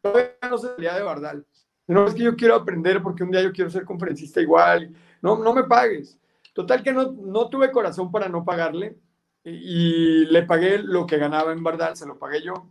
todavía 0.00 0.32
no 0.48 0.58
salía 0.58 0.94
de 0.94 1.02
Bardal. 1.02 1.46
No 1.86 2.06
es 2.06 2.14
que 2.14 2.24
yo 2.24 2.36
quiero 2.36 2.54
aprender 2.54 3.02
porque 3.02 3.22
un 3.22 3.30
día 3.30 3.42
yo 3.42 3.52
quiero 3.52 3.70
ser 3.70 3.84
conferencista 3.84 4.40
igual. 4.40 4.94
No, 5.22 5.38
no 5.38 5.54
me 5.54 5.64
pagues. 5.64 6.18
Total 6.52 6.82
que 6.82 6.92
no, 6.92 7.12
no 7.12 7.48
tuve 7.48 7.70
corazón 7.70 8.10
para 8.10 8.28
no 8.28 8.44
pagarle 8.44 8.98
y, 9.44 10.24
le 10.26 10.42
pagué 10.42 10.78
lo 10.78 11.06
que 11.06 11.18
ganaba 11.18 11.52
en 11.52 11.62
Bardal, 11.62 11.96
se 11.96 12.06
lo 12.06 12.18
pagué 12.18 12.42
yo. 12.42 12.68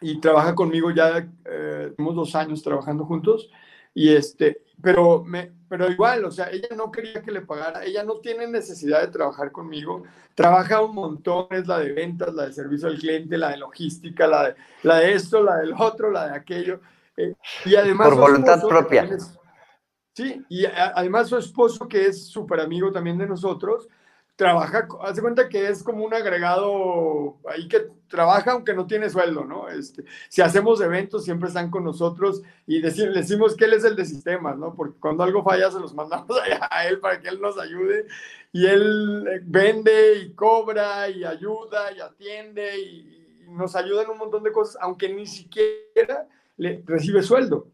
Y 0.00 0.20
trabaja 0.20 0.54
conmigo 0.54 0.90
ya, 0.92 1.28
eh, 1.44 1.92
tenemos 1.96 2.14
dos 2.14 2.34
años 2.36 2.62
trabajando 2.62 3.04
juntos. 3.04 3.50
Y 3.92 4.10
este, 4.10 4.64
pero 4.80 5.24
me, 5.24 5.52
pero 5.70 5.88
igual, 5.88 6.24
o 6.24 6.32
sea, 6.32 6.50
ella 6.50 6.66
no 6.76 6.90
quería 6.90 7.22
que 7.22 7.30
le 7.30 7.42
pagara, 7.42 7.84
ella 7.84 8.02
no 8.02 8.16
tiene 8.18 8.48
necesidad 8.48 9.02
de 9.02 9.06
trabajar 9.06 9.52
conmigo, 9.52 10.02
trabaja 10.34 10.82
un 10.82 10.96
montón, 10.96 11.46
es 11.50 11.68
la 11.68 11.78
de 11.78 11.92
ventas, 11.92 12.34
la 12.34 12.46
de 12.46 12.52
servicio 12.52 12.88
al 12.88 12.98
cliente, 12.98 13.38
la 13.38 13.50
de 13.50 13.58
logística, 13.58 14.26
la 14.26 14.48
de, 14.48 14.54
la 14.82 14.96
de 14.96 15.12
esto, 15.12 15.40
la 15.40 15.58
del 15.58 15.72
otro, 15.78 16.10
la 16.10 16.26
de 16.26 16.36
aquello. 16.36 16.80
Eh, 17.16 17.36
y 17.66 17.76
además... 17.76 18.08
Por 18.08 18.18
voluntad 18.18 18.60
propia. 18.66 19.08
sí, 20.12 20.44
y 20.48 20.66
además 20.66 21.28
su 21.28 21.36
esposo, 21.36 21.86
que 21.86 22.06
es 22.06 22.26
súper 22.26 22.58
amigo 22.58 22.90
también 22.90 23.16
de 23.16 23.28
nosotros, 23.28 23.86
trabaja, 24.34 24.88
hace 25.02 25.20
cuenta 25.20 25.48
que 25.48 25.68
es 25.68 25.84
como 25.84 26.04
un 26.04 26.12
agregado 26.12 27.38
ahí 27.48 27.68
que 27.68 27.86
trabaja 28.10 28.52
aunque 28.52 28.74
no 28.74 28.86
tiene 28.86 29.08
sueldo, 29.08 29.44
¿no? 29.44 29.68
Este, 29.68 30.04
si 30.28 30.42
hacemos 30.42 30.80
eventos 30.82 31.24
siempre 31.24 31.48
están 31.48 31.70
con 31.70 31.84
nosotros 31.84 32.42
y 32.66 32.82
decir, 32.82 33.12
decimos 33.12 33.56
que 33.56 33.64
él 33.64 33.72
es 33.72 33.84
el 33.84 33.96
de 33.96 34.04
sistemas, 34.04 34.58
¿no? 34.58 34.74
Porque 34.74 34.98
cuando 34.98 35.22
algo 35.22 35.42
falla 35.42 35.70
se 35.70 35.80
los 35.80 35.94
mandamos 35.94 36.36
a 36.70 36.86
él 36.86 36.98
para 36.98 37.20
que 37.20 37.28
él 37.28 37.40
nos 37.40 37.58
ayude 37.58 38.06
y 38.52 38.66
él 38.66 39.26
eh, 39.30 39.40
vende 39.44 40.18
y 40.18 40.32
cobra 40.32 41.08
y 41.08 41.24
ayuda 41.24 41.92
y 41.92 42.00
atiende 42.00 42.78
y, 42.78 43.16
nos 43.48 43.74
ayuda 43.74 44.04
en 44.04 44.10
un 44.10 44.18
montón 44.18 44.44
de 44.44 44.52
cosas, 44.52 44.78
aunque 44.80 45.12
ni 45.12 45.26
siquiera 45.26 46.28
le 46.56 46.84
recibe 46.86 47.20
sueldo. 47.20 47.66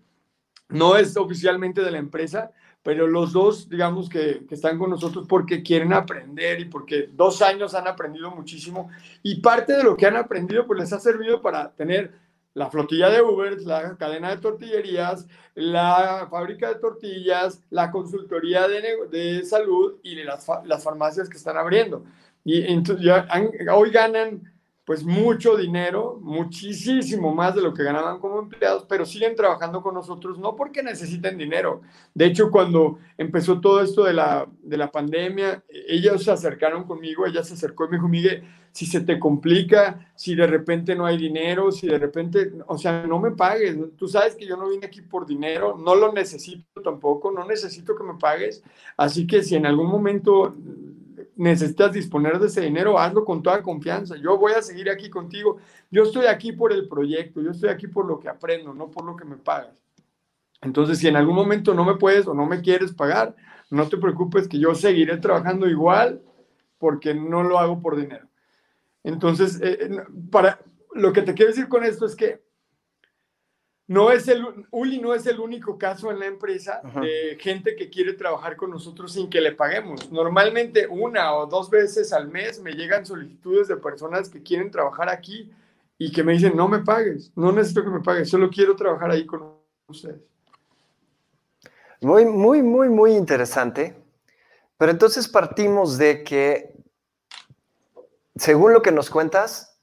No 0.70 0.96
es 0.96 1.18
oficialmente 1.18 1.82
de 1.82 1.90
la 1.90 1.98
empresa, 1.98 2.50
pero 2.86 3.08
los 3.08 3.32
dos, 3.32 3.68
digamos 3.68 4.08
que, 4.08 4.46
que, 4.48 4.54
están 4.54 4.78
con 4.78 4.90
nosotros 4.90 5.26
porque 5.28 5.64
quieren 5.64 5.92
aprender 5.92 6.60
y 6.60 6.66
porque 6.66 7.08
dos 7.12 7.42
años 7.42 7.74
han 7.74 7.88
aprendido 7.88 8.30
muchísimo 8.30 8.90
y 9.24 9.40
parte 9.40 9.72
de 9.72 9.82
lo 9.82 9.96
que 9.96 10.06
han 10.06 10.14
aprendido 10.14 10.68
pues 10.68 10.78
les 10.78 10.92
ha 10.92 11.00
servido 11.00 11.42
para 11.42 11.72
tener 11.72 12.12
la 12.54 12.70
flotilla 12.70 13.10
de 13.10 13.22
Uber, 13.22 13.60
la 13.62 13.96
cadena 13.96 14.30
de 14.30 14.36
tortillerías, 14.36 15.26
la 15.56 16.28
fábrica 16.30 16.68
de 16.68 16.76
tortillas, 16.76 17.60
la 17.70 17.90
consultoría 17.90 18.68
de, 18.68 18.80
de 19.10 19.44
salud 19.44 19.96
y 20.04 20.22
las, 20.22 20.46
las, 20.64 20.84
farmacias 20.84 21.28
que 21.28 21.38
están 21.38 21.56
abriendo. 21.56 22.04
Y 22.44 22.72
entonces 22.72 23.04
ya 23.04 23.26
hoy 23.74 23.90
ganan 23.90 24.42
pues 24.86 25.02
mucho 25.02 25.56
dinero, 25.56 26.16
muchísimo 26.22 27.34
más 27.34 27.56
de 27.56 27.60
lo 27.60 27.74
que 27.74 27.82
ganaban 27.82 28.20
como 28.20 28.38
empleados, 28.38 28.86
pero 28.88 29.04
siguen 29.04 29.34
trabajando 29.34 29.82
con 29.82 29.94
nosotros 29.94 30.38
no 30.38 30.54
porque 30.54 30.80
necesiten 30.80 31.36
dinero. 31.36 31.82
De 32.14 32.26
hecho, 32.26 32.52
cuando 32.52 33.00
empezó 33.18 33.60
todo 33.60 33.82
esto 33.82 34.04
de 34.04 34.14
la, 34.14 34.46
de 34.62 34.76
la 34.76 34.92
pandemia, 34.92 35.64
ellos 35.88 36.22
se 36.22 36.30
acercaron 36.30 36.84
conmigo, 36.84 37.26
ella 37.26 37.42
se 37.42 37.54
acercó 37.54 37.84
y 37.84 37.88
me 37.88 37.96
dijo, 37.96 38.06
Miguel, 38.06 38.44
si 38.70 38.86
se 38.86 39.00
te 39.00 39.18
complica, 39.18 40.12
si 40.14 40.36
de 40.36 40.46
repente 40.46 40.94
no 40.94 41.04
hay 41.04 41.16
dinero, 41.16 41.72
si 41.72 41.88
de 41.88 41.98
repente, 41.98 42.52
o 42.68 42.78
sea, 42.78 43.06
no 43.08 43.18
me 43.18 43.32
pagues, 43.32 43.76
tú 43.96 44.06
sabes 44.06 44.36
que 44.36 44.46
yo 44.46 44.56
no 44.56 44.68
vine 44.68 44.86
aquí 44.86 45.00
por 45.00 45.26
dinero, 45.26 45.76
no 45.76 45.96
lo 45.96 46.12
necesito 46.12 46.80
tampoco, 46.80 47.32
no 47.32 47.44
necesito 47.44 47.96
que 47.96 48.04
me 48.04 48.14
pagues, 48.20 48.62
así 48.96 49.26
que 49.26 49.42
si 49.42 49.56
en 49.56 49.66
algún 49.66 49.88
momento 49.88 50.54
necesitas 51.36 51.92
disponer 51.92 52.38
de 52.38 52.46
ese 52.46 52.62
dinero, 52.62 52.98
hazlo 52.98 53.24
con 53.24 53.42
toda 53.42 53.62
confianza. 53.62 54.16
Yo 54.16 54.36
voy 54.38 54.52
a 54.52 54.62
seguir 54.62 54.90
aquí 54.90 55.08
contigo. 55.10 55.58
Yo 55.90 56.04
estoy 56.04 56.26
aquí 56.26 56.52
por 56.52 56.72
el 56.72 56.88
proyecto, 56.88 57.40
yo 57.42 57.50
estoy 57.50 57.68
aquí 57.68 57.86
por 57.86 58.06
lo 58.06 58.18
que 58.18 58.28
aprendo, 58.28 58.74
no 58.74 58.90
por 58.90 59.04
lo 59.04 59.14
que 59.16 59.24
me 59.24 59.36
pagas. 59.36 59.76
Entonces, 60.62 60.98
si 60.98 61.08
en 61.08 61.16
algún 61.16 61.36
momento 61.36 61.74
no 61.74 61.84
me 61.84 61.96
puedes 61.96 62.26
o 62.26 62.34
no 62.34 62.46
me 62.46 62.62
quieres 62.62 62.92
pagar, 62.92 63.36
no 63.70 63.88
te 63.88 63.98
preocupes 63.98 64.48
que 64.48 64.58
yo 64.58 64.74
seguiré 64.74 65.18
trabajando 65.18 65.68
igual 65.68 66.22
porque 66.78 67.14
no 67.14 67.42
lo 67.42 67.58
hago 67.58 67.80
por 67.80 67.96
dinero. 67.96 68.26
Entonces, 69.04 69.60
eh, 69.60 69.78
eh, 69.80 70.02
para 70.30 70.58
lo 70.94 71.12
que 71.12 71.22
te 71.22 71.34
quiero 71.34 71.50
decir 71.50 71.68
con 71.68 71.84
esto 71.84 72.06
es 72.06 72.16
que 72.16 72.42
no 73.88 74.10
es 74.10 74.26
el, 74.26 74.44
Uli 74.72 74.98
no 74.98 75.14
es 75.14 75.26
el 75.26 75.38
único 75.38 75.78
caso 75.78 76.10
en 76.10 76.18
la 76.18 76.26
empresa 76.26 76.80
de 77.00 77.38
gente 77.40 77.76
que 77.76 77.88
quiere 77.88 78.14
trabajar 78.14 78.56
con 78.56 78.70
nosotros 78.70 79.12
sin 79.12 79.30
que 79.30 79.40
le 79.40 79.52
paguemos. 79.52 80.10
Normalmente 80.10 80.88
una 80.88 81.34
o 81.34 81.46
dos 81.46 81.70
veces 81.70 82.12
al 82.12 82.28
mes 82.28 82.60
me 82.60 82.72
llegan 82.72 83.06
solicitudes 83.06 83.68
de 83.68 83.76
personas 83.76 84.28
que 84.28 84.42
quieren 84.42 84.72
trabajar 84.72 85.08
aquí 85.08 85.52
y 85.98 86.10
que 86.10 86.24
me 86.24 86.32
dicen, 86.32 86.56
no 86.56 86.66
me 86.66 86.80
pagues, 86.80 87.30
no 87.36 87.52
necesito 87.52 87.84
que 87.84 87.90
me 87.90 88.00
pagues, 88.00 88.28
solo 88.28 88.50
quiero 88.50 88.74
trabajar 88.74 89.10
ahí 89.10 89.24
con 89.24 89.54
ustedes. 89.86 90.20
Muy, 92.00 92.24
muy, 92.24 92.62
muy, 92.62 92.88
muy 92.88 93.12
interesante. 93.14 93.94
Pero 94.76 94.92
entonces 94.92 95.28
partimos 95.28 95.96
de 95.96 96.22
que, 96.24 96.74
según 98.34 98.72
lo 98.72 98.82
que 98.82 98.92
nos 98.92 99.10
cuentas, 99.10 99.80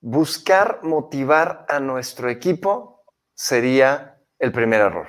buscar 0.00 0.80
motivar 0.82 1.66
a 1.68 1.80
nuestro 1.80 2.28
equipo 2.30 2.89
sería 3.40 4.18
el 4.38 4.52
primer 4.52 4.82
error. 4.82 5.08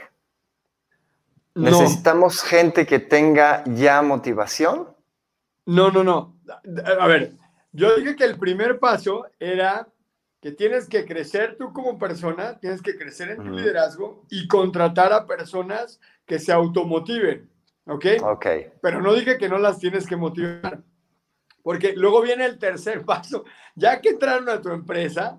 ¿Necesitamos 1.54 2.42
gente 2.42 2.86
que 2.86 3.00
tenga 3.00 3.62
ya 3.66 4.02
motivación? 4.02 4.96
No, 5.66 5.92
no, 5.92 6.02
no. 6.02 6.40
A 6.98 7.08
ver, 7.08 7.34
yo 7.74 7.94
dije 7.98 8.16
que 8.16 8.24
el 8.24 8.40
primer 8.40 8.80
paso 8.80 9.26
era 9.38 9.86
que 10.40 10.54
tienes 10.54 10.88
que 10.88 11.06
crecer 11.06 11.58
tú 11.58 11.74
como 11.74 12.00
persona, 12.00 12.58
tienes 12.58 12.82
que 12.82 12.98
crecer 12.98 13.32
en 13.32 13.44
tu 13.44 13.50
liderazgo 13.52 14.24
y 14.30 14.48
contratar 14.48 15.12
a 15.12 15.28
personas 15.28 16.00
que 16.26 16.40
se 16.40 16.54
automotiven, 16.54 17.52
¿ok? 17.86 18.06
Ok. 18.24 18.46
Pero 18.82 19.02
no 19.02 19.14
dije 19.14 19.38
que 19.38 19.50
no 19.50 19.58
las 19.58 19.78
tienes 19.78 20.08
que 20.08 20.16
motivar, 20.16 20.82
porque 21.62 21.94
luego 21.98 22.22
viene 22.22 22.46
el 22.46 22.58
tercer 22.58 23.04
paso. 23.06 23.44
Ya 23.76 24.00
que 24.00 24.12
entraron 24.12 24.48
a 24.48 24.62
tu 24.62 24.70
empresa, 24.70 25.38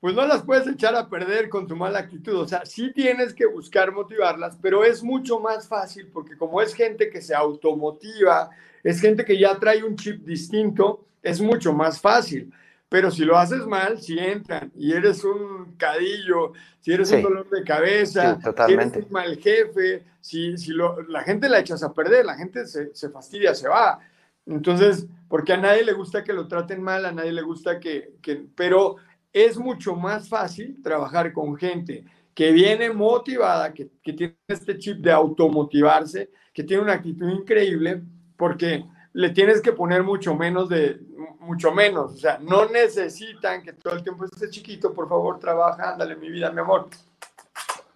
pues 0.00 0.14
no 0.14 0.26
las 0.26 0.42
puedes 0.42 0.66
echar 0.66 0.94
a 0.94 1.08
perder 1.08 1.50
con 1.50 1.66
tu 1.66 1.76
mala 1.76 1.98
actitud. 1.98 2.34
O 2.36 2.48
sea, 2.48 2.64
sí 2.64 2.90
tienes 2.92 3.34
que 3.34 3.46
buscar 3.46 3.92
motivarlas, 3.92 4.56
pero 4.60 4.82
es 4.82 5.02
mucho 5.02 5.38
más 5.38 5.68
fácil 5.68 6.08
porque 6.12 6.36
como 6.36 6.62
es 6.62 6.74
gente 6.74 7.10
que 7.10 7.20
se 7.20 7.34
automotiva, 7.34 8.50
es 8.82 9.00
gente 9.00 9.24
que 9.24 9.38
ya 9.38 9.58
trae 9.58 9.84
un 9.84 9.96
chip 9.96 10.24
distinto, 10.24 11.06
es 11.22 11.40
mucho 11.40 11.74
más 11.74 12.00
fácil. 12.00 12.50
Pero 12.88 13.10
si 13.10 13.24
lo 13.24 13.36
haces 13.36 13.66
mal, 13.66 14.00
si 14.00 14.18
entran 14.18 14.72
y 14.74 14.92
eres 14.92 15.22
un 15.22 15.76
cadillo, 15.76 16.54
si 16.80 16.92
eres 16.92 17.12
un 17.12 17.22
dolor 17.22 17.48
de 17.48 17.62
cabeza, 17.62 18.38
si 18.66 18.72
eres 18.72 18.96
un 18.96 19.06
mal 19.10 19.36
jefe, 19.36 20.02
si, 20.20 20.56
si 20.58 20.72
lo, 20.72 21.00
la 21.02 21.22
gente 21.22 21.48
la 21.48 21.60
echas 21.60 21.84
a 21.84 21.92
perder, 21.92 22.24
la 22.24 22.34
gente 22.36 22.66
se, 22.66 22.92
se 22.94 23.10
fastidia, 23.10 23.54
se 23.54 23.68
va. 23.68 24.00
Entonces, 24.46 25.06
porque 25.28 25.52
a 25.52 25.56
nadie 25.56 25.84
le 25.84 25.92
gusta 25.92 26.24
que 26.24 26.32
lo 26.32 26.48
traten 26.48 26.82
mal, 26.82 27.04
a 27.04 27.12
nadie 27.12 27.32
le 27.32 27.42
gusta 27.42 27.78
que, 27.78 28.14
que 28.20 28.44
pero 28.56 28.96
es 29.32 29.58
mucho 29.58 29.94
más 29.94 30.28
fácil 30.28 30.80
trabajar 30.82 31.32
con 31.32 31.56
gente 31.56 32.04
que 32.34 32.52
viene 32.52 32.90
motivada, 32.90 33.72
que, 33.72 33.90
tiene 34.02 34.36
este 34.48 34.78
chip 34.78 34.98
de 34.98 35.12
automotivarse, 35.12 36.30
que 36.52 36.64
tiene 36.64 36.82
una 36.82 36.94
actitud 36.94 37.28
increíble, 37.28 38.02
porque 38.36 38.84
le 39.12 39.30
tienes 39.30 39.60
que 39.60 39.72
poner 39.72 40.02
mucho 40.02 40.34
menos 40.34 40.68
de, 40.68 41.00
mucho 41.40 41.72
menos, 41.72 42.14
o 42.14 42.16
sea, 42.16 42.38
no 42.38 42.66
necesitan 42.68 43.62
que 43.62 43.72
todo 43.72 43.94
el 43.94 44.02
tiempo 44.02 44.24
esté 44.24 44.48
chiquito, 44.48 44.94
por 44.94 45.08
favor, 45.08 45.38
trabaja, 45.38 45.92
ándale 45.92 46.16
mi 46.16 46.30
vida, 46.30 46.50
mi 46.50 46.60
amor. 46.60 46.88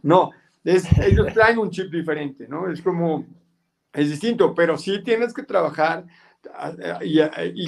No, 0.02 0.30
ellos 0.64 0.84
traen 1.34 1.58
un 1.58 1.70
chip 1.70 1.90
diferente, 1.90 2.46
¿no? 2.48 2.70
Es 2.70 2.82
como, 2.82 3.24
es 3.92 4.10
distinto, 4.10 4.54
pero 4.54 4.76
sí 4.76 5.02
tienes 5.02 5.32
que 5.32 5.44
trabajar, 5.44 6.04
y, 7.02 7.20
y 7.20 7.66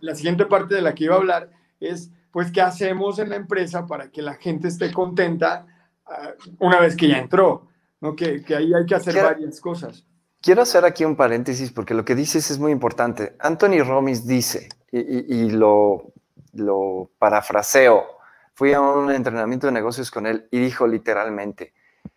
la 0.00 0.14
siguiente 0.14 0.46
parte 0.46 0.74
de 0.74 0.82
la 0.82 0.94
que 0.94 1.04
iba 1.04 1.14
a 1.14 1.18
hablar 1.18 1.50
es 1.78 2.10
pues, 2.36 2.52
¿qué 2.52 2.60
hacemos 2.60 3.18
en 3.18 3.30
la 3.30 3.36
empresa 3.36 3.86
para 3.86 4.10
que 4.10 4.20
la 4.20 4.34
gente 4.34 4.68
esté 4.68 4.92
contenta 4.92 5.64
ah, 6.04 6.32
una 6.58 6.80
vez 6.80 6.94
que 6.94 7.08
ya 7.08 7.16
entró? 7.16 7.66
¿no? 8.02 8.14
Que, 8.14 8.44
ahí 8.54 8.74
hay 8.74 8.84
que 8.84 8.94
hacer 8.94 9.14
varias 9.22 9.58
cosas. 9.58 10.04
Quiero 10.42 10.60
hacer 10.60 10.84
aquí 10.84 11.06
un 11.06 11.16
paréntesis 11.16 11.72
porque 11.72 11.94
lo 11.94 12.04
que 12.04 12.14
dices 12.14 12.50
es 12.50 12.58
muy 12.58 12.72
importante. 12.72 13.36
Anthony 13.38 13.82
Romis 13.82 14.26
dice, 14.26 14.68
y, 14.92 15.48
lo, 15.48 16.12
lo 16.52 17.08
parafraseo, 17.18 18.04
fui 18.52 18.74
a 18.74 18.82
un 18.82 19.10
entrenamiento 19.10 19.68
de 19.68 19.72
negocios 19.72 20.10
con 20.10 20.26
él 20.26 20.46
y 20.50 20.58
dijo 20.58 20.86
literalmente, 20.86 21.72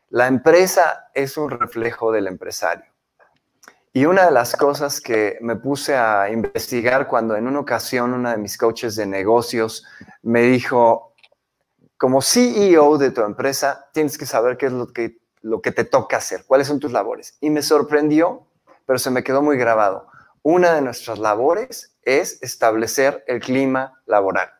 la 0.09 0.27
empresa 0.27 1.11
es 1.13 1.37
un 1.37 1.49
reflejo 1.49 2.11
del 2.11 2.27
empresario. 2.27 2.91
Y 3.91 4.05
una 4.05 4.25
de 4.25 4.31
las 4.31 4.55
cosas 4.55 5.01
que 5.01 5.37
me 5.41 5.55
puse 5.55 5.95
a 5.95 6.29
investigar 6.29 7.07
cuando 7.07 7.35
en 7.35 7.47
una 7.47 7.59
ocasión 7.59 8.13
una 8.13 8.31
de 8.31 8.37
mis 8.37 8.57
coaches 8.57 8.95
de 8.95 9.07
negocios 9.07 9.83
me 10.21 10.43
dijo, 10.43 11.15
como 11.97 12.21
CEO 12.21 12.97
de 12.99 13.09
tu 13.11 13.21
empresa, 13.21 13.89
tienes 13.91 14.17
que 14.17 14.27
saber 14.27 14.57
qué 14.57 14.67
es 14.67 14.71
lo 14.71 14.87
que, 14.87 15.17
lo 15.41 15.61
que 15.61 15.71
te 15.71 15.85
toca 15.85 16.17
hacer, 16.17 16.45
cuáles 16.45 16.67
son 16.67 16.79
tus 16.79 16.91
labores. 16.91 17.37
Y 17.41 17.49
me 17.49 17.63
sorprendió, 17.63 18.47
pero 18.85 18.99
se 18.99 19.09
me 19.09 19.23
quedó 19.23 19.41
muy 19.41 19.57
grabado. 19.57 20.07
Una 20.43 20.73
de 20.73 20.81
nuestras 20.81 21.17
labores 21.17 21.95
es 22.03 22.41
establecer 22.43 23.23
el 23.27 23.39
clima 23.39 24.01
laboral. 24.05 24.51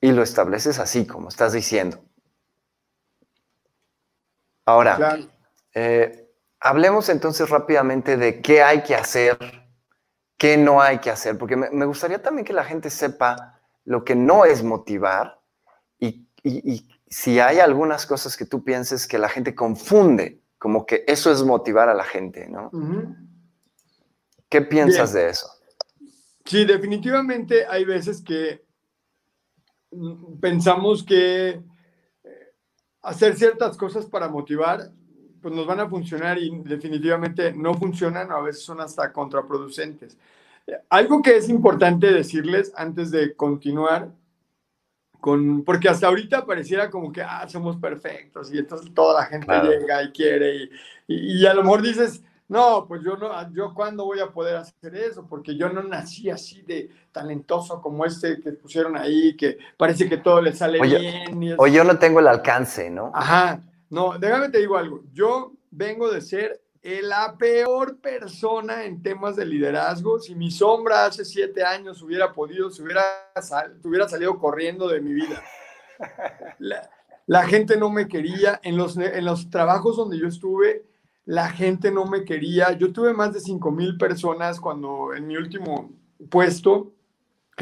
Y 0.00 0.12
lo 0.12 0.22
estableces 0.22 0.78
así, 0.78 1.06
como 1.06 1.28
estás 1.28 1.54
diciendo. 1.54 2.04
Ahora, 4.66 5.18
eh, 5.74 6.21
Hablemos 6.64 7.08
entonces 7.08 7.50
rápidamente 7.50 8.16
de 8.16 8.40
qué 8.40 8.62
hay 8.62 8.84
que 8.84 8.94
hacer, 8.94 9.36
qué 10.38 10.56
no 10.56 10.80
hay 10.80 10.98
que 10.98 11.10
hacer, 11.10 11.36
porque 11.36 11.56
me, 11.56 11.84
gustaría 11.84 12.22
también 12.22 12.44
que 12.44 12.52
la 12.52 12.62
gente 12.62 12.88
sepa 12.88 13.60
lo 13.84 14.04
que 14.04 14.14
no 14.14 14.44
es 14.44 14.62
motivar 14.62 15.40
y, 15.98 16.26
si 17.08 17.40
hay 17.40 17.58
algunas 17.60 18.06
cosas 18.06 18.36
que 18.36 18.46
tú 18.46 18.64
pienses 18.64 19.06
que 19.06 19.18
la 19.18 19.28
gente 19.28 19.54
confunde 19.54 20.40
como 20.58 20.86
que 20.86 21.04
eso 21.06 21.30
es 21.30 21.42
motivar 21.42 21.88
a 21.88 21.94
la 21.94 22.04
gente, 22.04 22.48
¿no? 22.48 22.70
¿Qué 24.48 24.62
piensas 24.62 25.12
de 25.12 25.28
eso? 25.28 25.48
Sí, 26.44 26.64
definitivamente 26.64 27.66
hay 27.66 27.84
veces 27.84 28.22
que 28.22 28.64
pensamos 30.40 31.04
que 31.04 31.48
eh, 31.50 32.54
hacer 33.02 33.36
ciertas 33.36 33.76
cosas 33.76 34.06
para 34.06 34.28
motivar, 34.28 34.90
pues 35.42 35.54
nos 35.54 35.66
van 35.66 35.80
a 35.80 35.88
funcionar 35.88 36.38
y 36.38 36.50
definitivamente 36.64 37.52
no 37.52 37.74
funcionan, 37.74 38.30
a 38.30 38.40
veces 38.40 38.62
son 38.62 38.80
hasta 38.80 39.12
contraproducentes. 39.12 40.16
Algo 40.88 41.20
que 41.20 41.36
es 41.36 41.48
importante 41.48 42.12
decirles 42.12 42.72
antes 42.76 43.10
de 43.10 43.34
continuar, 43.34 44.08
con, 45.20 45.64
porque 45.64 45.88
hasta 45.88 46.06
ahorita 46.06 46.46
pareciera 46.46 46.90
como 46.90 47.12
que 47.12 47.22
ah, 47.22 47.46
somos 47.48 47.76
perfectos 47.76 48.52
y 48.52 48.58
entonces 48.58 48.92
toda 48.94 49.20
la 49.20 49.26
gente 49.26 49.52
llega 49.62 50.02
y 50.02 50.10
quiere 50.10 50.56
y, 50.56 50.70
y, 51.06 51.42
y, 51.42 51.46
a 51.46 51.54
lo 51.54 51.62
mejor 51.62 51.80
dices, 51.82 52.22
no, 52.52 52.84
pues 52.86 53.02
yo 53.02 53.16
no, 53.16 53.30
yo 53.52 53.72
cuándo 53.72 54.04
voy 54.04 54.20
a 54.20 54.26
poder 54.26 54.56
hacer 54.56 54.94
eso, 54.94 55.26
porque 55.26 55.56
yo 55.56 55.70
no 55.70 55.82
nací 55.82 56.28
así 56.28 56.60
de 56.62 56.90
talentoso 57.10 57.80
como 57.80 58.04
este 58.04 58.40
que 58.40 58.52
pusieron 58.52 58.96
ahí, 58.96 59.34
que 59.36 59.56
parece 59.76 60.08
que 60.08 60.18
todo 60.18 60.42
le 60.42 60.52
sale 60.52 60.78
bien. 60.80 61.54
o 61.56 61.66
yo 61.66 61.82
no 61.82 61.98
tengo 61.98 62.20
el 62.20 62.28
alcance, 62.28 62.90
¿no? 62.90 63.10
Ajá, 63.14 63.62
no, 63.92 64.18
déjame 64.18 64.48
te 64.48 64.58
digo 64.58 64.78
algo, 64.78 65.02
yo 65.12 65.52
vengo 65.70 66.10
de 66.10 66.22
ser 66.22 66.62
la 66.82 67.36
peor 67.36 67.98
persona 67.98 68.84
en 68.84 69.02
temas 69.02 69.36
de 69.36 69.44
liderazgo. 69.44 70.18
Si 70.18 70.34
mi 70.34 70.50
sombra 70.50 71.04
hace 71.04 71.26
siete 71.26 71.62
años 71.62 72.00
hubiera 72.00 72.32
podido, 72.32 72.70
se 72.70 72.82
hubiera, 72.82 73.02
salido 74.08 74.38
corriendo 74.38 74.88
de 74.88 75.02
mi 75.02 75.12
vida. 75.12 75.42
La, 76.58 76.90
la, 77.26 77.44
gente 77.44 77.76
no 77.76 77.90
me 77.90 78.08
quería. 78.08 78.60
En 78.62 78.78
los, 78.78 78.96
en 78.96 79.26
los 79.26 79.50
trabajos 79.50 79.98
donde 79.98 80.18
yo 80.18 80.26
estuve, 80.26 80.86
la 81.26 81.50
gente 81.50 81.90
no 81.90 82.06
me 82.06 82.24
quería. 82.24 82.72
Yo 82.72 82.94
tuve 82.94 83.12
más 83.12 83.34
de 83.34 83.40
5 83.40 83.70
mil 83.70 83.98
personas 83.98 84.58
cuando 84.58 85.12
en 85.14 85.26
mi 85.26 85.36
último 85.36 85.92
puesto 86.30 86.94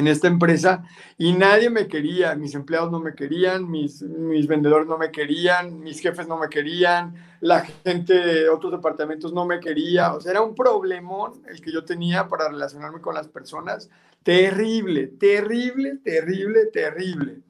en 0.00 0.08
esta 0.08 0.26
empresa 0.26 0.82
y 1.16 1.32
nadie 1.32 1.70
me 1.70 1.86
quería, 1.86 2.34
mis 2.34 2.54
empleados 2.54 2.90
no 2.90 2.98
me 2.98 3.14
querían, 3.14 3.70
mis, 3.70 4.02
mis 4.02 4.46
vendedores 4.46 4.88
no 4.88 4.98
me 4.98 5.10
querían, 5.10 5.80
mis 5.80 6.00
jefes 6.00 6.26
no 6.26 6.38
me 6.38 6.48
querían, 6.48 7.14
la 7.40 7.60
gente 7.60 8.14
de 8.14 8.48
otros 8.48 8.72
departamentos 8.72 9.32
no 9.32 9.46
me 9.46 9.60
quería, 9.60 10.14
o 10.14 10.20
sea, 10.20 10.32
era 10.32 10.42
un 10.42 10.54
problemón 10.54 11.42
el 11.48 11.60
que 11.60 11.72
yo 11.72 11.84
tenía 11.84 12.28
para 12.28 12.48
relacionarme 12.48 13.00
con 13.00 13.14
las 13.14 13.28
personas, 13.28 13.90
terrible, 14.22 15.06
terrible, 15.06 15.98
terrible, 16.02 16.66
terrible. 16.66 17.42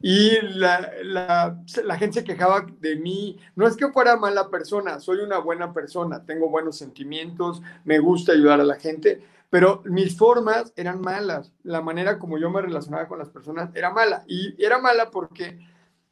Y 0.00 0.40
la, 0.42 0.90
la, 1.04 1.62
la, 1.84 1.96
gente 1.96 2.20
se 2.20 2.24
quejaba 2.24 2.66
de 2.80 2.96
mí. 2.96 3.38
No 3.54 3.66
es 3.66 3.76
que 3.76 3.88
fuera 3.92 4.16
mala 4.16 4.50
persona, 4.50 4.98
soy 4.98 5.18
una 5.18 5.38
buena 5.38 5.72
persona, 5.72 6.24
tengo 6.26 6.50
buenos 6.50 6.76
sentimientos, 6.76 7.62
me 7.84 8.00
gusta 8.00 8.32
ayudar 8.32 8.60
a 8.60 8.64
la 8.64 8.74
gente, 8.74 9.22
pero 9.54 9.84
mis 9.84 10.16
formas 10.16 10.72
eran 10.74 11.00
malas. 11.00 11.52
La 11.62 11.80
manera 11.80 12.18
como 12.18 12.38
yo 12.38 12.50
me 12.50 12.60
relacionaba 12.60 13.06
con 13.06 13.20
las 13.20 13.28
personas 13.28 13.70
era 13.72 13.92
mala. 13.92 14.24
Y 14.26 14.60
era 14.60 14.80
mala 14.80 15.12
porque 15.12 15.60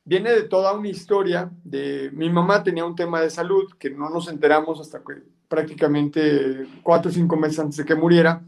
viene 0.04 0.30
de 0.30 0.42
toda 0.42 0.72
una 0.74 0.86
historia 0.86 1.50
mi 1.64 2.30
mamá 2.30 2.62
tenía 2.62 2.84
un 2.84 2.94
tema 2.94 3.20
de 3.20 3.30
salud 3.30 3.64
que 3.80 3.90
no 3.90 4.10
nos 4.10 4.28
enteramos 4.28 4.78
hasta 4.80 5.00
que 5.00 5.24
prácticamente 5.48 6.68
cuatro 6.84 7.10
o 7.10 7.12
cinco 7.12 7.36
meses 7.36 7.58
antes 7.58 7.78
de 7.78 7.84
que 7.84 7.96
muriera. 7.96 8.44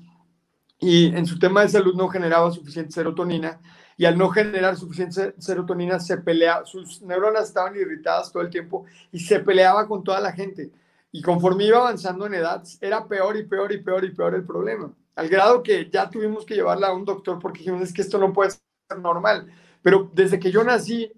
Y 0.78 1.06
en 1.06 1.26
su 1.26 1.40
tema 1.40 1.62
de 1.62 1.70
salud 1.70 1.96
no 1.96 2.06
generaba 2.06 2.52
suficiente 2.52 2.92
serotonina 2.92 3.58
y 3.96 4.04
al 4.04 4.16
no 4.16 4.28
generar 4.28 4.76
suficiente 4.76 5.34
serotonina 5.38 5.98
se 5.98 6.18
pelea, 6.18 6.64
sus 6.66 7.02
neuronas 7.02 7.48
estaban 7.48 7.74
irritadas 7.74 8.30
todo 8.30 8.44
el 8.44 8.48
tiempo 8.48 8.84
y 9.10 9.18
se 9.18 9.40
peleaba 9.40 9.88
con 9.88 10.04
toda 10.04 10.20
la 10.20 10.30
gente. 10.30 10.70
Y 11.14 11.22
conforme 11.22 11.64
iba 11.64 11.78
avanzando 11.78 12.26
en 12.26 12.34
edad, 12.34 12.64
era 12.80 13.06
peor 13.06 13.36
y 13.36 13.44
peor 13.44 13.70
y 13.70 13.78
peor 13.78 14.04
y 14.04 14.10
peor 14.10 14.34
el 14.34 14.44
problema. 14.44 14.92
Al 15.14 15.28
grado 15.28 15.62
que 15.62 15.88
ya 15.88 16.10
tuvimos 16.10 16.44
que 16.44 16.56
llevarla 16.56 16.88
a 16.88 16.92
un 16.92 17.04
doctor 17.04 17.38
porque 17.38 17.60
dijimos, 17.60 17.82
es 17.82 17.92
que 17.92 18.02
esto 18.02 18.18
no 18.18 18.32
puede 18.32 18.50
ser 18.50 18.98
normal. 18.98 19.46
Pero 19.80 20.10
desde 20.12 20.40
que 20.40 20.50
yo 20.50 20.64
nací, 20.64 21.12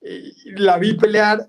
eh, 0.00 0.32
la 0.56 0.78
vi 0.78 0.94
pelear, 0.94 1.46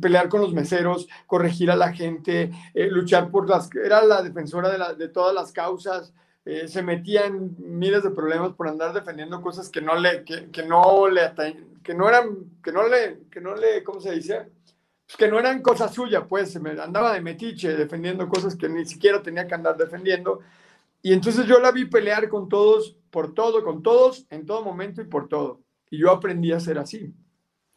pelear 0.00 0.28
con 0.28 0.40
los 0.40 0.54
meseros, 0.54 1.08
corregir 1.26 1.72
a 1.72 1.74
la 1.74 1.92
gente, 1.92 2.52
eh, 2.74 2.86
luchar 2.88 3.28
por 3.28 3.48
las... 3.48 3.74
Era 3.74 4.04
la 4.04 4.22
defensora 4.22 4.70
de, 4.70 4.78
la, 4.78 4.94
de 4.94 5.08
todas 5.08 5.34
las 5.34 5.50
causas, 5.50 6.14
eh, 6.44 6.68
se 6.68 6.84
metía 6.84 7.26
en 7.26 7.56
miles 7.58 8.04
de 8.04 8.10
problemas 8.10 8.52
por 8.52 8.68
andar 8.68 8.92
defendiendo 8.92 9.42
cosas 9.42 9.68
que 9.68 9.80
no 9.80 9.96
le, 9.96 10.22
que, 10.22 10.48
que 10.52 10.62
no 10.62 11.08
le, 11.08 11.32
que 11.82 11.92
no 11.92 12.08
eran, 12.08 12.36
que 12.62 12.70
no 12.70 12.86
le, 12.86 13.18
que 13.32 13.40
no 13.40 13.56
le, 13.56 13.82
¿cómo 13.82 14.00
se 14.00 14.12
dice? 14.12 14.46
Pues 15.12 15.18
que 15.18 15.28
no 15.28 15.38
eran 15.38 15.60
cosas 15.60 15.92
suyas, 15.92 16.24
pues 16.26 16.50
se 16.50 16.58
me 16.58 16.70
andaba 16.70 17.12
de 17.12 17.20
metiche 17.20 17.76
defendiendo 17.76 18.28
cosas 18.30 18.56
que 18.56 18.66
ni 18.66 18.86
siquiera 18.86 19.22
tenía 19.22 19.46
que 19.46 19.54
andar 19.54 19.76
defendiendo. 19.76 20.40
Y 21.02 21.12
entonces 21.12 21.44
yo 21.44 21.60
la 21.60 21.70
vi 21.70 21.84
pelear 21.84 22.30
con 22.30 22.48
todos, 22.48 22.96
por 23.10 23.34
todo, 23.34 23.62
con 23.62 23.82
todos, 23.82 24.26
en 24.30 24.46
todo 24.46 24.62
momento 24.62 25.02
y 25.02 25.04
por 25.04 25.28
todo. 25.28 25.60
Y 25.90 25.98
yo 25.98 26.10
aprendí 26.10 26.52
a 26.52 26.60
ser 26.60 26.78
así. 26.78 27.12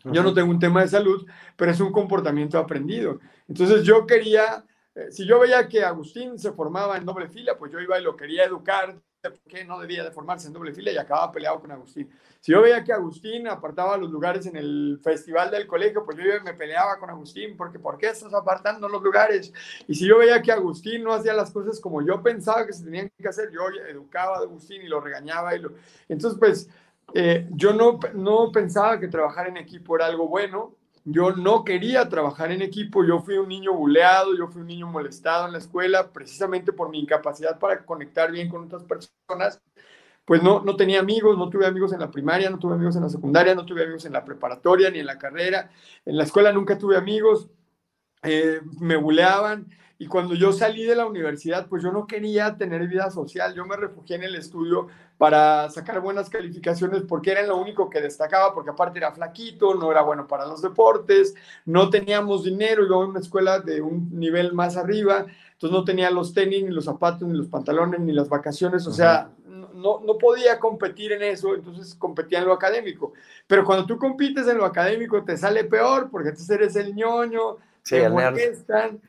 Yo 0.06 0.24
no 0.24 0.34
tengo 0.34 0.50
un 0.50 0.60
tema 0.60 0.82
de 0.82 0.88
salud, 0.88 1.26
pero 1.58 1.72
es 1.72 1.80
un 1.82 1.92
comportamiento 1.92 2.58
aprendido. 2.58 3.20
Entonces 3.50 3.84
yo 3.84 4.06
quería 4.06 4.64
eh, 4.96 5.12
si 5.12 5.28
yo 5.28 5.40
veía 5.40 5.68
que 5.68 5.84
Agustín 5.84 6.40
se 6.40 6.54
formaba 6.54 6.98
en 6.98 7.06
doble 7.06 7.28
fila, 7.28 7.58
pues 7.58 7.72
yo 7.72 7.80
iba 7.80 8.00
y 8.00 8.04
lo 8.04 8.16
quería 8.16 8.46
educar 8.46 8.98
porque 9.32 9.64
no 9.64 9.80
debía 9.80 10.04
de 10.04 10.12
formarse 10.12 10.48
en 10.48 10.54
doble 10.54 10.74
fila 10.74 10.92
y 10.92 10.98
acababa 10.98 11.32
peleado 11.32 11.60
con 11.60 11.72
Agustín. 11.72 12.10
Si 12.40 12.52
yo 12.52 12.62
veía 12.62 12.84
que 12.84 12.94
Agustín 12.94 13.48
apartaba 13.48 13.98
los 13.98 14.12
lugares 14.12 14.46
en 14.46 14.56
el 14.56 15.00
festival 15.04 15.50
del 15.50 15.66
colegio, 15.66 16.06
pues 16.06 16.18
yo 16.18 16.24
me 16.44 16.54
peleaba 16.54 17.00
con 17.00 17.10
Agustín 17.10 17.58
porque 17.58 17.80
¿por 17.80 17.98
qué 17.98 18.08
estás 18.08 18.34
apartando 18.34 18.88
los 18.88 19.02
lugares? 19.02 19.52
Y 19.88 19.96
si 19.96 20.08
yo 20.08 20.20
veía 20.20 20.42
que 20.42 20.52
Agustín 20.52 21.04
no 21.04 21.14
hacía 21.14 21.34
las 21.34 21.52
cosas 21.52 21.80
como 21.80 22.02
yo 22.02 22.22
pensaba 22.22 22.66
que 22.66 22.74
se 22.74 22.84
tenían 22.84 23.12
que 23.18 23.28
hacer, 23.28 23.50
yo 23.52 23.62
educaba 23.90 24.38
a 24.38 24.42
Agustín 24.42 24.82
y 24.84 24.88
lo 24.88 25.02
regañaba. 25.02 25.56
Y 25.56 25.60
lo... 25.60 25.72
Entonces, 26.08 26.40
pues 26.40 26.70
eh, 27.14 27.48
yo 27.52 27.74
no, 27.74 28.00
no 28.14 28.52
pensaba 28.52 29.00
que 29.00 29.08
trabajar 29.08 29.48
en 29.48 29.58
equipo 29.58 29.96
era 29.96 30.06
algo 30.06 30.28
bueno, 30.28 30.76
yo 31.06 31.32
no 31.32 31.64
quería 31.64 32.10
trabajar 32.10 32.52
en 32.52 32.64
equipo, 32.64 33.06
yo 33.06 33.20
fui 33.20 33.38
un 33.38 33.48
niño 33.48 33.74
buleado, 33.74 34.36
yo 34.36 34.48
fui 34.48 34.62
un 34.62 34.68
niño 34.68 34.88
molestado 34.88 35.46
en 35.46 35.52
la 35.52 35.60
escuela, 35.60 36.12
precisamente 36.12 36.74
por 36.74 36.90
mi 36.90 37.00
incapacidad 37.00 37.60
para 37.60 37.86
conectar 37.86 38.32
bien 38.32 38.50
con 38.50 38.64
otras 38.64 38.84
personas. 38.84 39.62
Pues 40.26 40.42
no, 40.42 40.62
no 40.62 40.76
tenía 40.76 41.00
amigos, 41.00 41.38
no 41.38 41.48
tuve 41.52 41.68
amigos 41.68 41.94
en 41.94 42.00
la 42.00 42.10
primaria, 42.10 42.50
no 42.50 42.58
tuve 42.58 42.74
amigos 42.74 42.96
en 42.96 43.04
la 43.04 43.10
secundaria, 43.10 43.54
no 43.54 43.68
tuve 43.68 43.84
amigos 43.84 44.06
en 44.06 44.14
la 44.14 44.26
preparatoria 44.26 44.90
ni 44.90 44.98
en 44.98 45.06
la 45.06 45.20
carrera. 45.20 45.70
En 46.04 46.18
la 46.18 46.24
escuela 46.24 46.52
nunca 46.52 46.80
tuve 46.80 46.98
amigos, 46.98 47.50
eh, 48.24 48.62
me 48.80 48.96
buleaban. 48.96 49.68
Y 49.98 50.08
cuando 50.08 50.36
yo 50.36 50.52
salí 50.52 50.84
de 50.84 50.96
la 50.96 51.06
universidad, 51.06 51.68
pues 51.68 51.82
yo 51.82 51.92
no 51.92 52.06
quería 52.06 52.58
tener 52.58 52.86
vida 52.88 53.10
social, 53.12 53.54
yo 53.54 53.66
me 53.66 53.78
refugié 53.78 54.18
en 54.18 54.24
el 54.24 54.36
estudio 54.36 54.88
para 55.18 55.70
sacar 55.70 56.02
buenas 56.02 56.30
calificaciones 56.30 57.04
porque 57.08 57.32
era 57.32 57.44
lo 57.44 57.56
único 57.56 57.90
que 57.90 58.02
destacaba, 58.02 58.54
porque 58.54 58.72
aparte 58.72 59.00
era 59.00 59.14
flaquito, 59.14 59.74
no 59.74 59.90
era 59.92 60.02
bueno 60.02 60.28
para 60.28 60.46
los 60.46 60.62
deportes, 60.62 61.34
no 61.66 61.90
teníamos 61.90 62.44
dinero, 62.44 62.86
yo 62.88 63.04
en 63.04 63.12
una 63.12 63.20
escuela 63.22 63.60
de 63.60 63.82
un 63.82 64.10
nivel 64.20 64.52
más 64.52 64.76
arriba, 64.76 65.26
entonces 65.54 65.72
no 65.72 65.86
tenía 65.86 66.12
los 66.12 66.34
tenis, 66.34 66.64
ni 66.64 66.72
los 66.72 66.86
zapatos, 66.86 67.26
ni 67.26 67.38
los 67.38 67.48
pantalones, 67.48 68.02
ni 68.02 68.12
las 68.12 68.28
vacaciones, 68.28 68.86
o 68.88 68.92
sea, 68.92 69.30
no, 69.46 70.02
no 70.02 70.18
podía 70.18 70.60
competir 70.60 71.14
en 71.14 71.24
eso, 71.24 71.56
entonces 71.56 71.96
competía 71.96 72.40
en 72.40 72.46
lo 72.46 72.54
académico. 72.54 73.14
Pero 73.48 73.64
cuando 73.64 73.86
tú 73.86 73.98
compites 73.98 74.48
en 74.48 74.58
lo 74.58 74.66
académico 74.66 75.24
te 75.24 75.38
sale 75.38 75.64
peor 75.64 76.10
porque 76.10 76.34
tú 76.34 76.42
eres 76.54 76.76
el 76.76 76.94
ñoño, 76.94 77.58
sí, 77.84 77.96
te 77.96 78.10
molestan, 78.10 79.00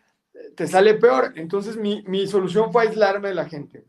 te 0.54 0.66
sale 0.66 0.94
peor. 0.94 1.32
Entonces 1.36 1.76
mi, 1.76 2.02
mi 2.06 2.26
solución 2.26 2.72
fue 2.72 2.84
aislarme 2.84 3.28
de 3.28 3.34
la 3.34 3.48
gente. 3.48 3.84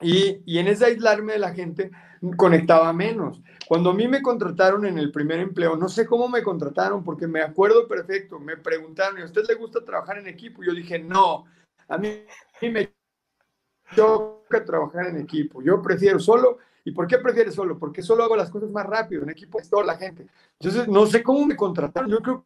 Y, 0.00 0.42
y, 0.46 0.58
en 0.58 0.66
ese 0.66 0.86
aislarme 0.86 1.34
de 1.34 1.38
la 1.38 1.54
gente 1.54 1.90
conectaba 2.36 2.92
menos. 2.92 3.40
Cuando 3.68 3.90
a 3.90 3.94
mí 3.94 4.08
me 4.08 4.20
contrataron 4.20 4.84
en 4.84 4.98
el 4.98 5.12
primer 5.12 5.38
empleo, 5.38 5.76
no 5.76 5.88
sé 5.88 6.06
cómo 6.06 6.28
me 6.28 6.42
contrataron 6.42 7.04
porque 7.04 7.28
me 7.28 7.40
acuerdo 7.40 7.86
perfecto, 7.86 8.40
me 8.40 8.56
preguntaron, 8.56 9.18
¿y 9.18 9.22
a 9.22 9.26
usted 9.26 9.42
le 9.48 9.54
gusta 9.54 9.84
trabajar 9.84 10.18
en 10.18 10.26
equipo? 10.26 10.62
Yo 10.64 10.72
dije, 10.72 10.98
no, 10.98 11.44
a 11.88 11.98
mí, 11.98 12.08
a 12.08 12.64
mí 12.64 12.70
me 12.70 12.92
toca 13.94 14.64
trabajar 14.64 15.06
en 15.06 15.18
equipo, 15.18 15.62
yo 15.62 15.80
prefiero 15.80 16.18
solo. 16.18 16.58
¿Y 16.84 16.90
por 16.90 17.06
qué 17.06 17.18
prefieres 17.18 17.54
solo? 17.54 17.78
Porque 17.78 18.02
solo 18.02 18.24
hago 18.24 18.34
las 18.34 18.50
cosas 18.50 18.70
más 18.70 18.84
rápido, 18.84 19.22
en 19.22 19.30
equipo 19.30 19.60
es 19.60 19.70
toda 19.70 19.84
la 19.84 19.96
gente. 19.96 20.26
Entonces, 20.58 20.88
no 20.88 21.06
sé 21.06 21.22
cómo 21.22 21.46
me 21.46 21.54
contrataron, 21.54 22.10
yo 22.10 22.18
creo 22.18 22.44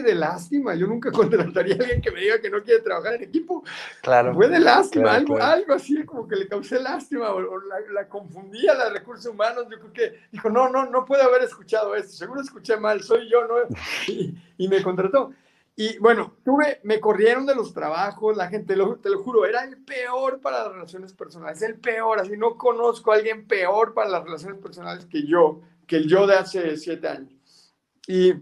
de 0.00 0.14
lástima. 0.14 0.74
Yo 0.74 0.86
nunca 0.86 1.10
contrataría 1.12 1.74
a 1.74 1.78
alguien 1.78 2.00
que 2.00 2.10
me 2.10 2.20
diga 2.20 2.40
que 2.40 2.48
no 2.48 2.62
quiere 2.62 2.80
trabajar 2.80 3.14
en 3.14 3.24
equipo. 3.24 3.62
Claro. 4.00 4.34
Fue 4.34 4.48
de 4.48 4.60
lástima, 4.60 5.14
algo, 5.14 5.36
algo 5.36 5.74
así, 5.74 6.02
como 6.04 6.26
que 6.26 6.36
le 6.36 6.48
causé 6.48 6.80
lástima 6.80 7.30
o, 7.30 7.40
la, 7.40 7.80
la, 7.92 8.08
confundía 8.08 8.74
la 8.74 8.88
recursos 8.88 9.26
humanos. 9.26 9.66
Yo 9.70 9.78
creo 9.78 9.92
que 9.92 10.20
dijo, 10.30 10.48
no, 10.48 10.70
no, 10.70 10.88
no 10.88 11.04
puedo 11.04 11.22
haber 11.22 11.42
escuchado 11.42 11.94
esto. 11.94 12.12
Seguro 12.12 12.40
escuché 12.40 12.76
mal, 12.76 13.02
soy 13.02 13.28
yo, 13.30 13.46
¿no? 13.46 13.54
Y, 14.08 14.34
y 14.56 14.68
me 14.68 14.82
contrató. 14.82 15.32
Y 15.74 15.98
bueno, 15.98 16.36
tuve, 16.44 16.80
me 16.84 17.00
corrieron 17.00 17.46
de 17.46 17.54
los 17.54 17.72
trabajos, 17.72 18.36
la 18.36 18.48
gente, 18.48 18.76
lo, 18.76 18.96
te 18.96 19.08
lo 19.08 19.22
juro, 19.22 19.46
era 19.46 19.64
el 19.64 19.78
peor 19.78 20.40
para 20.40 20.64
las 20.64 20.72
relaciones 20.72 21.14
personales, 21.14 21.62
el 21.62 21.76
peor, 21.78 22.20
así 22.20 22.36
no 22.36 22.58
conozco 22.58 23.10
a 23.10 23.14
alguien 23.16 23.46
peor 23.46 23.94
para 23.94 24.10
las 24.10 24.22
relaciones 24.22 24.60
personales 24.60 25.06
que 25.06 25.26
yo, 25.26 25.62
que 25.86 25.96
el 25.96 26.08
yo 26.08 26.26
de 26.26 26.36
hace 26.36 26.76
siete 26.76 27.08
años. 27.08 27.74
Y 28.06 28.34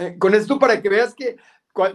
eh, 0.00 0.16
con 0.18 0.34
esto 0.34 0.58
para 0.58 0.80
que 0.80 0.88
veas 0.88 1.14
que 1.14 1.36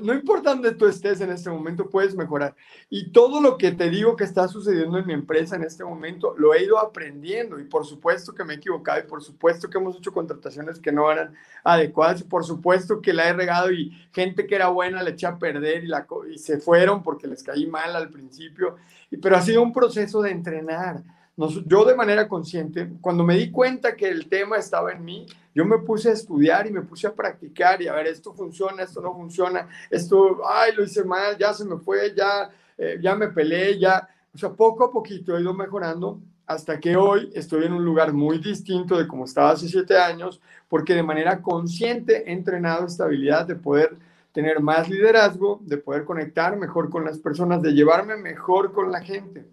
no 0.02 0.14
importa 0.14 0.52
dónde 0.52 0.74
tú 0.74 0.86
estés 0.88 1.20
en 1.22 1.32
este 1.32 1.50
momento, 1.50 1.90
puedes 1.90 2.16
mejorar. 2.16 2.56
Y 2.90 3.12
todo 3.12 3.42
lo 3.42 3.58
que 3.58 3.72
te 3.72 3.90
digo 3.90 4.16
que 4.16 4.24
está 4.24 4.48
sucediendo 4.48 4.98
en 4.98 5.06
mi 5.06 5.14
empresa 5.14 5.58
en 5.58 5.64
este 5.64 5.84
momento, 5.84 6.34
lo 6.38 6.54
he 6.54 6.64
ido 6.64 6.80
aprendiendo. 6.80 7.60
Y 7.60 7.66
por 7.66 7.86
supuesto 7.86 8.34
que 8.34 8.44
me 8.44 8.54
he 8.54 8.58
equivocado 8.58 9.00
y 9.00 9.04
por 9.04 9.22
supuesto 9.22 9.70
que 9.70 9.78
hemos 9.78 9.98
hecho 9.98 10.14
contrataciones 10.14 10.80
que 10.80 10.92
no 10.92 11.12
eran 11.12 11.36
adecuadas 11.64 12.22
y 12.22 12.24
por 12.24 12.46
supuesto 12.46 13.02
que 13.02 13.14
la 13.14 13.28
he 13.28 13.34
regado 13.34 13.72
y 13.72 13.92
gente 14.14 14.48
que 14.48 14.56
era 14.56 14.70
buena 14.70 15.04
le 15.04 15.12
eché 15.12 15.28
a 15.28 15.38
perder 15.38 15.84
y, 15.84 15.88
la, 15.88 16.08
y 16.32 16.38
se 16.38 16.58
fueron 16.60 17.04
porque 17.04 17.28
les 17.28 17.44
caí 17.44 17.68
mal 17.68 17.96
al 17.96 18.10
principio. 18.10 18.78
Y, 19.12 19.18
pero 19.18 19.36
ha 19.36 19.42
sido 19.42 19.62
un 19.62 19.74
proceso 19.74 20.22
de 20.22 20.32
entrenar 20.32 21.04
yo 21.38 21.84
de 21.84 21.96
manera 21.96 22.28
consciente, 22.28 22.90
cuando 23.02 23.24
me 23.24 23.36
di 23.36 23.52
cuenta 23.52 23.96
que 23.96 24.08
el 24.08 24.30
tema 24.30 24.58
estaba 24.58 24.92
en 24.94 25.04
mí, 25.04 25.26
yo 25.54 25.66
me 25.66 25.80
puse 25.80 26.10
a 26.10 26.14
estudiar 26.14 26.66
y 26.68 26.72
me 26.72 26.82
puse 26.82 27.08
a 27.08 27.14
practicar 27.14 27.82
y 27.82 27.88
a 27.88 27.94
ver, 27.94 28.08
esto 28.08 28.34
funciona, 28.34 28.84
esto 28.84 29.02
no 29.02 29.14
funciona, 29.14 29.68
esto, 29.90 30.42
ay, 30.48 30.74
lo 30.76 30.84
hice 30.84 31.04
mal, 31.04 31.38
ya 31.38 31.54
se 31.54 31.66
me 31.66 31.78
fue, 31.78 32.14
ya, 32.16 32.50
eh, 32.78 33.00
ya 33.02 33.16
me 33.16 33.28
peleé, 33.28 33.78
ya, 33.78 34.08
o 34.34 34.38
sea, 34.38 34.50
poco 34.50 34.86
a 34.86 34.92
poquito 34.92 35.36
he 35.36 35.42
ido 35.42 35.54
mejorando 35.54 36.20
hasta 36.46 36.80
que 36.80 36.96
hoy 36.96 37.32
estoy 37.34 37.66
en 37.66 37.74
un 37.74 37.84
lugar 37.84 38.14
muy 38.14 38.38
distinto 38.38 38.98
de 38.98 39.08
como 39.08 39.26
estaba 39.26 39.52
hace 39.52 39.68
siete 39.68 39.98
años, 39.98 40.42
porque 40.70 40.94
de 40.94 41.04
manera 41.04 41.42
consciente 41.42 42.30
he 42.30 42.34
entrenado 42.34 42.86
esta 42.86 43.06
habilidad 43.06 43.46
de 43.46 43.56
poder 43.56 43.98
tener 44.32 44.62
más 44.62 44.90
liderazgo, 44.90 45.60
de 45.64 45.78
poder 45.78 46.04
conectar 46.04 46.56
mejor 46.58 46.90
con 46.90 47.06
las 47.06 47.20
personas, 47.20 47.62
de 47.62 47.72
llevarme 47.72 48.18
mejor 48.18 48.74
con 48.74 48.92
la 48.92 49.02
gente. 49.02 49.46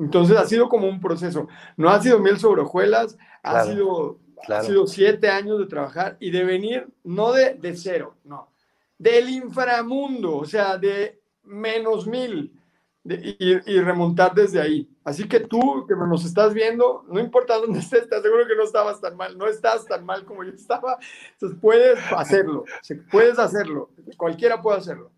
Entonces 0.00 0.36
ha 0.36 0.46
sido 0.46 0.68
como 0.68 0.88
un 0.88 0.98
proceso. 0.98 1.46
No 1.76 1.90
ha 1.90 2.02
sido 2.02 2.18
miel 2.18 2.38
sobre 2.38 2.62
hojuelas, 2.62 3.18
ha, 3.42 3.64
sido, 3.64 4.18
ha 4.48 4.62
sido 4.62 4.86
siete 4.86 5.28
años 5.28 5.58
de 5.58 5.66
trabajar 5.66 6.16
y 6.18 6.30
de 6.30 6.42
venir, 6.42 6.88
no 7.04 7.32
de, 7.32 7.54
de 7.54 7.76
cero, 7.76 8.16
no, 8.24 8.50
del 8.98 9.28
inframundo, 9.28 10.38
o 10.38 10.44
sea, 10.46 10.78
de 10.78 11.20
menos 11.42 12.06
mil 12.06 12.58
y, 13.04 13.74
y, 13.74 13.80
remontar 13.80 14.34
desde 14.34 14.60
ahí. 14.60 14.88
Así 15.04 15.28
que 15.28 15.40
tú 15.40 15.86
que 15.86 15.94
nos 15.94 16.24
estás 16.24 16.54
viendo, 16.54 17.04
no 17.08 17.20
importa 17.20 17.58
dónde 17.58 17.78
estés, 17.80 18.08
te 18.08 18.16
aseguro 18.16 18.46
que 18.46 18.56
no 18.56 18.64
estabas 18.64 19.00
tan 19.02 19.16
mal, 19.16 19.36
no 19.36 19.46
estás 19.46 19.84
tan 19.84 20.04
mal 20.04 20.24
como 20.24 20.44
yo 20.44 20.52
estaba, 20.52 20.98
entonces 21.32 21.58
puedes 21.60 21.98
hacerlo, 22.12 22.64
puedes 23.10 23.38
hacerlo, 23.38 23.90
cualquiera 24.16 24.62
puede 24.62 24.78
hacerlo. 24.78 25.10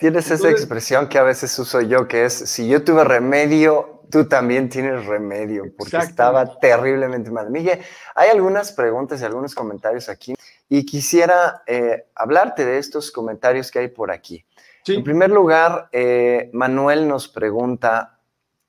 Tienes 0.00 0.30
esa 0.30 0.50
expresión 0.50 1.08
que 1.08 1.18
a 1.18 1.22
veces 1.22 1.56
uso 1.58 1.80
yo, 1.80 2.08
que 2.08 2.24
es, 2.24 2.32
si 2.32 2.66
yo 2.66 2.82
tuve 2.82 3.04
remedio 3.04 4.00
tú 4.10 4.26
también 4.26 4.68
tienes 4.68 5.06
remedio, 5.06 5.64
porque 5.76 5.96
estaba 5.96 6.58
terriblemente 6.58 7.30
mal. 7.30 7.50
Miguel, 7.50 7.80
hay 8.14 8.30
algunas 8.30 8.72
preguntas 8.72 9.20
y 9.20 9.24
algunos 9.24 9.54
comentarios 9.54 10.08
aquí, 10.08 10.34
y 10.68 10.84
quisiera 10.84 11.62
eh, 11.66 12.06
hablarte 12.14 12.64
de 12.64 12.78
estos 12.78 13.10
comentarios 13.10 13.70
que 13.70 13.78
hay 13.78 13.88
por 13.88 14.10
aquí. 14.10 14.44
En 14.86 15.04
primer 15.04 15.30
lugar, 15.30 15.88
eh, 15.92 16.50
Manuel 16.52 17.06
nos 17.06 17.28
pregunta 17.28 18.18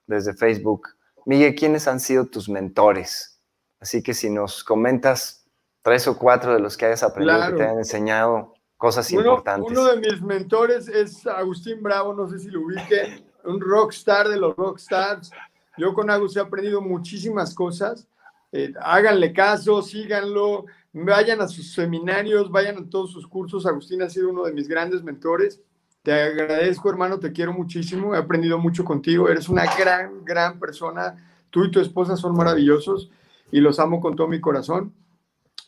desde 0.06 0.34
Facebook, 0.34 0.90
Miguel, 1.26 1.56
¿quiénes 1.56 1.88
han 1.88 2.00
sido 2.00 2.28
tus 2.28 2.48
mentores? 2.48 3.40
Así 3.80 4.04
que 4.04 4.14
si 4.14 4.30
nos 4.30 4.64
comentas 4.64 5.46
tres 5.82 6.08
o 6.08 6.18
cuatro 6.18 6.54
de 6.54 6.60
los 6.60 6.78
que 6.78 6.86
hayas 6.86 7.02
aprendido, 7.02 7.48
que 7.48 7.54
te 7.54 7.64
han 7.64 7.78
enseñado 7.78 8.54
cosas 8.82 9.12
importantes. 9.12 9.72
Uno 9.72 9.86
de 9.86 9.98
mis 9.98 10.24
mentores 10.24 10.88
es 10.88 11.28
Agustín 11.28 11.84
Bravo, 11.84 12.16
no 12.16 12.28
sé 12.28 12.40
si 12.40 12.50
lo 12.50 12.62
ubique 12.62 13.24
un 13.44 13.62
rockstar 13.62 14.28
de 14.28 14.38
los 14.38 14.56
rockstars. 14.56 15.30
Yo 15.78 15.94
con 15.94 16.10
Agus 16.10 16.36
he 16.36 16.40
aprendido 16.40 16.82
muchísimas 16.82 17.54
cosas. 17.54 18.08
Eh, 18.52 18.74
háganle 18.82 19.34
caso, 19.34 19.84
síganlo, 19.84 20.66
vayan 20.94 21.42
a 21.42 21.48
sus 21.48 21.74
seminarios, 21.74 22.50
vayan 22.50 22.80
a 22.80 22.90
todos 22.90 23.12
sus 23.12 23.28
cursos. 23.28 23.68
Agustín 23.68 24.02
ha 24.02 24.10
sido 24.10 24.30
uno 24.30 24.46
de 24.46 24.52
mis 24.52 24.68
grandes 24.68 25.04
mentores. 25.04 25.62
Te 26.02 26.12
agradezco, 26.12 26.90
hermano, 26.90 27.20
te 27.20 27.32
quiero 27.32 27.54
muchísimo. 27.54 28.16
He 28.16 28.18
aprendido 28.18 28.58
mucho 28.58 28.84
contigo. 28.84 29.30
Eres 29.30 29.48
una 29.48 29.66
gran, 29.78 30.26
gran 30.26 30.60
persona. 30.60 31.24
Tú 31.52 31.66
y 31.66 31.72
tu 31.72 31.80
esposa 31.80 32.18
son 32.18 32.36
maravillosos 32.36 33.12
y 33.52 33.60
los 33.60 33.80
amo 33.80 34.02
con 34.02 34.16
todo 34.16 34.28
mi 34.28 34.42
corazón. 34.42 34.92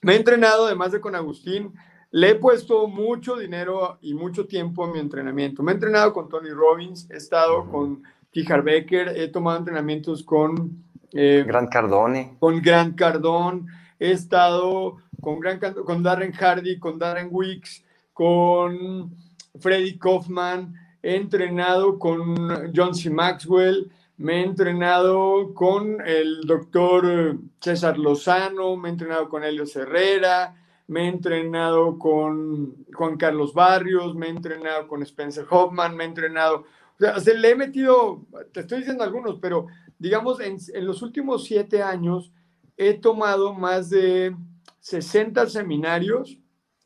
Me 0.01 0.14
he 0.14 0.16
entrenado, 0.16 0.66
además 0.66 0.91
de 0.91 0.99
con 0.99 1.16
Agustín, 1.16 1.74
le 2.14 2.30
he 2.30 2.36
puesto 2.36 2.88
mucho 2.88 3.38
dinero 3.38 3.97
y 4.01 4.14
mucho 4.14 4.45
tiempo 4.45 4.84
a 4.84 4.88
mi 4.88 4.99
entrenamiento. 4.99 5.64
Me 5.64 5.72
he 5.72 5.74
entrenado 5.76 6.14
con 6.14 6.30
Tony 6.30 6.51
Robbins, 6.51 7.09
he 7.09 7.18
estado 7.18 7.66
con 7.66 8.03
Tijar 8.30 8.61
Becker, 8.61 9.18
he 9.18 9.30
tomado 9.30 9.57
entrenamientos 9.57 10.22
con... 10.22 10.84
Eh, 11.11 11.43
Grant 11.47 11.72
Cardone. 11.72 12.38
Con 12.39 12.61
Grant 12.61 12.95
Cardone, 12.95 13.66
he 13.97 14.11
estado 14.11 14.97
con, 15.22 15.39
Gran, 15.39 15.59
con 15.59 16.03
Darren 16.03 16.32
Hardy, 16.34 16.78
con 16.78 16.99
Darren 16.99 17.30
Wicks, 17.32 17.84
con 18.14 19.16
Freddy 19.59 19.97
Kaufman, 19.97 20.72
he 21.01 21.16
entrenado 21.16 21.97
con 21.97 22.72
John 22.76 22.93
C. 22.93 23.09
Maxwell, 23.09 23.91
me 24.18 24.41
he 24.41 24.43
entrenado 24.43 25.51
con 25.55 25.99
el 26.05 26.41
doctor 26.41 27.38
César 27.59 27.97
Lozano, 27.97 28.78
me 28.78 28.89
he 28.89 28.91
entrenado 28.91 29.28
con 29.30 29.43
Helio 29.43 29.64
Herrera, 29.74 30.55
me 30.88 31.05
he 31.05 31.07
entrenado 31.07 31.97
con 31.97 32.86
Juan 32.93 33.17
Carlos 33.17 33.53
Barrios, 33.53 34.15
me 34.15 34.27
he 34.27 34.29
entrenado 34.29 34.88
con 34.88 35.01
Spencer 35.03 35.45
Hoffman, 35.49 35.95
me 35.95 36.03
he 36.03 36.07
entrenado, 36.07 36.65
o 36.99 37.19
sea, 37.19 37.34
le 37.34 37.49
he 37.49 37.55
metido, 37.55 38.25
te 38.51 38.61
estoy 38.61 38.79
diciendo 38.79 39.03
algunos, 39.03 39.39
pero 39.39 39.67
digamos, 39.97 40.39
en, 40.39 40.57
en 40.73 40.86
los 40.86 41.01
últimos 41.01 41.45
siete 41.45 41.81
años 41.81 42.31
he 42.77 42.93
tomado 42.93 43.53
más 43.53 43.89
de 43.89 44.36
60 44.79 45.47
seminarios, 45.47 46.38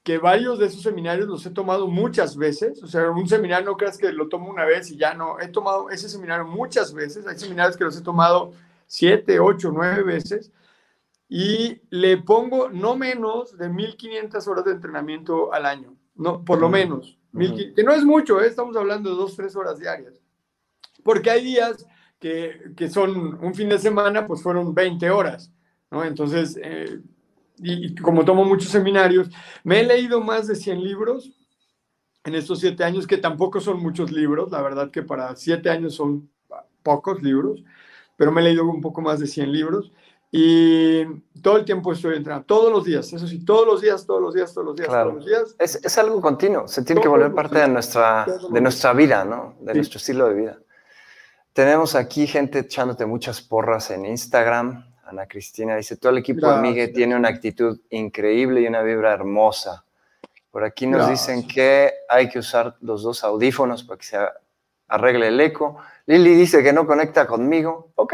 que 0.03 0.19
varios 0.19 0.57
de 0.57 0.67
esos 0.67 0.83
seminarios 0.83 1.27
los 1.27 1.45
he 1.45 1.49
tomado 1.49 1.87
muchas 1.87 2.37
veces, 2.37 2.81
o 2.81 2.87
sea, 2.87 3.09
un 3.09 3.27
seminario 3.27 3.65
no 3.65 3.75
creas 3.75 3.97
que 3.97 4.09
lo 4.13 4.29
tomo 4.29 4.49
una 4.49 4.63
vez 4.63 4.89
y 4.89 4.95
ya 4.95 5.13
no, 5.13 5.37
he 5.39 5.49
tomado 5.49 5.89
ese 5.89 6.07
seminario 6.07 6.45
muchas 6.45 6.93
veces, 6.93 7.27
hay 7.27 7.37
seminarios 7.37 7.75
que 7.75 7.83
los 7.83 7.97
he 7.97 8.01
tomado 8.01 8.53
siete, 8.85 9.39
ocho, 9.41 9.69
nueve 9.69 10.03
veces, 10.03 10.51
y 11.29 11.81
le 11.89 12.17
pongo 12.17 12.69
no 12.69 12.95
menos 12.95 13.57
de 13.57 13.69
1500 13.69 14.47
horas 14.47 14.65
de 14.65 14.71
entrenamiento 14.71 15.53
al 15.53 15.65
año, 15.65 15.95
no, 16.15 16.43
por 16.43 16.59
lo 16.59 16.69
menos, 16.69 17.17
que 17.37 17.83
no 17.83 17.93
es 17.93 18.03
mucho, 18.03 18.41
¿eh? 18.41 18.47
estamos 18.47 18.75
hablando 18.75 19.09
de 19.09 19.15
dos, 19.15 19.35
tres 19.35 19.55
horas 19.55 19.77
diarias, 19.77 20.21
porque 21.03 21.29
hay 21.29 21.43
días 21.43 21.85
que, 22.19 22.71
que, 22.75 22.89
son 22.89 23.43
un 23.43 23.53
fin 23.53 23.69
de 23.69 23.77
semana, 23.77 24.25
pues 24.25 24.41
fueron 24.41 24.73
20 24.73 25.09
horas, 25.11 25.51
¿no? 25.91 26.03
Entonces, 26.03 26.59
eh, 26.63 26.99
y, 27.59 27.93
como 27.95 28.25
tomo 28.25 28.43
muchos 28.43 28.69
seminarios, 28.69 29.29
me 29.63 29.81
he 29.81 29.83
leído 29.83 30.21
más 30.21 30.47
de 30.47 30.55
100 30.55 30.83
libros 30.83 31.31
en 32.23 32.35
estos 32.35 32.59
siete 32.59 32.83
años, 32.83 33.07
que 33.07 33.17
tampoco 33.17 33.59
son 33.61 33.79
muchos 33.79 34.11
libros, 34.11 34.51
la 34.51 34.61
verdad 34.61 34.91
que 34.91 35.01
para 35.01 35.35
siete 35.35 35.69
años 35.69 35.95
son 35.95 36.29
pocos 36.83 37.21
libros, 37.21 37.63
pero 38.17 38.31
me 38.31 38.41
he 38.41 38.45
leído 38.45 38.65
un 38.65 38.81
poco 38.81 39.01
más 39.01 39.19
de 39.19 39.27
100 39.27 39.51
libros 39.51 39.91
y 40.31 41.05
todo 41.41 41.57
el 41.57 41.65
tiempo 41.65 41.93
estoy 41.93 42.17
entrenando, 42.17 42.45
todos 42.45 42.71
los 42.71 42.83
días, 42.83 43.11
eso 43.13 43.27
sí, 43.27 43.45
todos 43.45 43.65
los 43.65 43.81
días, 43.81 44.05
todos 44.05 44.21
los 44.21 44.33
días, 44.33 44.53
todos 44.53 44.67
los 44.67 44.75
días, 44.75 44.89
todos 44.89 45.13
los 45.13 45.25
días. 45.25 45.55
Es, 45.57 45.83
es 45.83 45.97
algo 45.97 46.21
continuo, 46.21 46.67
se 46.67 46.83
tiene 46.83 47.01
que 47.01 47.07
volver 47.07 47.33
parte 47.33 47.59
de 47.59 47.67
nuestra, 47.67 48.25
de 48.49 48.61
nuestra 48.61 48.93
vida, 48.93 49.23
¿no? 49.23 49.55
De 49.61 49.73
nuestro 49.73 49.97
estilo 49.97 50.27
de 50.27 50.33
vida. 50.33 50.57
Tenemos 51.53 51.95
aquí 51.95 52.27
gente 52.27 52.59
echándote 52.59 53.05
muchas 53.05 53.41
porras 53.41 53.89
en 53.89 54.05
Instagram. 54.05 54.93
Ana 55.05 55.25
Cristina 55.25 55.75
dice, 55.77 55.95
todo 55.95 56.11
el 56.11 56.19
equipo 56.19 56.51
de 56.51 56.61
Miguel 56.61 56.93
tiene 56.93 57.15
una 57.15 57.29
actitud 57.29 57.79
increíble 57.89 58.61
y 58.61 58.67
una 58.67 58.83
vibra 58.83 59.13
hermosa. 59.13 59.85
Por 60.51 60.63
aquí 60.63 60.85
nos 60.85 61.09
dicen 61.09 61.47
que 61.47 61.93
hay 62.09 62.29
que 62.29 62.39
usar 62.39 62.75
los 62.81 63.03
dos 63.03 63.23
audífonos 63.23 63.83
para 63.83 63.97
que 63.97 64.05
se 64.05 64.17
arregle 64.87 65.29
el 65.29 65.39
eco. 65.39 65.77
Lili 66.05 66.35
dice 66.35 66.61
que 66.61 66.73
no 66.73 66.85
conecta 66.85 67.25
conmigo. 67.25 67.91
Ok, 67.95 68.13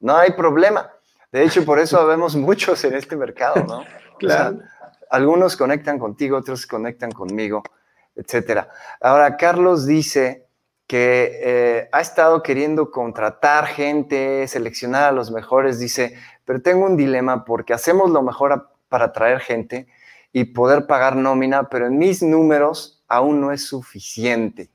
no 0.00 0.16
hay 0.16 0.32
problema. 0.32 0.90
De 1.30 1.44
hecho, 1.44 1.64
por 1.64 1.78
eso 1.78 2.06
vemos 2.06 2.34
muchos 2.36 2.82
en 2.84 2.94
este 2.94 3.16
mercado, 3.16 3.64
¿no? 3.64 3.84
Claro. 4.18 4.58
algunos 5.10 5.56
conectan 5.56 5.96
contigo, 5.96 6.38
otros 6.38 6.66
conectan 6.66 7.12
conmigo, 7.12 7.62
etcétera. 8.16 8.68
Ahora, 9.00 9.36
Carlos 9.36 9.86
dice 9.86 10.48
que 10.88 11.38
eh, 11.40 11.88
ha 11.92 12.00
estado 12.00 12.42
queriendo 12.42 12.90
contratar 12.90 13.66
gente, 13.66 14.48
seleccionar 14.48 15.04
a 15.04 15.12
los 15.12 15.30
mejores, 15.30 15.78
dice, 15.78 16.16
pero 16.44 16.60
tengo 16.60 16.84
un 16.84 16.96
dilema 16.96 17.44
porque 17.44 17.74
hacemos 17.74 18.10
lo 18.10 18.22
mejor 18.22 18.70
para 18.88 19.04
atraer 19.04 19.38
gente 19.38 19.86
y 20.32 20.46
poder 20.46 20.88
pagar 20.88 21.14
nómina, 21.14 21.68
pero 21.68 21.86
en 21.86 21.96
mis 21.96 22.20
números 22.20 23.04
aún 23.06 23.40
no 23.40 23.52
es 23.52 23.66
suficiente. 23.66 24.68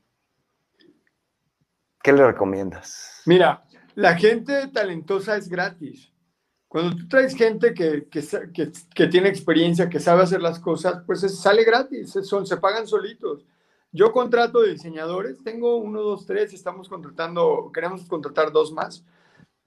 ¿Qué 2.02 2.12
le 2.12 2.26
recomiendas? 2.26 3.22
Mira, 3.26 3.64
la 3.94 4.16
gente 4.16 4.68
talentosa 4.68 5.36
es 5.36 5.48
gratis. 5.48 6.13
Cuando 6.74 6.96
tú 6.96 7.06
traes 7.06 7.36
gente 7.36 7.72
que, 7.72 8.08
que, 8.08 8.72
que, 8.92 9.06
tiene 9.06 9.28
experiencia, 9.28 9.88
que 9.88 10.00
sabe 10.00 10.24
hacer 10.24 10.42
las 10.42 10.58
cosas, 10.58 11.04
pues 11.06 11.20
sale 11.20 11.62
gratis, 11.62 12.18
son, 12.24 12.48
se 12.48 12.56
pagan 12.56 12.88
solitos. 12.88 13.46
Yo 13.92 14.10
contrato 14.10 14.60
diseñadores, 14.60 15.38
tengo 15.44 15.76
uno, 15.76 16.02
dos, 16.02 16.26
tres, 16.26 16.52
estamos 16.52 16.88
contratando, 16.88 17.70
queremos 17.72 18.02
contratar 18.06 18.50
dos 18.50 18.72
más, 18.72 19.04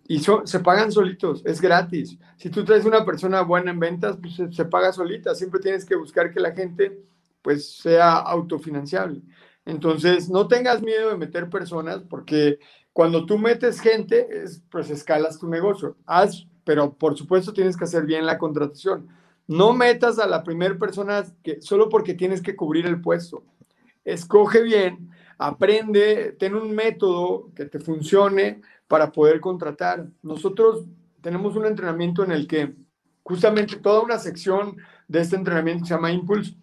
y 0.05 0.20
se 0.20 0.60
pagan 0.60 0.91
solitos, 0.91 1.41
es 1.45 1.62
gratis. 1.62 2.20
Si 2.36 2.49
tú 2.49 2.66
traes 2.66 2.84
una 2.84 3.05
persona 3.05 3.41
buena 3.41 3.72
en 3.72 3.80
ventas, 3.80 4.18
pues 4.22 4.36
se, 4.36 4.51
se, 4.51 4.66
paga 4.66 4.91
solita, 4.91 5.34
siempre 5.34 5.62
tienes 5.62 5.86
que 5.86 5.95
buscar 5.95 6.34
que 6.34 6.41
la 6.41 6.51
gente 6.51 7.05
pues 7.41 7.78
sea 7.78 8.18
autofinanciable. 8.18 9.22
Entonces, 9.64 10.30
no 10.30 10.49
tengas 10.49 10.82
miedo 10.82 11.12
de 11.12 11.16
meter 11.16 11.49
personas 11.49 12.03
porque 12.10 12.60
cuando 12.91 13.26
tú 13.26 13.38
metes 13.38 13.80
gente, 13.80 14.28
pues 14.70 14.89
escalas 14.89 15.39
tu 15.39 15.47
negocio. 15.47 15.95
Haz, 16.05 16.45
pero 16.68 16.93
por 16.93 17.18
supuesto 17.18 17.53
tienes 17.53 17.78
que 17.78 17.86
hacer 17.86 18.05
bien 18.05 18.26
la 18.26 18.38
contratación. 18.38 19.07
No 19.47 19.72
metas 19.72 20.20
a 20.20 20.28
la 20.28 20.43
primera 20.43 20.78
persona 20.78 21.24
que, 21.41 21.61
solo 21.61 21.88
porque 21.88 22.13
tienes 22.13 22.41
que 22.41 22.57
cubrir 22.57 22.86
el 22.86 22.99
puesto. 22.99 23.45
Escoge 24.03 24.61
bien, 24.61 25.09
aprende, 25.38 26.36
ten 26.38 26.55
un 26.55 26.76
método 26.76 27.51
que 27.55 27.63
te 27.68 27.80
funcione 27.80 28.59
para 28.89 29.13
poder 29.13 29.39
contratar. 29.39 30.07
Nosotros 30.22 30.84
tenemos 31.22 31.55
un 31.55 31.65
entrenamiento 31.65 32.26
en 32.26 32.34
el 32.34 32.47
que 32.47 32.76
justamente 33.24 33.78
toda 33.78 34.01
una 34.01 34.20
sección 34.20 34.76
de 35.07 35.22
este 35.22 35.38
entrenamiento 35.38 35.86
se 35.86 35.93
llama 35.93 36.11
Impulse 36.11 36.53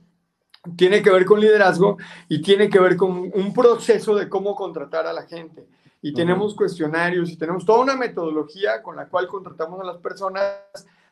tiene 0.76 1.02
que 1.02 1.10
ver 1.10 1.24
con 1.24 1.40
liderazgo 1.40 1.96
y 2.28 2.40
tiene 2.42 2.68
que 2.68 2.78
ver 2.78 2.96
con 2.96 3.30
un 3.34 3.54
proceso 3.54 4.14
de 4.14 4.28
cómo 4.28 4.54
contratar 4.54 5.06
a 5.06 5.12
la 5.12 5.22
gente. 5.22 5.66
Y 6.06 6.12
tenemos 6.12 6.54
cuestionarios 6.54 7.30
y 7.30 7.38
tenemos 7.38 7.64
toda 7.64 7.80
una 7.80 7.96
metodología 7.96 8.82
con 8.82 8.94
la 8.94 9.08
cual 9.08 9.26
contratamos 9.26 9.80
a 9.80 9.84
las 9.84 9.96
personas. 9.96 10.60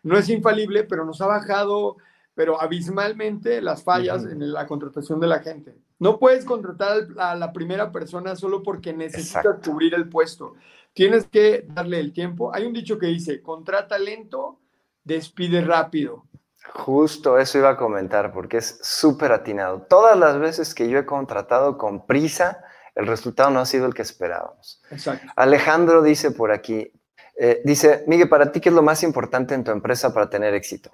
No 0.02 0.18
es 0.18 0.28
infalible, 0.28 0.84
pero 0.84 1.06
nos 1.06 1.22
ha 1.22 1.26
bajado, 1.26 1.96
pero 2.34 2.60
abismalmente 2.60 3.62
las 3.62 3.82
fallas 3.82 4.26
en 4.26 4.52
la 4.52 4.66
contratación 4.66 5.18
de 5.18 5.28
la 5.28 5.38
gente. 5.38 5.74
No 5.98 6.18
puedes 6.18 6.44
contratar 6.44 7.06
a 7.16 7.34
la 7.34 7.54
primera 7.54 7.90
persona 7.90 8.36
solo 8.36 8.62
porque 8.62 8.92
necesitas 8.92 9.60
cubrir 9.64 9.94
el 9.94 10.10
puesto. 10.10 10.56
Tienes 10.92 11.26
que 11.26 11.64
darle 11.66 11.98
el 11.98 12.12
tiempo. 12.12 12.54
Hay 12.54 12.66
un 12.66 12.74
dicho 12.74 12.98
que 12.98 13.06
dice, 13.06 13.40
contrata 13.40 13.98
lento, 13.98 14.58
despide 15.04 15.62
rápido. 15.62 16.26
Justo 16.74 17.38
eso 17.38 17.56
iba 17.56 17.70
a 17.70 17.76
comentar 17.78 18.30
porque 18.30 18.58
es 18.58 18.78
súper 18.82 19.32
atinado. 19.32 19.86
Todas 19.88 20.18
las 20.18 20.38
veces 20.38 20.74
que 20.74 20.90
yo 20.90 20.98
he 20.98 21.06
contratado 21.06 21.78
con 21.78 22.04
prisa, 22.04 22.62
el 22.94 23.06
resultado 23.06 23.50
no 23.50 23.60
ha 23.60 23.66
sido 23.66 23.86
el 23.86 23.94
que 23.94 24.02
esperábamos. 24.02 24.82
Exacto. 24.90 25.32
Alejandro 25.36 26.02
dice 26.02 26.30
por 26.30 26.52
aquí, 26.52 26.90
eh, 27.38 27.62
dice, 27.64 28.04
Miguel, 28.06 28.28
para 28.28 28.52
ti, 28.52 28.60
¿qué 28.60 28.68
es 28.68 28.74
lo 28.74 28.82
más 28.82 29.02
importante 29.02 29.54
en 29.54 29.64
tu 29.64 29.70
empresa 29.70 30.12
para 30.12 30.28
tener 30.28 30.54
éxito? 30.54 30.90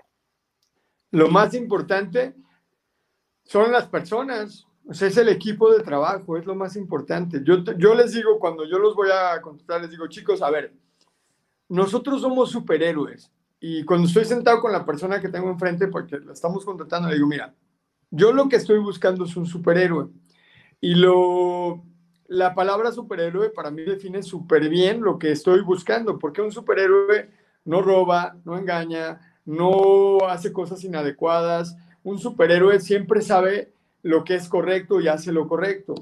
Lo 1.10 1.28
más 1.28 1.54
importante 1.54 2.34
son 3.44 3.72
las 3.72 3.86
personas, 3.86 4.66
o 4.86 4.94
sea, 4.94 5.08
es 5.08 5.16
el 5.16 5.28
equipo 5.28 5.72
de 5.72 5.82
trabajo, 5.82 6.36
es 6.36 6.46
lo 6.46 6.54
más 6.54 6.76
importante. 6.76 7.40
Yo, 7.42 7.64
yo 7.76 7.94
les 7.94 8.12
digo, 8.12 8.38
cuando 8.38 8.64
yo 8.64 8.78
los 8.78 8.94
voy 8.94 9.08
a 9.10 9.40
contratar, 9.40 9.80
les 9.80 9.90
digo, 9.90 10.06
chicos, 10.06 10.42
a 10.42 10.50
ver, 10.50 10.72
nosotros 11.68 12.20
somos 12.20 12.50
superhéroes 12.50 13.30
y 13.60 13.84
cuando 13.84 14.06
estoy 14.06 14.24
sentado 14.24 14.60
con 14.60 14.72
la 14.72 14.84
persona 14.84 15.20
que 15.20 15.28
tengo 15.28 15.50
enfrente, 15.50 15.88
porque 15.88 16.18
la 16.20 16.32
estamos 16.32 16.64
contratando, 16.64 17.08
le 17.08 17.16
digo, 17.16 17.26
mira, 17.26 17.54
yo 18.10 18.32
lo 18.32 18.48
que 18.48 18.56
estoy 18.56 18.78
buscando 18.78 19.24
es 19.24 19.36
un 19.36 19.46
superhéroe. 19.46 20.08
Y 20.80 20.94
lo, 20.94 21.84
la 22.28 22.54
palabra 22.54 22.92
superhéroe 22.92 23.50
para 23.50 23.70
mí 23.70 23.82
define 23.82 24.22
súper 24.22 24.68
bien 24.68 25.00
lo 25.00 25.18
que 25.18 25.32
estoy 25.32 25.62
buscando, 25.62 26.18
porque 26.18 26.42
un 26.42 26.52
superhéroe 26.52 27.30
no 27.64 27.82
roba, 27.82 28.36
no 28.44 28.56
engaña, 28.56 29.20
no 29.44 30.18
hace 30.28 30.52
cosas 30.52 30.84
inadecuadas. 30.84 31.76
Un 32.02 32.18
superhéroe 32.18 32.80
siempre 32.80 33.22
sabe 33.22 33.72
lo 34.02 34.24
que 34.24 34.34
es 34.34 34.48
correcto 34.48 35.00
y 35.00 35.08
hace 35.08 35.32
lo 35.32 35.48
correcto. 35.48 35.94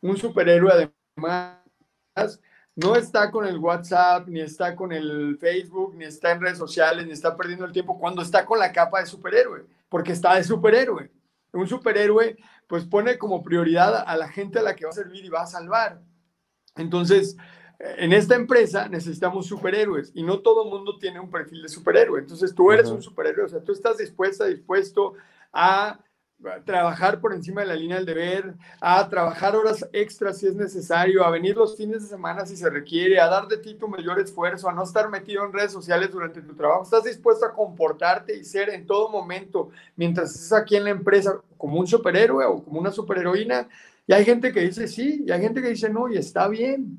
Un 0.00 0.16
superhéroe 0.16 0.92
además 1.16 2.40
no 2.76 2.94
está 2.94 3.30
con 3.32 3.44
el 3.46 3.58
WhatsApp, 3.58 4.28
ni 4.28 4.40
está 4.40 4.76
con 4.76 4.92
el 4.92 5.36
Facebook, 5.38 5.96
ni 5.96 6.04
está 6.04 6.32
en 6.32 6.40
redes 6.40 6.58
sociales, 6.58 7.04
ni 7.04 7.12
está 7.12 7.36
perdiendo 7.36 7.64
el 7.64 7.72
tiempo 7.72 7.98
cuando 7.98 8.22
está 8.22 8.44
con 8.44 8.60
la 8.60 8.72
capa 8.72 9.00
de 9.00 9.06
superhéroe, 9.06 9.66
porque 9.88 10.12
está 10.12 10.36
de 10.36 10.44
superhéroe. 10.44 11.10
Un 11.52 11.68
superhéroe 11.68 12.36
pues 12.68 12.84
pone 12.84 13.18
como 13.18 13.42
prioridad 13.42 14.04
a 14.06 14.16
la 14.16 14.28
gente 14.28 14.58
a 14.58 14.62
la 14.62 14.74
que 14.74 14.84
va 14.84 14.90
a 14.90 14.94
servir 14.94 15.24
y 15.24 15.28
va 15.28 15.42
a 15.42 15.46
salvar. 15.46 16.00
Entonces, 16.76 17.36
en 17.78 18.12
esta 18.12 18.34
empresa 18.34 18.88
necesitamos 18.88 19.46
superhéroes 19.46 20.12
y 20.14 20.22
no 20.22 20.40
todo 20.40 20.64
el 20.64 20.70
mundo 20.70 20.98
tiene 20.98 21.20
un 21.20 21.30
perfil 21.30 21.62
de 21.62 21.68
superhéroe. 21.68 22.20
Entonces, 22.20 22.54
tú 22.54 22.72
eres 22.72 22.88
un 22.88 23.02
superhéroe, 23.02 23.44
o 23.44 23.48
sea, 23.48 23.62
tú 23.62 23.72
estás 23.72 23.98
dispuesta, 23.98 24.46
dispuesto 24.46 25.14
a 25.52 26.00
trabajar 26.64 27.20
por 27.20 27.32
encima 27.32 27.62
de 27.62 27.66
la 27.66 27.74
línea 27.74 27.96
del 27.96 28.06
deber, 28.06 28.54
a 28.80 29.08
trabajar 29.08 29.56
horas 29.56 29.88
extras 29.92 30.38
si 30.38 30.46
es 30.46 30.54
necesario, 30.54 31.24
a 31.24 31.30
venir 31.30 31.56
los 31.56 31.76
fines 31.76 32.02
de 32.02 32.08
semana 32.08 32.46
si 32.46 32.56
se 32.56 32.68
requiere, 32.70 33.20
a 33.20 33.26
dar 33.26 33.48
de 33.48 33.58
ti 33.58 33.74
tu 33.74 33.88
mayor 33.88 34.18
esfuerzo, 34.20 34.68
a 34.68 34.72
no 34.72 34.82
estar 34.82 35.08
metido 35.08 35.44
en 35.44 35.52
redes 35.52 35.72
sociales 35.72 36.10
durante 36.10 36.42
tu 36.42 36.54
trabajo. 36.54 36.82
Estás 36.82 37.04
dispuesto 37.04 37.46
a 37.46 37.52
comportarte 37.52 38.36
y 38.36 38.44
ser 38.44 38.70
en 38.70 38.86
todo 38.86 39.08
momento, 39.08 39.70
mientras 39.96 40.34
estés 40.34 40.52
aquí 40.52 40.76
en 40.76 40.84
la 40.84 40.90
empresa, 40.90 41.40
como 41.56 41.78
un 41.78 41.86
superhéroe 41.86 42.44
o 42.44 42.62
como 42.62 42.80
una 42.80 42.90
superheroína. 42.90 43.68
Y 44.06 44.12
hay 44.12 44.24
gente 44.24 44.52
que 44.52 44.60
dice 44.60 44.86
sí, 44.86 45.24
y 45.26 45.30
hay 45.30 45.40
gente 45.40 45.62
que 45.62 45.68
dice 45.68 45.88
no, 45.88 46.08
y 46.08 46.16
está 46.16 46.48
bien. 46.48 46.98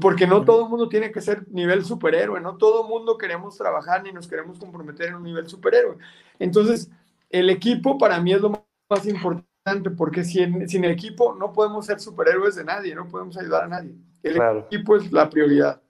Porque 0.00 0.26
no 0.26 0.44
todo 0.44 0.64
el 0.64 0.70
mundo 0.70 0.88
tiene 0.88 1.10
que 1.10 1.20
ser 1.20 1.46
nivel 1.48 1.84
superhéroe, 1.84 2.40
no 2.40 2.56
todo 2.56 2.82
el 2.82 2.88
mundo 2.88 3.18
queremos 3.18 3.58
trabajar 3.58 4.02
ni 4.02 4.12
nos 4.12 4.28
queremos 4.28 4.58
comprometer 4.58 5.08
en 5.08 5.16
un 5.16 5.24
nivel 5.24 5.48
superhéroe. 5.48 5.96
Entonces, 6.38 6.88
el 7.28 7.50
equipo 7.50 7.98
para 7.98 8.20
mí 8.20 8.32
es 8.32 8.40
lo 8.40 8.50
más 8.50 8.60
importante, 9.06 9.90
porque 9.90 10.24
sin, 10.24 10.68
sin 10.68 10.84
equipo 10.84 11.34
no 11.34 11.52
podemos 11.52 11.86
ser 11.86 12.00
superhéroes 12.00 12.56
de 12.56 12.64
nadie, 12.64 12.94
no 12.94 13.08
podemos 13.08 13.36
ayudar 13.36 13.64
a 13.64 13.68
nadie. 13.68 13.94
El 14.22 14.40
equipo 14.66 14.96
es 14.96 15.10
la 15.12 15.28
prioridad. 15.30 15.80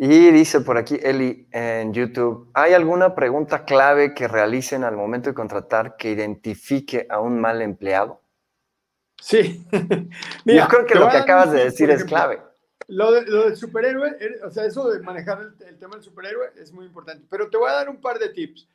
Y 0.00 0.30
dice 0.30 0.60
por 0.60 0.78
aquí 0.78 0.96
Eli 1.02 1.48
en 1.50 1.92
YouTube, 1.92 2.50
¿hay 2.54 2.72
alguna 2.72 3.16
pregunta 3.16 3.64
clave 3.64 4.14
que 4.14 4.28
realicen 4.28 4.84
al 4.84 4.96
momento 4.96 5.30
de 5.30 5.34
contratar 5.34 5.96
que 5.96 6.10
identifique 6.12 7.06
a 7.10 7.18
un 7.18 7.40
mal 7.40 7.60
empleado? 7.62 8.22
Sí. 9.20 9.66
Yo 10.44 10.68
creo 10.68 10.86
que 10.86 10.94
lo 10.94 11.08
que 11.08 11.16
acabas 11.16 11.50
de 11.50 11.64
decir 11.64 11.90
es 11.90 12.04
clave. 12.04 12.40
Lo, 12.86 13.10
de, 13.10 13.22
lo 13.26 13.46
del 13.46 13.56
superhéroe, 13.56 14.16
o 14.44 14.50
sea, 14.50 14.64
eso 14.64 14.88
de 14.88 15.00
manejar 15.00 15.40
el, 15.40 15.66
el, 15.66 15.78
tema 15.78 15.96
del 15.96 16.04
superhéroe 16.04 16.52
es 16.56 16.72
muy 16.72 16.86
importante. 16.86 17.26
Pero 17.28 17.50
te 17.50 17.58
voy 17.58 17.68
a 17.68 17.74
dar 17.74 17.88
un 17.88 18.00
par 18.00 18.20
de 18.20 18.28
tips. 18.28 18.68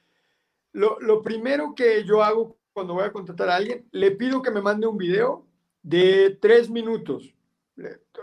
Lo, 0.74 1.00
lo 1.00 1.22
primero 1.22 1.74
que 1.74 2.04
yo 2.04 2.22
hago 2.22 2.58
cuando 2.74 2.96
voy 2.96 3.04
a 3.04 3.12
contratar 3.12 3.50
a 3.50 3.56
alguien, 3.56 3.88
le 3.92 4.12
pido 4.12 4.42
que 4.42 4.52
me 4.52 4.62
mande 4.62 4.88
un 4.88 4.98
video 4.98 5.46
de 5.82 6.38
tres 6.42 6.70
minutos. 6.70 7.34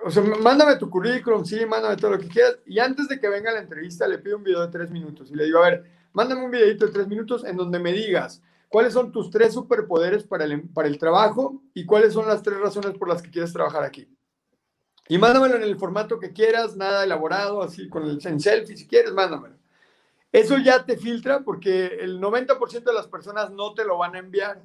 O 0.04 0.10
sea, 0.10 0.22
mándame 0.22 0.76
tu 0.76 0.90
currículum, 0.90 1.44
sí, 1.44 1.64
mándame 1.66 1.96
todo 1.96 2.12
lo 2.12 2.18
que 2.18 2.28
quieras. 2.28 2.58
Y 2.66 2.78
antes 2.78 3.08
de 3.08 3.18
que 3.18 3.28
venga 3.28 3.52
la 3.52 3.60
entrevista, 3.60 4.06
le 4.06 4.18
pido 4.18 4.36
un 4.36 4.44
video 4.44 4.60
de 4.60 4.68
tres 4.68 4.90
minutos. 4.90 5.30
Y 5.30 5.34
le 5.34 5.44
digo, 5.44 5.58
a 5.58 5.70
ver, 5.70 5.84
mándame 6.12 6.44
un 6.44 6.50
videito 6.50 6.86
de 6.86 6.92
tres 6.92 7.08
minutos 7.08 7.44
en 7.44 7.56
donde 7.56 7.78
me 7.78 7.92
digas 7.92 8.42
cuáles 8.68 8.92
son 8.92 9.10
tus 9.10 9.30
tres 9.30 9.54
superpoderes 9.54 10.24
para 10.24 10.44
el, 10.44 10.68
para 10.68 10.88
el 10.88 10.98
trabajo 10.98 11.62
y 11.74 11.86
cuáles 11.86 12.12
son 12.12 12.28
las 12.28 12.42
tres 12.42 12.58
razones 12.60 12.96
por 12.98 13.08
las 13.08 13.22
que 13.22 13.30
quieres 13.30 13.52
trabajar 13.52 13.82
aquí. 13.82 14.08
Y 15.08 15.18
mándamelo 15.18 15.56
en 15.56 15.64
el 15.64 15.76
formato 15.76 16.20
que 16.20 16.32
quieras, 16.32 16.76
nada 16.76 17.02
elaborado, 17.02 17.62
así 17.62 17.88
con 17.88 18.04
el 18.04 18.20
en 18.24 18.38
selfie, 18.38 18.76
si 18.76 18.86
quieres, 18.86 19.12
mándamelo. 19.12 19.59
Eso 20.32 20.58
ya 20.58 20.84
te 20.84 20.96
filtra 20.96 21.40
porque 21.40 21.86
el 22.00 22.20
90% 22.20 22.84
de 22.84 22.92
las 22.92 23.08
personas 23.08 23.50
no 23.50 23.74
te 23.74 23.84
lo 23.84 23.98
van 23.98 24.14
a 24.14 24.20
enviar. 24.20 24.62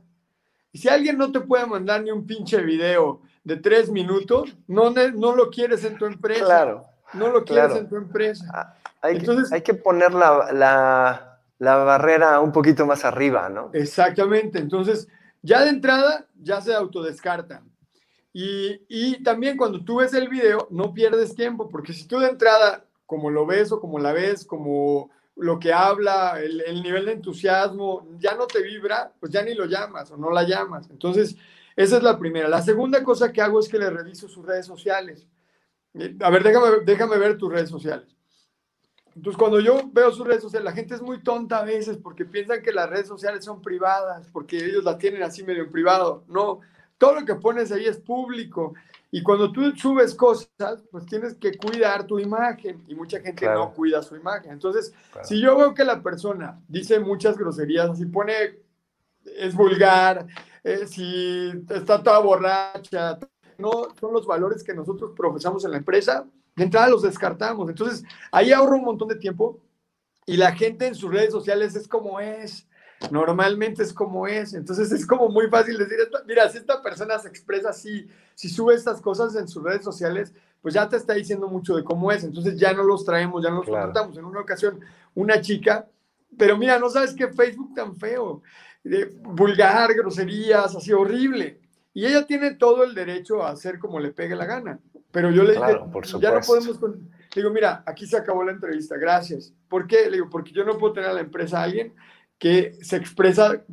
Y 0.71 0.77
si 0.77 0.89
alguien 0.89 1.17
no 1.17 1.31
te 1.31 1.39
puede 1.39 1.65
mandar 1.65 2.03
ni 2.03 2.11
un 2.11 2.27
pinche 2.27 2.61
video 2.61 3.21
de 3.43 3.55
tres 3.57 3.89
minutos, 3.89 4.55
no, 4.67 4.91
no 4.91 5.35
lo 5.35 5.49
quieres 5.49 5.83
en 5.83 5.97
tu 5.97 6.05
empresa. 6.05 6.45
Claro. 6.45 6.85
No 7.13 7.29
lo 7.29 7.45
quieres 7.45 7.75
en 7.77 7.87
tu 7.87 7.95
empresa. 7.95 8.45
Ah, 8.53 8.75
hay, 9.01 9.17
Entonces, 9.17 9.51
hay 9.51 9.61
que 9.61 9.73
poner 9.73 10.13
la, 10.13 10.51
la, 10.51 11.39
la, 11.59 11.75
barrera 11.77 12.39
un 12.41 12.51
poquito 12.51 12.85
más 12.85 13.05
arriba, 13.05 13.47
¿no? 13.49 13.69
Exactamente. 13.73 14.59
Entonces, 14.59 15.07
ya 15.41 15.63
de 15.63 15.69
entrada, 15.69 16.27
ya 16.41 16.61
se 16.61 16.73
autodescartan. 16.73 17.71
Y, 18.33 18.81
y 18.89 19.23
también 19.23 19.55
cuando 19.55 19.83
tú 19.83 19.97
ves 19.97 20.13
el 20.13 20.27
video, 20.27 20.67
no 20.69 20.93
pierdes 20.93 21.35
tiempo, 21.35 21.69
porque 21.69 21.93
si 21.93 22.05
tú 22.05 22.19
de 22.19 22.27
entrada, 22.27 22.83
como 23.05 23.29
lo 23.29 23.45
ves 23.45 23.71
o 23.71 23.79
como 23.79 23.97
la 23.97 24.11
ves, 24.11 24.43
como 24.43 25.09
lo 25.35 25.59
que 25.59 25.73
habla, 25.73 26.39
el, 26.41 26.81
nivel 26.81 27.05
de 27.05 27.13
entusiasmo, 27.13 28.07
ya 28.17 28.35
no 28.35 28.47
te 28.47 28.61
vibra, 28.61 29.11
pues 29.19 29.31
ya 29.31 29.41
ni 29.41 29.53
lo 29.53 29.65
llamas 29.65 30.11
o 30.11 30.17
no 30.17 30.31
la 30.31 30.43
llamas. 30.43 30.89
Entonces, 30.89 31.35
esa 31.75 31.97
es 31.97 32.03
la 32.03 32.17
primera. 32.17 32.47
La 32.47 32.61
segunda 32.61 33.03
cosa 33.03 33.31
que 33.33 33.41
hago 33.41 33.59
es 33.59 33.67
que 33.67 33.77
le 33.77 33.89
reviso 33.89 34.27
sus 34.27 34.45
redes 34.45 34.65
sociales. 34.65 35.27
A 36.21 36.29
ver, 36.29 36.43
déjame, 36.43 36.67
déjame 36.85 37.17
ver 37.17 37.37
tus 37.37 37.51
redes 37.51 37.69
sociales. 37.69 38.15
Entonces, 39.15 39.37
cuando 39.37 39.59
yo 39.61 39.79
veo 39.93 40.11
sus 40.11 40.27
redes 40.27 40.41
sociales, 40.41 40.65
la 40.65 40.73
gente 40.73 40.95
es 40.95 41.01
muy 41.01 41.23
tonta 41.23 41.59
a 41.59 41.65
veces 41.65 41.97
porque 41.97 42.25
piensan 42.25 42.61
que 42.61 42.73
las 42.73 42.89
redes 42.89 43.07
sociales 43.07 43.45
son 43.45 43.61
privadas, 43.61 44.27
porque 44.31 44.57
ellos 44.57 44.83
las 44.83 44.97
tienen 44.97 45.23
así 45.23 45.43
medio 45.43 45.63
en 45.63 45.71
privado. 45.71 46.25
No, 46.27 46.59
todo 46.97 47.19
lo 47.19 47.25
que 47.25 47.35
pones 47.35 47.71
ahí 47.71 47.85
es 47.85 47.97
público. 47.97 48.73
Y 49.15 49.23
cuando 49.23 49.49
tú 49.49 49.71
subes 49.77 50.13
cosas, 50.13 50.83
pues 50.91 51.05
tienes 51.05 51.35
que 51.35 51.57
cuidar 51.57 52.05
tu 52.05 52.19
imagen 52.19 52.83
y 52.85 52.95
mucha 52.95 53.21
gente 53.21 53.45
no 53.45 53.73
cuida 53.73 54.03
su 54.03 54.17
imagen. 54.17 54.51
Entonces, 54.51 54.93
si 55.23 55.39
yo 55.39 55.55
veo 55.55 55.73
que 55.73 55.85
la 55.85 56.03
persona 56.03 56.61
dice 56.67 56.99
muchas 56.99 57.37
groserías, 57.37 57.97
si 57.97 58.07
pone, 58.07 58.33
es 59.23 59.55
vulgar, 59.55 60.27
eh, 60.65 60.85
si 60.85 61.49
está 61.69 62.03
toda 62.03 62.19
borracha, 62.19 63.17
no 63.57 63.87
son 63.97 64.11
los 64.11 64.27
valores 64.27 64.61
que 64.65 64.73
nosotros 64.73 65.13
profesamos 65.15 65.63
en 65.63 65.71
la 65.71 65.77
empresa, 65.77 66.27
de 66.53 66.63
entrada 66.65 66.89
los 66.89 67.03
descartamos. 67.03 67.69
Entonces, 67.69 68.03
ahí 68.33 68.51
ahorro 68.51 68.75
un 68.75 68.83
montón 68.83 69.07
de 69.07 69.15
tiempo 69.15 69.61
y 70.25 70.35
la 70.35 70.51
gente 70.51 70.87
en 70.87 70.95
sus 70.95 71.09
redes 71.09 71.31
sociales 71.31 71.73
es 71.77 71.87
como 71.87 72.19
es. 72.19 72.67
Normalmente 73.11 73.83
es 73.83 73.93
como 73.93 74.27
es. 74.27 74.53
Entonces 74.53 74.91
es 74.91 75.05
como 75.05 75.29
muy 75.29 75.47
fácil 75.47 75.77
decir, 75.77 75.97
mira, 76.27 76.49
si 76.49 76.57
esta 76.57 76.81
persona 76.81 77.19
se 77.19 77.27
expresa 77.27 77.69
así, 77.69 78.07
si 78.33 78.49
sube 78.49 78.75
estas 78.75 79.01
cosas 79.01 79.35
en 79.35 79.47
sus 79.47 79.63
redes 79.63 79.83
sociales, 79.83 80.33
pues 80.61 80.73
ya 80.73 80.89
te 80.89 80.97
está 80.97 81.13
diciendo 81.13 81.47
mucho 81.47 81.75
de 81.75 81.83
cómo 81.83 82.11
es. 82.11 82.23
Entonces 82.23 82.59
ya 82.59 82.73
no 82.73 82.83
los 82.83 83.05
traemos, 83.05 83.43
ya 83.43 83.49
no 83.49 83.57
los 83.57 83.65
contratamos. 83.65 84.17
En 84.17 84.25
una 84.25 84.41
ocasión, 84.41 84.79
una 85.13 85.39
chica, 85.41 85.87
pero 86.37 86.57
mira, 86.57 86.79
no 86.79 86.89
sabes 86.89 87.13
qué 87.13 87.27
Facebook 87.27 87.73
tan 87.75 87.95
feo, 87.95 88.41
vulgar, 89.21 89.93
groserías, 89.93 90.75
así 90.75 90.91
horrible. 90.91 91.59
Y 91.93 92.05
ella 92.05 92.25
tiene 92.25 92.55
todo 92.55 92.83
el 92.83 92.93
derecho 92.93 93.43
a 93.43 93.51
hacer 93.51 93.79
como 93.79 93.99
le 93.99 94.11
pegue 94.11 94.35
la 94.35 94.45
gana. 94.45 94.79
Pero 95.11 95.31
yo 95.31 95.43
le 95.43 95.53
dije, 95.53 95.79
ya 96.19 96.33
no 96.33 96.41
podemos... 96.41 96.77
digo, 97.33 97.49
mira, 97.49 97.83
aquí 97.85 98.05
se 98.05 98.17
acabó 98.17 98.43
la 98.43 98.51
entrevista, 98.51 98.97
gracias. 98.97 99.53
¿Por 99.69 99.87
qué? 99.87 100.09
Le 100.09 100.17
digo, 100.17 100.29
porque 100.29 100.51
yo 100.51 100.65
no 100.65 100.77
puedo 100.77 100.93
tener 100.93 101.09
a 101.09 101.13
la 101.13 101.21
empresa 101.21 101.59
a 101.59 101.63
alguien 101.63 101.93
que 102.37 102.77
se 102.81 102.97
expresa 102.97 103.63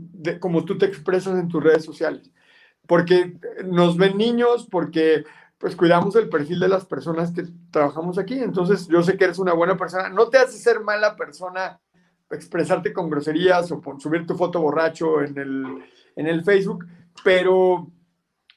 como 0.41 0.65
tú 0.65 0.79
te 0.79 0.87
expresas 0.87 1.39
en 1.39 1.49
tus 1.49 1.63
redes 1.63 1.85
sociales. 1.85 2.31
Porque 2.87 3.39
nos 3.65 3.97
ven 3.97 4.17
niños, 4.17 4.67
porque 4.71 5.25
pues 5.59 5.77
cuidamos 5.77 6.17
el 6.17 6.29
perfil 6.29 6.59
de 6.59 6.69
las 6.69 6.85
personas 6.85 7.33
que 7.33 7.45
trabajamos 7.71 8.19
aquí. 8.19 8.39
Entonces, 8.39 8.89
yo 8.89 9.03
sé 9.03 9.17
que 9.17 9.25
eres 9.25 9.39
una 9.39 9.53
buena 9.53 9.77
persona. 9.77 10.09
No 10.09 10.29
te 10.29 10.39
hace 10.39 10.59
ser 10.59 10.81
mala 10.81 11.15
persona 11.17 11.81
expresarte 12.33 12.93
con 12.93 13.11
groserías 13.11 13.71
o 13.71 13.81
por 13.81 14.01
subir 14.01 14.27
tu 14.27 14.35
foto 14.35 14.61
borracho 14.61 15.23
en 15.23 15.39
el, 15.39 15.85
en 16.17 16.27
el 16.27 16.43
Facebook, 16.43 16.87
pero 17.23 17.91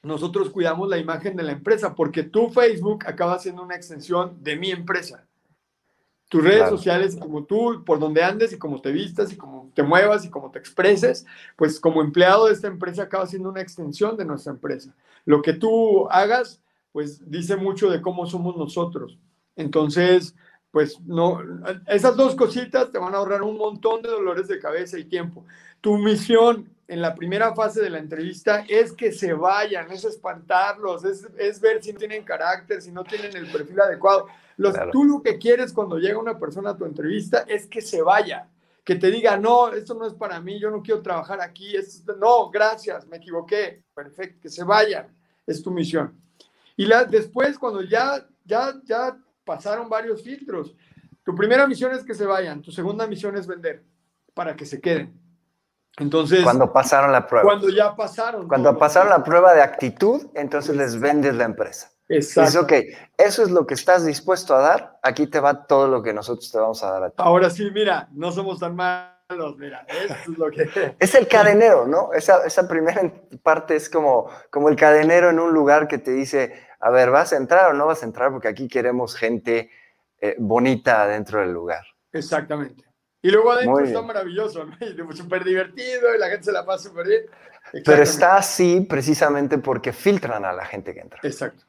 nosotros 0.02 0.50
cuidamos 0.50 0.88
la 0.88 0.98
imagen 0.98 1.36
de 1.36 1.42
la 1.42 1.52
empresa 1.52 1.94
porque 1.94 2.22
tu 2.22 2.48
Facebook 2.48 3.04
acaba 3.06 3.38
siendo 3.38 3.62
una 3.62 3.76
extensión 3.76 4.42
de 4.42 4.56
mi 4.56 4.70
empresa. 4.70 5.26
Tus 6.28 6.42
redes 6.42 6.68
sociales, 6.68 7.16
como 7.16 7.44
tú, 7.44 7.84
por 7.84 8.00
donde 8.00 8.22
andes 8.24 8.52
y 8.52 8.58
cómo 8.58 8.80
te 8.80 8.90
vistas 8.90 9.32
y 9.32 9.36
cómo 9.36 9.70
te 9.74 9.84
muevas 9.84 10.24
y 10.24 10.30
cómo 10.30 10.50
te 10.50 10.58
expreses, 10.58 11.24
pues 11.54 11.78
como 11.78 12.02
empleado 12.02 12.46
de 12.46 12.52
esta 12.52 12.66
empresa 12.66 13.04
acaba 13.04 13.26
siendo 13.26 13.48
una 13.48 13.60
extensión 13.60 14.16
de 14.16 14.24
nuestra 14.24 14.52
empresa. 14.52 14.92
Lo 15.24 15.40
que 15.40 15.52
tú 15.52 16.08
hagas, 16.10 16.60
pues 16.90 17.30
dice 17.30 17.56
mucho 17.56 17.90
de 17.90 18.02
cómo 18.02 18.26
somos 18.26 18.56
nosotros. 18.56 19.18
Entonces, 19.54 20.34
pues 20.72 21.00
no, 21.00 21.40
esas 21.86 22.16
dos 22.16 22.34
cositas 22.34 22.90
te 22.90 22.98
van 22.98 23.14
a 23.14 23.18
ahorrar 23.18 23.42
un 23.42 23.56
montón 23.56 24.02
de 24.02 24.10
dolores 24.10 24.48
de 24.48 24.58
cabeza 24.58 24.98
y 24.98 25.04
tiempo. 25.04 25.44
Tu 25.80 25.96
misión 25.96 26.68
en 26.88 27.00
la 27.00 27.14
primera 27.14 27.54
fase 27.54 27.80
de 27.80 27.90
la 27.90 27.98
entrevista 27.98 28.64
es 28.68 28.92
que 28.92 29.12
se 29.12 29.32
vayan, 29.32 29.90
es 29.90 30.04
espantarlos, 30.04 31.04
es, 31.04 31.26
es 31.38 31.60
ver 31.60 31.82
si 31.82 31.92
tienen 31.92 32.24
carácter, 32.24 32.82
si 32.82 32.90
no 32.92 33.04
tienen 33.04 33.36
el 33.36 33.50
perfil 33.50 33.80
adecuado. 33.80 34.26
Los, 34.56 34.74
Tú 34.90 35.04
lo 35.04 35.22
que 35.22 35.38
quieres 35.38 35.72
cuando 35.72 35.98
llega 35.98 36.18
una 36.18 36.38
persona 36.38 36.70
a 36.70 36.76
tu 36.76 36.84
entrevista 36.84 37.44
es 37.46 37.66
que 37.66 37.82
se 37.82 38.00
vaya, 38.00 38.48
que 38.84 38.94
te 38.94 39.10
diga, 39.10 39.36
no, 39.36 39.72
esto 39.72 39.94
no 39.94 40.06
es 40.06 40.14
para 40.14 40.40
mí, 40.40 40.58
yo 40.58 40.70
no 40.70 40.82
quiero 40.82 41.02
trabajar 41.02 41.40
aquí, 41.40 41.74
no, 42.18 42.50
gracias, 42.50 43.06
me 43.06 43.18
equivoqué, 43.18 43.82
perfecto, 43.94 44.40
que 44.42 44.48
se 44.48 44.64
vayan, 44.64 45.08
es 45.46 45.62
tu 45.62 45.70
misión. 45.70 46.18
Y 46.76 46.86
la, 46.86 47.04
después, 47.04 47.58
cuando 47.58 47.82
ya, 47.82 48.26
ya, 48.44 48.74
ya 48.84 49.18
pasaron 49.44 49.88
varios 49.88 50.22
filtros, 50.22 50.74
tu 51.22 51.34
primera 51.34 51.66
misión 51.66 51.92
es 51.92 52.04
que 52.04 52.14
se 52.14 52.24
vayan, 52.24 52.62
tu 52.62 52.70
segunda 52.70 53.06
misión 53.06 53.36
es 53.36 53.46
vender 53.46 53.82
para 54.32 54.56
que 54.56 54.64
se 54.64 54.80
queden. 54.80 55.18
Entonces, 55.98 56.42
cuando 56.42 56.72
pasaron 56.72 57.10
la 57.10 57.26
prueba. 57.26 57.44
Cuando 57.44 57.68
ya 57.70 57.96
pasaron. 57.96 58.46
Cuando 58.46 58.76
pasaron 58.78 59.10
la 59.10 59.24
prueba 59.24 59.54
de 59.54 59.62
actitud, 59.62 60.26
entonces 60.34 60.76
les 60.76 61.00
vendes 61.00 61.34
la 61.34 61.44
empresa. 61.44 61.90
Exacto. 62.08 62.60
ok, 62.60 62.72
eso 63.16 63.42
es 63.42 63.50
lo 63.50 63.66
que 63.66 63.74
estás 63.74 64.06
dispuesto 64.06 64.54
a 64.54 64.60
dar, 64.60 64.98
aquí 65.02 65.26
te 65.26 65.40
va 65.40 65.66
todo 65.66 65.88
lo 65.88 66.02
que 66.02 66.12
nosotros 66.12 66.50
te 66.50 66.58
vamos 66.58 66.82
a 66.82 66.90
dar 66.92 67.04
a 67.04 67.10
ti. 67.10 67.16
Ahora 67.18 67.50
sí, 67.50 67.68
mira, 67.72 68.08
no 68.12 68.30
somos 68.30 68.60
tan 68.60 68.76
malos, 68.76 69.56
mira, 69.58 69.84
eso 69.88 70.32
es 70.32 70.38
lo 70.38 70.50
que... 70.50 70.96
es 70.98 71.14
el 71.14 71.26
cadenero, 71.26 71.86
¿no? 71.86 72.12
Esa, 72.12 72.46
esa 72.46 72.68
primera 72.68 73.12
parte 73.42 73.74
es 73.74 73.90
como, 73.90 74.30
como 74.50 74.68
el 74.68 74.76
cadenero 74.76 75.30
en 75.30 75.40
un 75.40 75.52
lugar 75.52 75.88
que 75.88 75.98
te 75.98 76.12
dice, 76.12 76.52
a 76.78 76.90
ver, 76.90 77.10
¿vas 77.10 77.32
a 77.32 77.36
entrar 77.36 77.72
o 77.72 77.74
no 77.74 77.86
vas 77.86 78.02
a 78.02 78.06
entrar? 78.06 78.30
Porque 78.30 78.48
aquí 78.48 78.68
queremos 78.68 79.16
gente 79.16 79.70
eh, 80.20 80.36
bonita 80.38 81.06
dentro 81.08 81.40
del 81.40 81.52
lugar. 81.52 81.84
Exactamente. 82.12 82.84
Y 83.20 83.30
luego 83.30 83.50
adentro 83.50 83.80
está 83.80 84.02
maravilloso, 84.02 84.64
¿no? 84.64 85.12
súper 85.12 85.42
divertido 85.42 86.14
y 86.14 86.18
la 86.18 86.28
gente 86.28 86.44
se 86.44 86.52
la 86.52 86.64
pasa 86.64 86.88
súper 86.88 87.08
bien. 87.08 87.22
Pero 87.84 88.02
está 88.02 88.36
así 88.36 88.86
precisamente 88.88 89.58
porque 89.58 89.92
filtran 89.92 90.44
a 90.44 90.52
la 90.52 90.64
gente 90.64 90.94
que 90.94 91.00
entra. 91.00 91.18
Exacto. 91.24 91.64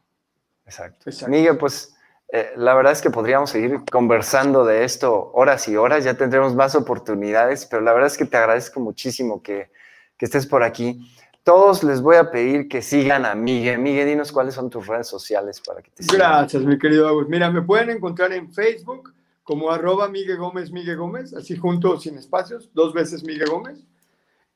Exacto. 0.68 1.10
Miguel, 1.28 1.58
pues 1.58 1.96
eh, 2.30 2.52
la 2.58 2.76
verdad 2.76 2.92
es 2.92 3.02
que 3.02 3.10
podríamos 3.10 3.50
seguir 3.50 3.80
conversando 3.90 4.66
de 4.66 4.84
esto 4.84 5.32
horas 5.34 5.68
y 5.70 5.78
horas, 5.78 6.04
ya 6.04 6.16
tendremos 6.16 6.54
más 6.56 6.76
oportunidades, 6.76 7.66
pero 7.66 7.82
la 7.82 7.94
verdad 7.94 8.08
es 8.08 8.18
que 8.18 8.26
te 8.26 8.38
agradezco 8.38 8.80
muchísimo 8.82 9.42
que, 9.42 9.72
que 10.18 10.26
estés 10.26 10.46
por 10.46 10.62
aquí. 10.64 11.10
Todos 11.44 11.84
les 11.84 12.02
voy 12.02 12.18
a 12.18 12.30
pedir 12.30 12.68
que 12.68 12.82
sigan 12.82 13.26
a 13.26 13.34
Miguel. 13.34 13.80
Miguel, 13.80 14.10
dinos 14.10 14.34
cuáles 14.34 14.54
son 14.54 14.70
tus 14.70 14.86
redes 14.86 15.08
sociales 15.08 15.62
para 15.66 15.82
que 15.82 15.90
te 15.92 16.04
sigan. 16.04 16.18
Gracias, 16.18 16.64
mi 16.64 16.78
querido 16.78 17.08
Agus. 17.08 17.30
Mira, 17.30 17.50
me 17.50 17.62
pueden 17.62 17.90
encontrar 17.90 18.34
en 18.34 18.52
Facebook 18.52 19.14
como 19.44 19.72
arroba 19.72 20.10
Miguel 20.10 20.36
Gómez, 20.36 20.72
Miguel 20.72 20.98
Gómez, 20.98 21.34
así 21.34 21.56
junto, 21.56 21.98
sin 21.98 22.18
espacios, 22.18 22.70
dos 22.74 22.94
veces 22.94 23.24
Miguel 23.24 23.50
Gómez. 23.50 23.80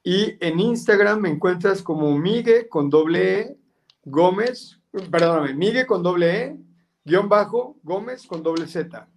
Y 0.04 0.36
en 0.46 0.60
Instagram 0.60 1.22
me 1.22 1.30
encuentras 1.30 1.82
como 1.82 2.18
Miguel 2.18 2.68
con 2.68 2.90
doble 2.90 3.40
E, 3.40 3.58
Gómez, 4.04 4.81
perdóname, 4.92 5.54
Miguel 5.54 5.86
con 5.86 6.04
doble 6.04 6.44
E, 6.44 6.58
guion 7.06 7.30
bajo, 7.30 7.78
Gómez 7.84 8.26
con 8.28 8.44
doble 8.44 8.68
Z. 8.68 9.08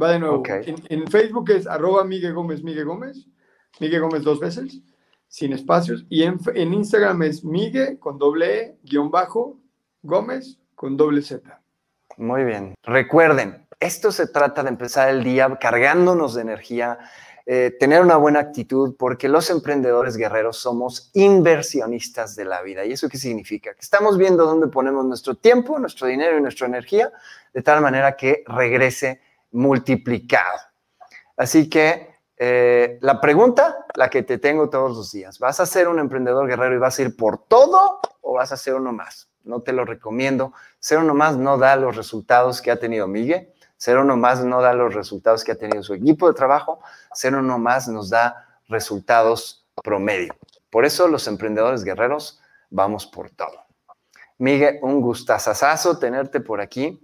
Va 0.00 0.12
de 0.12 0.18
nuevo. 0.18 0.42
En, 0.46 1.06
Facebook 1.08 1.50
es 1.50 1.66
arroba 1.66 2.04
Miguel 2.04 2.34
Gómez, 2.34 2.62
Miguel 2.62 2.86
Gómez, 2.86 3.26
Miguel 3.80 4.00
Gómez 4.00 4.22
dos 4.22 4.40
veces, 4.40 4.80
sin 5.28 5.52
espacios. 5.52 6.06
Y 6.08 6.22
en, 6.22 6.38
en 6.54 6.72
Instagram 6.72 7.22
es 7.22 7.44
Miguel 7.44 7.98
con 7.98 8.18
doble 8.18 8.60
E, 8.60 8.78
guion 8.82 9.10
bajo, 9.10 9.58
Gómez 10.02 10.58
con 10.74 10.96
doble 10.96 11.22
Z. 11.22 11.60
Muy 12.16 12.44
bien. 12.44 12.74
Recuerden, 12.82 13.66
esto 13.80 14.12
se 14.12 14.26
trata 14.26 14.62
de 14.62 14.68
empezar 14.68 15.08
el 15.08 15.24
día 15.24 15.56
cargándonos 15.58 16.34
de 16.34 16.42
energía, 16.42 16.98
eh, 17.52 17.76
tener 17.80 18.00
una 18.00 18.16
buena 18.16 18.38
actitud, 18.38 18.94
porque 18.96 19.28
los 19.28 19.50
emprendedores 19.50 20.16
guerreros 20.16 20.58
somos 20.58 21.10
inversionistas 21.14 22.36
de 22.36 22.44
la 22.44 22.62
vida. 22.62 22.84
¿Y 22.84 22.92
eso 22.92 23.08
qué 23.08 23.18
significa? 23.18 23.74
Que 23.74 23.80
estamos 23.80 24.16
viendo 24.16 24.46
dónde 24.46 24.68
ponemos 24.68 25.04
nuestro 25.04 25.34
tiempo, 25.34 25.76
nuestro 25.80 26.06
dinero 26.06 26.38
y 26.38 26.40
nuestra 26.40 26.68
energía, 26.68 27.10
de 27.52 27.60
tal 27.62 27.80
manera 27.80 28.14
que 28.14 28.44
regrese 28.46 29.20
multiplicado. 29.50 30.60
Así 31.36 31.68
que 31.68 32.14
eh, 32.36 33.00
la 33.00 33.20
pregunta, 33.20 33.84
la 33.96 34.08
que 34.08 34.22
te 34.22 34.38
tengo 34.38 34.70
todos 34.70 34.96
los 34.96 35.10
días, 35.10 35.40
¿vas 35.40 35.58
a 35.58 35.66
ser 35.66 35.88
un 35.88 35.98
emprendedor 35.98 36.46
guerrero 36.46 36.76
y 36.76 36.78
vas 36.78 37.00
a 37.00 37.02
ir 37.02 37.16
por 37.16 37.48
todo 37.48 37.98
o 38.20 38.34
vas 38.34 38.52
a 38.52 38.56
ser 38.56 38.74
uno 38.74 38.92
más? 38.92 39.28
No 39.42 39.60
te 39.60 39.72
lo 39.72 39.84
recomiendo. 39.84 40.52
Ser 40.78 40.98
uno 40.98 41.14
más 41.14 41.36
no 41.36 41.58
da 41.58 41.74
los 41.74 41.96
resultados 41.96 42.62
que 42.62 42.70
ha 42.70 42.78
tenido 42.78 43.08
Miguel 43.08 43.52
ser 43.80 43.96
uno 43.96 44.14
más 44.14 44.44
no 44.44 44.60
da 44.60 44.74
los 44.74 44.92
resultados 44.92 45.42
que 45.42 45.52
ha 45.52 45.54
tenido 45.54 45.82
su 45.82 45.94
equipo 45.94 46.28
de 46.28 46.34
trabajo, 46.34 46.80
ser 47.14 47.34
uno 47.34 47.58
más 47.58 47.88
nos 47.88 48.10
da 48.10 48.60
resultados 48.68 49.64
promedio. 49.82 50.34
Por 50.68 50.84
eso 50.84 51.08
los 51.08 51.26
emprendedores 51.26 51.82
guerreros 51.82 52.42
vamos 52.68 53.06
por 53.06 53.30
todo. 53.30 53.64
Miguel, 54.36 54.80
un 54.82 55.00
gustazazazo 55.00 55.98
tenerte 55.98 56.40
por 56.40 56.60
aquí. 56.60 57.00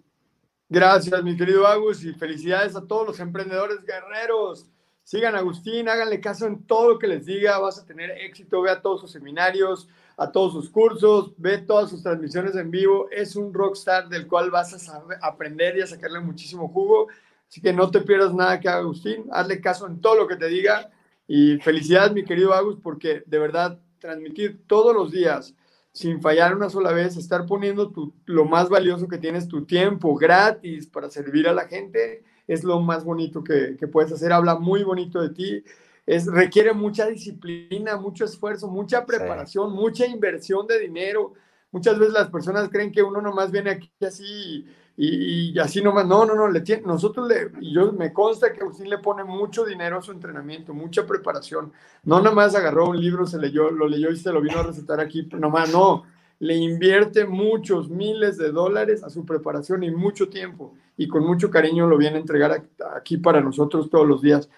Gracias, 0.68 1.22
mi 1.22 1.34
querido 1.34 1.66
Agus, 1.66 2.04
y 2.04 2.12
felicidades 2.12 2.76
a 2.76 2.86
todos 2.86 3.06
los 3.06 3.20
emprendedores 3.20 3.82
guerreros. 3.82 4.66
Sigan 5.02 5.34
Agustín, 5.34 5.88
háganle 5.88 6.20
caso 6.20 6.46
en 6.46 6.66
todo 6.66 6.90
lo 6.90 6.98
que 6.98 7.06
les 7.06 7.24
diga, 7.24 7.58
vas 7.58 7.78
a 7.78 7.86
tener 7.86 8.10
éxito, 8.10 8.60
ve 8.60 8.70
a 8.70 8.82
todos 8.82 9.00
sus 9.00 9.12
seminarios, 9.12 9.88
a 10.16 10.32
todos 10.32 10.52
sus 10.52 10.70
cursos, 10.70 11.32
ve 11.36 11.58
todas 11.58 11.90
sus 11.90 12.02
transmisiones 12.02 12.56
en 12.56 12.70
vivo. 12.70 13.08
Es 13.10 13.36
un 13.36 13.52
rockstar 13.52 14.08
del 14.08 14.26
cual 14.26 14.50
vas 14.50 14.88
a 14.88 15.02
aprender 15.20 15.76
y 15.76 15.82
a 15.82 15.86
sacarle 15.86 16.20
muchísimo 16.20 16.68
jugo. 16.68 17.08
Así 17.48 17.60
que 17.60 17.72
no 17.72 17.90
te 17.90 18.00
pierdas 18.00 18.32
nada 18.34 18.58
que 18.58 18.68
Agustín. 18.68 19.26
Hazle 19.30 19.60
caso 19.60 19.86
en 19.86 20.00
todo 20.00 20.16
lo 20.16 20.26
que 20.26 20.36
te 20.36 20.48
diga. 20.48 20.90
Y 21.28 21.58
felicidades, 21.58 22.12
mi 22.12 22.24
querido 22.24 22.54
Agus, 22.54 22.78
porque 22.82 23.22
de 23.26 23.38
verdad 23.38 23.78
transmitir 23.98 24.62
todos 24.66 24.94
los 24.94 25.10
días 25.10 25.54
sin 25.92 26.20
fallar 26.20 26.54
una 26.54 26.68
sola 26.68 26.92
vez, 26.92 27.16
estar 27.16 27.46
poniendo 27.46 27.90
lo 28.26 28.44
más 28.44 28.68
valioso 28.68 29.08
que 29.08 29.16
tienes, 29.16 29.48
tu 29.48 29.64
tiempo 29.64 30.14
gratis 30.14 30.86
para 30.86 31.08
servir 31.08 31.48
a 31.48 31.54
la 31.54 31.68
gente, 31.68 32.22
es 32.46 32.64
lo 32.64 32.80
más 32.80 33.02
bonito 33.02 33.42
que, 33.42 33.76
que 33.78 33.88
puedes 33.88 34.12
hacer. 34.12 34.30
Habla 34.30 34.56
muy 34.56 34.82
bonito 34.82 35.22
de 35.22 35.30
ti 35.30 35.64
es, 36.06 36.26
requiere 36.26 36.72
mucha 36.72 37.06
disciplina, 37.06 37.96
mucho 37.96 38.24
esfuerzo, 38.24 38.68
mucha 38.68 39.04
preparación, 39.04 39.72
mucha 39.72 40.06
inversión 40.06 40.66
de 40.66 40.78
dinero. 40.78 41.34
Muchas 41.72 41.98
veces 41.98 42.14
las 42.14 42.30
personas 42.30 42.68
creen 42.68 42.92
que 42.92 43.02
uno 43.02 43.20
nomás 43.20 43.50
viene 43.50 43.70
aquí 43.70 43.90
así 44.06 44.64
y, 44.96 45.58
así 45.58 45.82
nomás. 45.82 46.06
No, 46.06 46.24
no, 46.24 46.36
no, 46.36 46.48
le 46.48 46.60
tiene, 46.60 46.82
nosotros 46.86 47.28
le, 47.28 47.50
y 47.60 47.74
yo 47.74 47.92
me 47.92 48.12
consta 48.12 48.52
que 48.52 48.60
Agustín 48.60 48.88
le 48.88 48.98
pone 48.98 49.24
mucho 49.24 49.64
dinero 49.64 49.98
a 49.98 50.02
su 50.02 50.12
entrenamiento, 50.12 50.72
mucha 50.72 51.04
preparación. 51.04 51.72
No 52.04 52.20
nomás 52.20 52.54
agarró 52.54 52.88
un 52.88 53.00
libro, 53.00 53.26
se 53.26 53.38
leyó, 53.38 53.70
lo 53.70 53.88
leyó 53.88 54.10
y 54.10 54.16
se 54.16 54.32
lo 54.32 54.40
vino 54.40 54.60
a 54.60 54.62
recetar 54.62 55.00
aquí, 55.00 55.28
nomás 55.32 55.72
no. 55.72 56.04
Le 56.38 56.54
invierte 56.54 57.26
muchos 57.26 57.90
miles 57.90 58.36
de 58.36 58.52
dólares 58.52 59.02
a 59.02 59.10
su 59.10 59.26
preparación 59.26 59.82
y 59.82 59.90
mucho 59.90 60.28
tiempo 60.28 60.74
y 60.96 61.08
con 61.08 61.26
mucho 61.26 61.50
cariño 61.50 61.86
lo 61.86 61.98
viene 61.98 62.16
a 62.16 62.20
entregar 62.20 62.64
aquí 62.94 63.16
para 63.16 63.40
nosotros 63.40 63.90
todos 63.90 64.06
los 64.06 64.22
días. 64.22 64.48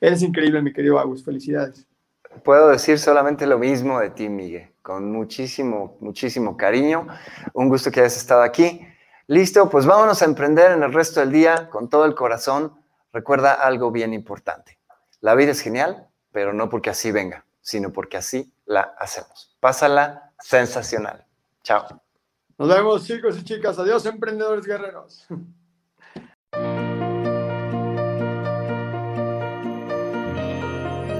Eres 0.00 0.22
increíble, 0.22 0.62
mi 0.62 0.72
querido 0.72 0.98
Agus. 0.98 1.24
Felicidades. 1.24 1.86
puedo 2.44 2.68
decir 2.68 2.98
solamente 2.98 3.46
lo 3.46 3.58
mismo 3.58 3.98
de 4.00 4.10
ti, 4.10 4.28
Miguel, 4.28 4.70
con 4.82 5.10
muchísimo, 5.10 5.96
muchísimo 6.00 6.56
cariño. 6.56 7.06
Un 7.54 7.68
gusto 7.68 7.90
que 7.90 8.00
hayas 8.00 8.16
estado 8.16 8.42
aquí. 8.42 8.86
Listo, 9.26 9.68
pues 9.68 9.86
vámonos 9.86 10.22
a 10.22 10.26
emprender 10.26 10.72
en 10.72 10.82
el 10.82 10.92
resto 10.92 11.20
del 11.20 11.32
día 11.32 11.68
con 11.70 11.88
todo 11.88 12.04
el 12.04 12.14
corazón. 12.14 12.74
Recuerda 13.12 13.52
algo 13.52 13.90
bien 13.90 14.12
importante. 14.12 14.78
La 15.20 15.34
vida 15.34 15.52
es 15.52 15.60
genial, 15.60 16.08
pero 16.30 16.52
no 16.52 16.68
porque 16.68 16.90
así 16.90 17.10
venga, 17.10 17.44
sino 17.60 17.92
porque 17.92 18.18
así 18.18 18.52
la 18.66 18.94
hacemos. 18.98 19.56
Pásala 19.58 20.32
sensacional. 20.38 21.24
Chao. 21.62 21.86
Nos 22.58 22.68
vemos, 22.68 23.06
chicos 23.06 23.38
y 23.38 23.44
chicas. 23.44 23.78
Adiós, 23.78 24.06
emprendedores 24.06 24.66
guerreros. 24.66 25.26